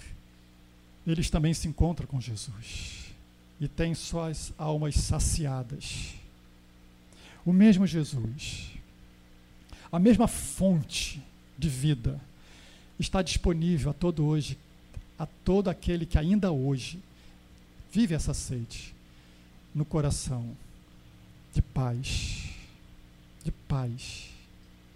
eles 1.07 1.29
também 1.29 1.53
se 1.53 1.67
encontram 1.69 2.07
com 2.07 2.21
Jesus 2.21 3.07
e 3.61 3.67
têm 3.67 3.95
suas 3.95 4.53
almas 4.57 4.95
saciadas. 4.97 6.15
O 7.45 7.53
mesmo 7.53 7.87
Jesus, 7.87 8.71
a 9.91 9.99
mesma 9.99 10.29
fonte 10.29 11.23
de 11.59 11.69
vida 11.69 12.21
está 12.99 13.23
disponível 13.23 13.91
a 13.91 13.95
todo 13.95 14.25
hoje, 14.25 14.59
a 15.19 15.27
todo 15.27 15.69
aquele 15.69 16.07
que 16.07 16.19
ainda 16.19 16.53
hoje 16.53 17.01
vive 17.93 18.15
essa 18.15 18.35
sede 18.35 18.95
no 19.75 19.85
coração 19.85 20.57
paz, 21.77 22.43
de 23.45 23.53
paz. 23.53 24.31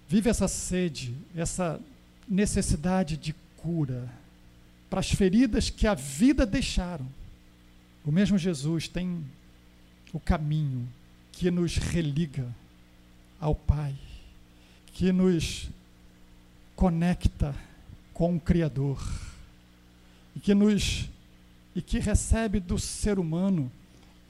Vive 0.08 0.30
essa 0.30 0.48
sede, 0.48 1.14
essa 1.36 1.78
necessidade 2.26 3.18
de 3.18 3.34
cura 3.58 4.08
para 4.88 5.00
as 5.00 5.10
feridas 5.10 5.68
que 5.68 5.86
a 5.86 5.94
vida 5.94 6.46
deixaram 6.46 7.06
o 8.04 8.10
mesmo 8.10 8.38
Jesus 8.38 8.88
tem 8.88 9.22
o 10.12 10.18
caminho 10.18 10.88
que 11.32 11.50
nos 11.50 11.76
religa 11.76 12.46
ao 13.38 13.54
Pai, 13.54 13.94
que 14.94 15.12
nos 15.12 15.68
conecta 16.74 17.54
com 18.14 18.36
o 18.36 18.40
Criador 18.40 19.00
e 20.34 20.40
que 20.40 20.54
nos 20.54 21.08
e 21.74 21.80
que 21.80 21.98
recebe 21.98 22.58
do 22.58 22.78
ser 22.78 23.18
humano 23.18 23.70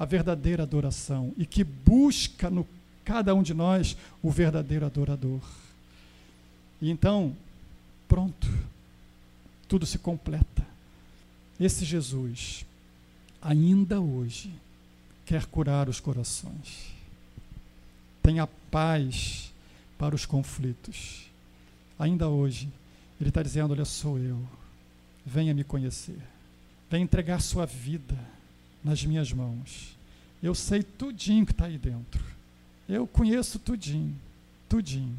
a 0.00 0.06
verdadeira 0.06 0.62
adoração 0.62 1.34
e 1.36 1.44
que 1.44 1.62
busca 1.62 2.48
no 2.48 2.66
cada 3.04 3.34
um 3.34 3.42
de 3.42 3.52
nós 3.52 3.98
o 4.22 4.30
verdadeiro 4.30 4.86
adorador. 4.86 5.42
E 6.80 6.90
então, 6.90 7.36
pronto, 8.08 8.48
tudo 9.68 9.84
se 9.84 9.98
completa. 9.98 10.66
Esse 11.60 11.84
Jesus 11.84 12.64
ainda 13.42 14.00
hoje 14.00 14.50
quer 15.26 15.44
curar 15.44 15.86
os 15.86 16.00
corações. 16.00 16.94
Tenha 18.22 18.46
paz 18.70 19.52
para 19.98 20.14
os 20.14 20.24
conflitos. 20.24 21.26
Ainda 21.98 22.26
hoje, 22.26 22.70
Ele 23.20 23.28
está 23.28 23.42
dizendo: 23.42 23.72
Olha, 23.74 23.84
sou 23.84 24.18
eu. 24.18 24.42
Venha 25.26 25.52
me 25.52 25.62
conhecer. 25.62 26.18
Venha 26.90 27.04
entregar 27.04 27.42
sua 27.42 27.66
vida 27.66 28.16
nas 28.82 29.04
minhas 29.04 29.32
mãos. 29.32 29.96
Eu 30.42 30.54
sei 30.54 30.82
tudinho 30.82 31.44
que 31.44 31.52
está 31.52 31.66
aí 31.66 31.78
dentro. 31.78 32.22
Eu 32.88 33.06
conheço 33.06 33.58
tudinho, 33.58 34.16
tudinho. 34.68 35.16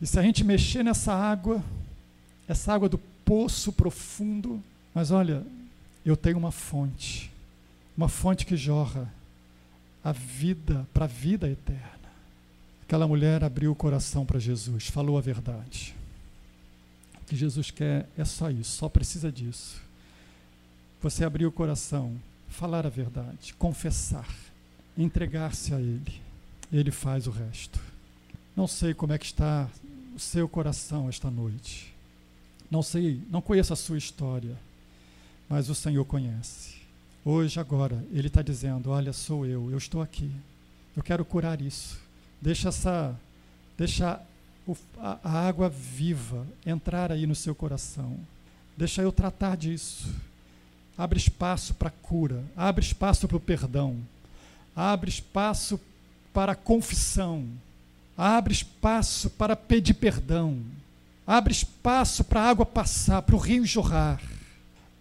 E 0.00 0.06
se 0.06 0.18
a 0.18 0.22
gente 0.22 0.44
mexer 0.44 0.82
nessa 0.82 1.14
água, 1.14 1.64
essa 2.46 2.72
água 2.72 2.88
do 2.88 2.98
poço 3.24 3.72
profundo, 3.72 4.62
mas 4.94 5.10
olha, 5.10 5.44
eu 6.04 6.16
tenho 6.16 6.36
uma 6.36 6.52
fonte, 6.52 7.32
uma 7.96 8.08
fonte 8.08 8.44
que 8.44 8.56
jorra 8.56 9.10
a 10.02 10.12
vida 10.12 10.86
para 10.92 11.06
a 11.06 11.08
vida 11.08 11.48
eterna. 11.48 11.94
Aquela 12.82 13.08
mulher 13.08 13.42
abriu 13.42 13.72
o 13.72 13.76
coração 13.76 14.26
para 14.26 14.38
Jesus, 14.38 14.88
falou 14.88 15.16
a 15.16 15.22
verdade. 15.22 15.94
O 17.22 17.24
que 17.24 17.34
Jesus 17.34 17.70
quer 17.70 18.06
é 18.18 18.24
só 18.24 18.50
isso, 18.50 18.72
só 18.72 18.88
precisa 18.88 19.32
disso. 19.32 19.80
Você 21.00 21.24
abrir 21.24 21.46
o 21.46 21.52
coração, 21.52 22.14
falar 22.54 22.86
a 22.86 22.90
verdade, 22.90 23.54
confessar, 23.54 24.28
entregar-se 24.96 25.74
a 25.74 25.80
Ele. 25.80 26.20
Ele 26.72 26.90
faz 26.90 27.26
o 27.26 27.30
resto. 27.30 27.80
Não 28.56 28.66
sei 28.66 28.94
como 28.94 29.12
é 29.12 29.18
que 29.18 29.26
está 29.26 29.68
o 30.14 30.18
seu 30.18 30.48
coração 30.48 31.08
esta 31.08 31.30
noite. 31.30 31.92
Não 32.70 32.82
sei, 32.82 33.20
não 33.30 33.40
conheço 33.40 33.72
a 33.72 33.76
sua 33.76 33.98
história 33.98 34.56
mas 35.48 35.68
o 35.68 35.74
Senhor 35.74 36.04
conhece. 36.04 36.74
Hoje, 37.24 37.58
agora, 37.58 38.04
Ele 38.12 38.28
está 38.28 38.42
dizendo: 38.42 38.90
Olha, 38.90 39.12
sou 39.12 39.46
eu, 39.46 39.70
eu 39.70 39.78
estou 39.78 40.02
aqui. 40.02 40.30
Eu 40.96 41.02
quero 41.02 41.24
curar 41.24 41.60
isso. 41.60 41.98
Deixa 42.40 42.68
essa, 42.68 43.14
deixa 43.76 44.20
a, 44.98 45.18
a 45.22 45.46
água 45.46 45.68
viva 45.68 46.46
entrar 46.64 47.10
aí 47.10 47.26
no 47.26 47.34
seu 47.34 47.54
coração. 47.54 48.18
Deixa 48.76 49.02
eu 49.02 49.12
tratar 49.12 49.56
disso. 49.56 50.12
Abre 50.96 51.18
espaço 51.18 51.74
para 51.74 51.90
cura, 51.90 52.42
abre 52.56 52.84
espaço 52.84 53.26
para 53.26 53.36
o 53.36 53.40
perdão, 53.40 53.96
abre 54.76 55.10
espaço 55.10 55.80
para 56.32 56.52
a 56.52 56.56
confissão, 56.56 57.46
abre 58.16 58.52
espaço 58.52 59.28
para 59.30 59.56
pedir 59.56 59.94
perdão, 59.94 60.58
abre 61.26 61.52
espaço 61.52 62.22
para 62.22 62.42
a 62.42 62.48
água 62.48 62.64
passar, 62.64 63.22
para 63.22 63.34
o 63.34 63.38
rio 63.38 63.66
jorrar. 63.66 64.20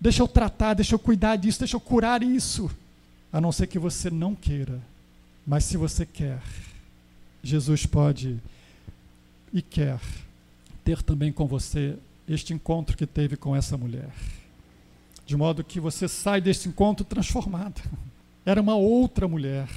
Deixa 0.02 0.22
eu 0.22 0.28
tratar, 0.28 0.74
deixa 0.74 0.96
eu 0.96 1.00
cuidar 1.00 1.36
disso, 1.36 1.60
deixa 1.60 1.76
eu 1.76 1.80
curar 1.80 2.24
isso. 2.24 2.70
A 3.32 3.40
não 3.40 3.52
ser 3.52 3.68
que 3.68 3.80
você 3.80 4.10
não 4.10 4.36
queira. 4.36 4.82
Mas 5.46 5.66
se 5.66 5.78
você 5.78 6.06
quer, 6.06 6.42
Jesus 7.44 7.86
pode 7.86 8.40
e 9.54 9.62
quer 9.62 10.00
ter 10.84 11.02
também 11.04 11.32
com 11.32 11.46
você 11.46 11.98
este 12.28 12.54
encontro 12.54 12.98
que 12.98 13.06
teve 13.06 13.36
com 13.38 13.56
essa 13.56 13.78
mulher. 13.78 14.10
De 15.26 15.38
modo 15.38 15.64
que 15.64 15.80
você 15.80 16.08
sai 16.08 16.42
desse 16.42 16.68
encontro 16.68 17.06
transformado. 17.06 17.82
Era 18.46 18.62
uma 18.62 18.76
outra 18.76 19.28
mulher. 19.28 19.68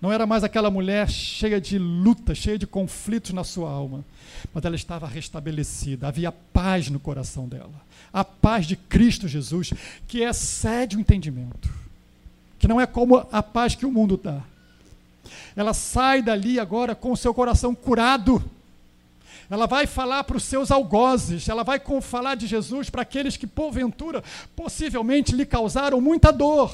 Não 0.00 0.12
era 0.12 0.26
mais 0.26 0.44
aquela 0.44 0.70
mulher 0.70 1.10
cheia 1.10 1.60
de 1.60 1.78
luta, 1.78 2.34
cheia 2.34 2.58
de 2.58 2.66
conflitos 2.66 3.32
na 3.32 3.44
sua 3.44 3.70
alma, 3.70 4.04
mas 4.52 4.64
ela 4.64 4.76
estava 4.76 5.06
restabelecida, 5.06 6.08
havia 6.08 6.32
paz 6.32 6.88
no 6.88 6.98
coração 6.98 7.46
dela 7.46 7.90
a 8.12 8.24
paz 8.24 8.66
de 8.66 8.76
Cristo 8.76 9.28
Jesus, 9.28 9.72
que 10.06 10.22
excede 10.22 10.96
o 10.96 11.00
entendimento, 11.00 11.72
que 12.58 12.68
não 12.68 12.80
é 12.80 12.86
como 12.86 13.26
a 13.30 13.42
paz 13.42 13.74
que 13.74 13.86
o 13.86 13.92
mundo 13.92 14.16
dá, 14.16 14.42
ela 15.54 15.72
sai 15.72 16.22
dali 16.22 16.58
agora 16.58 16.94
com 16.94 17.12
o 17.12 17.16
seu 17.16 17.32
coração 17.32 17.74
curado. 17.74 18.42
Ela 19.50 19.66
vai 19.66 19.84
falar 19.84 20.22
para 20.22 20.36
os 20.36 20.44
seus 20.44 20.70
algozes, 20.70 21.48
ela 21.48 21.64
vai 21.64 21.82
falar 22.00 22.36
de 22.36 22.46
Jesus 22.46 22.88
para 22.88 23.02
aqueles 23.02 23.36
que, 23.36 23.48
porventura, 23.48 24.22
possivelmente 24.54 25.34
lhe 25.34 25.44
causaram 25.44 26.00
muita 26.00 26.32
dor. 26.32 26.72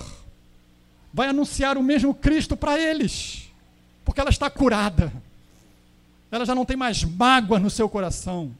Vai 1.12 1.29
anunciar 1.29 1.79
o 1.79 1.83
mesmo 1.83 2.14
Cristo 2.14 2.55
para 2.55 2.79
eles, 2.79 3.51
porque 4.05 4.20
ela 4.20 4.29
está 4.29 4.51
curada. 4.51 5.11
Ela 6.31 6.45
já 6.45 6.55
não 6.55 6.66
tem 6.66 6.77
mais 6.77 7.03
mágoa 7.03 7.59
no 7.59 7.70
seu 7.70 7.89
coração. 7.89 8.53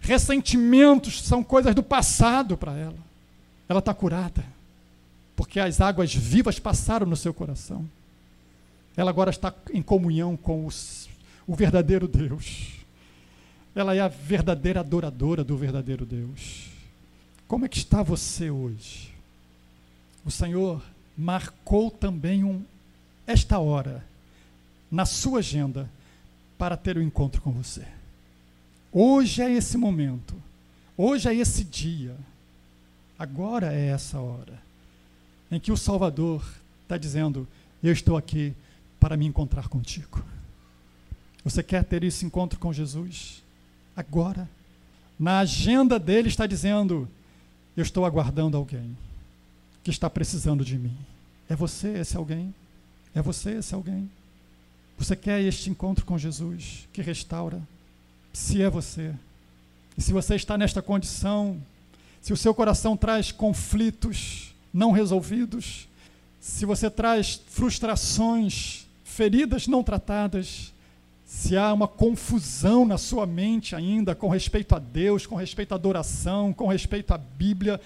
Ressentimentos 0.00 1.20
são 1.20 1.42
coisas 1.42 1.74
do 1.74 1.82
passado 1.82 2.56
para 2.56 2.76
ela. 2.78 2.98
Ela 3.68 3.80
está 3.80 3.92
curada, 3.92 4.44
porque 5.34 5.58
as 5.58 5.80
águas 5.80 6.14
vivas 6.14 6.60
passaram 6.60 7.06
no 7.06 7.16
seu 7.16 7.34
coração. 7.34 7.84
Ela 8.96 9.10
agora 9.10 9.30
está 9.30 9.52
em 9.72 9.82
comunhão 9.82 10.36
com 10.36 10.66
os, 10.66 11.08
o 11.48 11.54
verdadeiro 11.56 12.06
Deus. 12.06 12.79
Ela 13.74 13.94
é 13.94 14.00
a 14.00 14.08
verdadeira 14.08 14.80
adoradora 14.80 15.44
do 15.44 15.56
verdadeiro 15.56 16.04
Deus. 16.04 16.68
Como 17.46 17.64
é 17.64 17.68
que 17.68 17.78
está 17.78 18.02
você 18.02 18.50
hoje? 18.50 19.12
O 20.24 20.30
Senhor 20.30 20.82
marcou 21.16 21.90
também 21.90 22.44
um, 22.44 22.62
esta 23.26 23.58
hora 23.58 24.04
na 24.90 25.06
sua 25.06 25.38
agenda 25.38 25.88
para 26.58 26.76
ter 26.76 26.96
o 26.96 27.00
um 27.00 27.02
encontro 27.02 27.40
com 27.40 27.52
você. 27.52 27.86
Hoje 28.92 29.42
é 29.42 29.50
esse 29.50 29.78
momento. 29.78 30.34
Hoje 30.96 31.28
é 31.28 31.34
esse 31.34 31.64
dia. 31.64 32.16
Agora 33.18 33.72
é 33.72 33.88
essa 33.88 34.18
hora 34.18 34.60
em 35.50 35.58
que 35.58 35.72
o 35.72 35.76
Salvador 35.76 36.44
está 36.82 36.96
dizendo: 36.96 37.46
Eu 37.82 37.92
estou 37.92 38.16
aqui 38.16 38.54
para 38.98 39.16
me 39.16 39.26
encontrar 39.26 39.68
contigo. 39.68 40.24
Você 41.44 41.62
quer 41.62 41.84
ter 41.84 42.04
esse 42.04 42.24
encontro 42.24 42.58
com 42.58 42.72
Jesus? 42.72 43.42
Agora. 44.00 44.48
Na 45.18 45.40
agenda 45.40 45.98
dele 45.98 46.28
está 46.28 46.46
dizendo: 46.46 47.06
Eu 47.76 47.82
estou 47.82 48.06
aguardando 48.06 48.56
alguém 48.56 48.96
que 49.84 49.90
está 49.90 50.08
precisando 50.08 50.64
de 50.64 50.78
mim. 50.78 50.96
É 51.48 51.54
você 51.54 51.88
esse 51.98 52.16
alguém? 52.16 52.54
É 53.14 53.20
você 53.20 53.52
esse 53.52 53.74
alguém? 53.74 54.10
Você 54.96 55.14
quer 55.14 55.40
este 55.42 55.68
encontro 55.68 56.04
com 56.04 56.16
Jesus 56.16 56.88
que 56.92 57.02
restaura? 57.02 57.60
Se 58.32 58.62
é 58.62 58.70
você, 58.70 59.14
e 59.98 60.02
se 60.02 60.12
você 60.12 60.36
está 60.36 60.56
nesta 60.56 60.80
condição, 60.80 61.60
se 62.22 62.32
o 62.32 62.36
seu 62.36 62.54
coração 62.54 62.96
traz 62.96 63.32
conflitos 63.32 64.54
não 64.72 64.92
resolvidos, 64.92 65.88
se 66.40 66.64
você 66.64 66.88
traz 66.88 67.40
frustrações, 67.48 68.86
feridas 69.04 69.66
não 69.66 69.82
tratadas, 69.82 70.72
se 71.30 71.56
há 71.56 71.72
uma 71.72 71.86
confusão 71.86 72.84
na 72.84 72.98
sua 72.98 73.24
mente 73.24 73.76
ainda 73.76 74.16
com 74.16 74.28
respeito 74.28 74.74
a 74.74 74.80
Deus, 74.80 75.26
com 75.26 75.36
respeito 75.36 75.70
à 75.70 75.76
adoração, 75.76 76.52
com 76.52 76.66
respeito 76.66 77.14
à 77.14 77.18
Bíblia, 77.18 77.80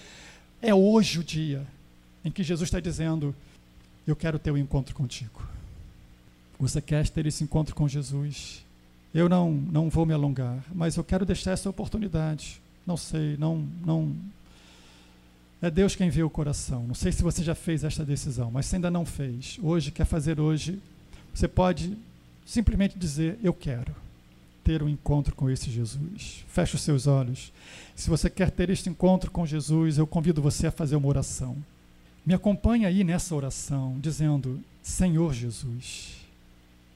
é 0.62 0.74
hoje 0.74 1.18
o 1.18 1.22
dia 1.22 1.62
em 2.24 2.30
que 2.30 2.42
Jesus 2.42 2.68
está 2.68 2.80
dizendo: 2.80 3.34
Eu 4.07 4.16
quero 4.16 4.38
ter 4.38 4.51
um 4.51 4.57
encontro 4.57 4.95
contigo. 4.95 5.47
Você 6.59 6.80
quer 6.80 7.07
ter 7.11 7.26
esse 7.26 7.45
encontro 7.45 7.74
com 7.74 7.86
Jesus? 7.86 8.64
Eu 9.12 9.28
não, 9.28 9.53
não 9.53 9.90
vou 9.90 10.07
me 10.07 10.14
alongar, 10.14 10.64
mas 10.74 10.97
eu 10.97 11.05
quero 11.05 11.26
deixar 11.26 11.51
essa 11.51 11.68
oportunidade. 11.68 12.62
Não 12.86 12.97
sei, 12.97 13.36
não, 13.36 13.68
não. 13.84 14.16
É 15.61 15.70
Deus 15.70 15.95
quem 15.95 16.09
vê 16.09 16.22
o 16.22 16.30
coração. 16.30 16.84
Não 16.84 16.95
sei 16.95 17.12
se 17.12 17.22
você 17.22 17.45
já 17.45 17.55
fez 17.55 17.84
esta 17.84 18.07
decisão, 18.07 18.51
mas 18.51 18.64
se 18.64 18.76
ainda 18.76 18.90
não 18.90 19.05
fez, 19.05 19.59
hoje, 19.62 19.90
quer 19.90 20.07
fazer 20.07 20.40
hoje, 20.40 20.80
você 21.34 21.47
pode 21.47 21.95
simplesmente 22.45 22.99
dizer: 22.99 23.38
Eu 23.42 23.53
quero 23.53 23.95
ter 24.62 24.82
um 24.82 24.88
encontro 24.88 25.34
com 25.34 25.51
esse 25.51 25.70
Jesus. 25.70 26.45
Feche 26.49 26.74
os 26.74 26.82
seus 26.82 27.07
olhos. 27.07 27.53
Se 27.95 28.09
você 28.09 28.30
quer 28.30 28.51
ter 28.51 28.70
este 28.70 28.88
encontro 28.88 29.30
com 29.30 29.47
Jesus, 29.47 29.99
eu 29.99 30.07
convido 30.07 30.42
você 30.42 30.66
a 30.66 30.72
fazer 30.72 30.97
uma 30.97 31.09
oração. 31.09 31.57
Me 32.24 32.34
acompanhe 32.34 32.86
aí 32.86 33.05
nessa 33.05 33.34
oração, 33.34 33.99
dizendo: 34.01 34.61
Senhor 34.82 35.32
Jesus, 35.34 36.16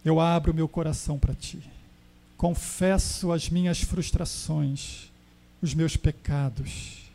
eu 0.04 0.18
abro 0.18 0.54
meu 0.54 0.68
coração 0.68 1.18
para 1.18 1.34
ti. 1.34 1.60
Confesso 2.36 3.32
as 3.32 3.50
minhas 3.50 3.80
frustrações, 3.80 5.10
os 5.60 5.74
meus 5.74 5.96
pecados. 5.96 7.10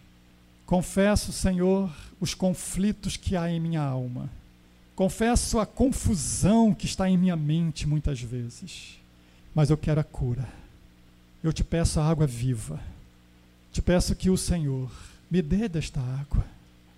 Confesso, 0.66 1.32
Senhor, 1.32 1.92
os 2.20 2.34
conflitos 2.34 3.18
que 3.18 3.36
há 3.36 3.50
em 3.50 3.60
minha 3.60 3.82
alma 3.82 4.30
Confesso 4.96 5.60
a 5.60 5.66
confusão 5.66 6.74
que 6.74 6.86
está 6.86 7.10
em 7.10 7.18
minha 7.18 7.36
mente 7.36 7.88
muitas 7.88 8.22
vezes, 8.22 9.00
mas 9.54 9.70
eu 9.70 9.78
quero 9.78 10.00
a 10.00 10.04
cura. 10.04 10.48
Eu 11.44 11.52
te 11.52 11.64
peço 11.64 12.00
a 12.00 12.08
água 12.08 12.28
viva. 12.28 12.80
Te 13.72 13.82
peço 13.82 14.16
que 14.16 14.30
o 14.30 14.38
Senhor 14.38 14.92
me 15.32 15.42
dê 15.42 15.68
desta 15.68 16.00
água, 16.00 16.46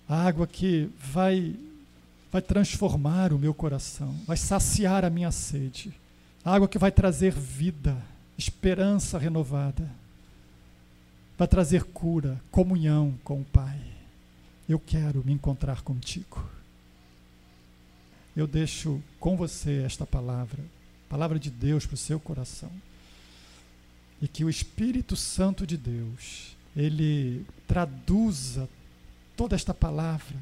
a 0.06 0.26
água 0.26 0.46
que 0.46 0.90
vai 1.00 1.56
vai 2.30 2.42
transformar 2.42 3.32
o 3.32 3.38
meu 3.38 3.54
coração, 3.54 4.14
vai 4.26 4.36
saciar 4.36 5.06
a 5.06 5.10
minha 5.10 5.30
sede, 5.30 5.90
a 6.44 6.54
água 6.54 6.68
que 6.68 6.78
vai 6.78 6.90
trazer 6.90 7.32
vida, 7.32 7.96
esperança 8.36 9.16
renovada, 9.16 9.90
vai 11.38 11.48
trazer 11.48 11.84
cura, 11.84 12.38
comunhão 12.50 13.14
com 13.24 13.40
o 13.40 13.44
Pai. 13.44 13.80
Eu 14.68 14.78
quero 14.78 15.22
me 15.24 15.32
encontrar 15.32 15.80
contigo 15.80 16.55
eu 18.36 18.46
deixo 18.46 19.02
com 19.18 19.34
você 19.34 19.82
esta 19.82 20.04
palavra, 20.04 20.62
palavra 21.08 21.38
de 21.38 21.50
Deus 21.50 21.86
para 21.86 21.94
o 21.94 21.98
seu 21.98 22.20
coração. 22.20 22.70
E 24.20 24.28
que 24.28 24.44
o 24.44 24.50
Espírito 24.50 25.16
Santo 25.16 25.66
de 25.66 25.76
Deus, 25.76 26.54
ele 26.76 27.46
traduza 27.66 28.68
toda 29.34 29.56
esta 29.56 29.72
palavra 29.72 30.36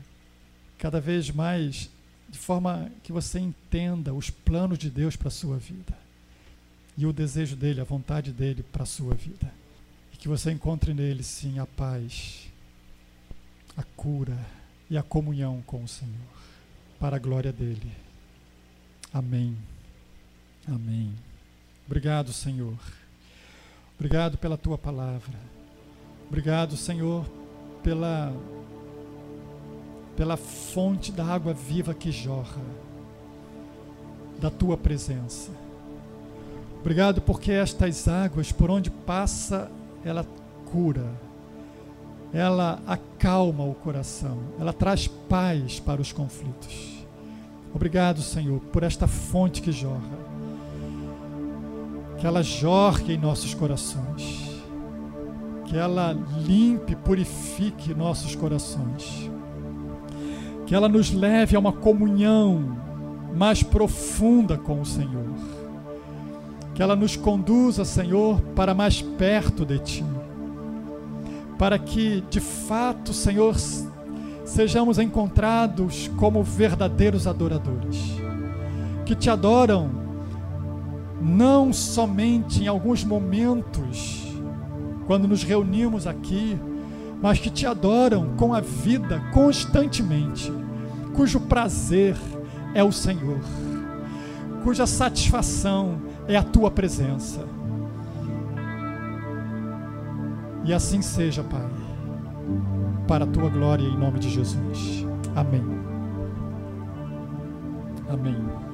cada 0.77 1.01
vez 1.01 1.31
mais 1.31 1.89
de 2.29 2.39
forma 2.39 2.91
que 3.05 3.13
você 3.13 3.39
entenda 3.39 4.13
os 4.13 4.29
planos 4.29 4.79
de 4.79 4.91
Deus 4.91 5.15
para 5.15 5.29
a 5.29 5.31
sua 5.31 5.57
vida 5.57 5.97
e 6.97 7.07
o 7.07 7.13
desejo 7.13 7.55
dele, 7.55 7.81
a 7.81 7.85
vontade 7.85 8.33
dele 8.33 8.63
para 8.63 8.83
a 8.83 8.87
sua 8.87 9.15
vida. 9.15 9.53
E 10.13 10.17
que 10.17 10.29
você 10.29 10.51
encontre 10.51 10.93
nele, 10.93 11.23
sim, 11.23 11.61
a 11.61 11.67
paz, 11.67 12.49
a 13.77 13.85
cura 13.97 14.39
e 14.91 14.99
a 14.99 15.03
comunhão 15.03 15.63
com 15.67 15.83
o 15.83 15.89
Senhor 15.89 16.34
para 17.05 17.17
a 17.17 17.19
glória 17.19 17.53
dele. 17.53 17.93
Amém. 19.13 19.55
Amém. 20.67 21.13
Obrigado, 21.87 22.33
Senhor. 22.33 22.79
Obrigado 23.95 24.39
pela 24.39 24.57
tua 24.57 24.79
palavra. 24.79 25.39
Obrigado, 26.27 26.79
Senhor, 26.79 27.27
pela 27.83 28.33
pela 30.17 30.39
fonte 30.39 31.13
da 31.13 31.27
água 31.27 31.53
viva 31.53 31.93
que 31.93 32.11
jorra 32.11 32.63
da 34.41 34.51
tua 34.51 34.79
presença. 34.79 35.51
Obrigado 36.81 37.21
porque 37.21 37.53
estas 37.53 38.09
águas, 38.09 38.51
por 38.51 38.71
onde 38.71 38.91
passa, 38.91 39.71
ela 40.03 40.27
cura, 40.73 41.13
ela 42.33 42.81
acalma 42.87 43.63
o 43.63 43.75
coração, 43.75 44.39
ela 44.59 44.73
traz 44.73 45.07
paz 45.07 45.79
para 45.79 46.01
os 46.01 46.11
conflitos. 46.11 46.94
Obrigado, 47.75 48.23
Senhor, 48.23 48.61
por 48.61 48.85
esta 48.85 49.09
fonte 49.09 49.61
que 49.61 49.73
jorra. 49.73 50.25
Que 52.19 52.27
ela 52.27 52.41
jorre 52.41 53.15
em 53.15 53.19
nossos 53.19 53.53
corações. 53.53 54.63
Que 55.65 55.77
ela 55.77 56.17
limpe, 56.47 56.95
purifique 56.95 57.93
nossos 57.93 58.37
corações. 58.37 59.29
Que 60.67 60.75
ela 60.75 60.89
nos 60.89 61.13
leve 61.13 61.57
a 61.57 61.59
uma 61.59 61.73
comunhão 61.73 62.79
mais 63.35 63.65
profunda 63.65 64.57
com 64.57 64.81
o 64.81 64.87
Senhor. 64.87 65.35
Que 66.75 66.83
ela 66.83 66.95
nos 66.95 67.17
conduza, 67.17 67.85
Senhor, 67.85 68.41
para 68.55 68.73
mais 68.73 69.03
perto 69.03 69.67
de 69.67 69.81
Ti. 69.81 70.05
Para 71.59 71.77
que, 71.79 72.23
de 72.31 72.41
fato, 72.41 73.13
Senhor, 73.13 73.57
sejamos 74.45 74.99
encontrados 74.99 76.11
como 76.17 76.43
verdadeiros 76.43 77.27
adoradores, 77.27 77.97
que 79.07 79.15
te 79.15 79.31
adoram 79.31 79.91
não 81.21 81.73
somente 81.73 82.63
em 82.63 82.69
alguns 82.69 83.03
momentos, 83.03 84.23
quando 85.07 85.27
nos 85.27 85.43
reunimos 85.43 86.07
aqui, 86.07 86.59
mas 87.23 87.39
que 87.39 87.49
te 87.49 87.67
adoram 87.67 88.37
com 88.37 88.53
a 88.53 88.61
vida 88.61 89.21
constantemente, 89.33 90.53
cujo 91.15 91.41
prazer 91.41 92.17
é 92.75 92.85
o 92.85 92.93
Senhor, 92.93 93.41
cuja 94.63 94.87
satisfação 94.87 96.03
é 96.29 96.37
a 96.37 96.43
tua 96.43 96.71
presença. 96.71 97.47
E 100.65 100.73
assim 100.73 101.03
seja, 101.03 101.43
Pai 101.43 101.84
para 103.07 103.25
a 103.25 103.27
tua 103.27 103.49
glória 103.49 103.85
em 103.85 103.97
nome 103.97 104.19
de 104.19 104.31
Jesus. 104.31 105.07
Amém. 105.35 105.65
Amém. 108.09 108.74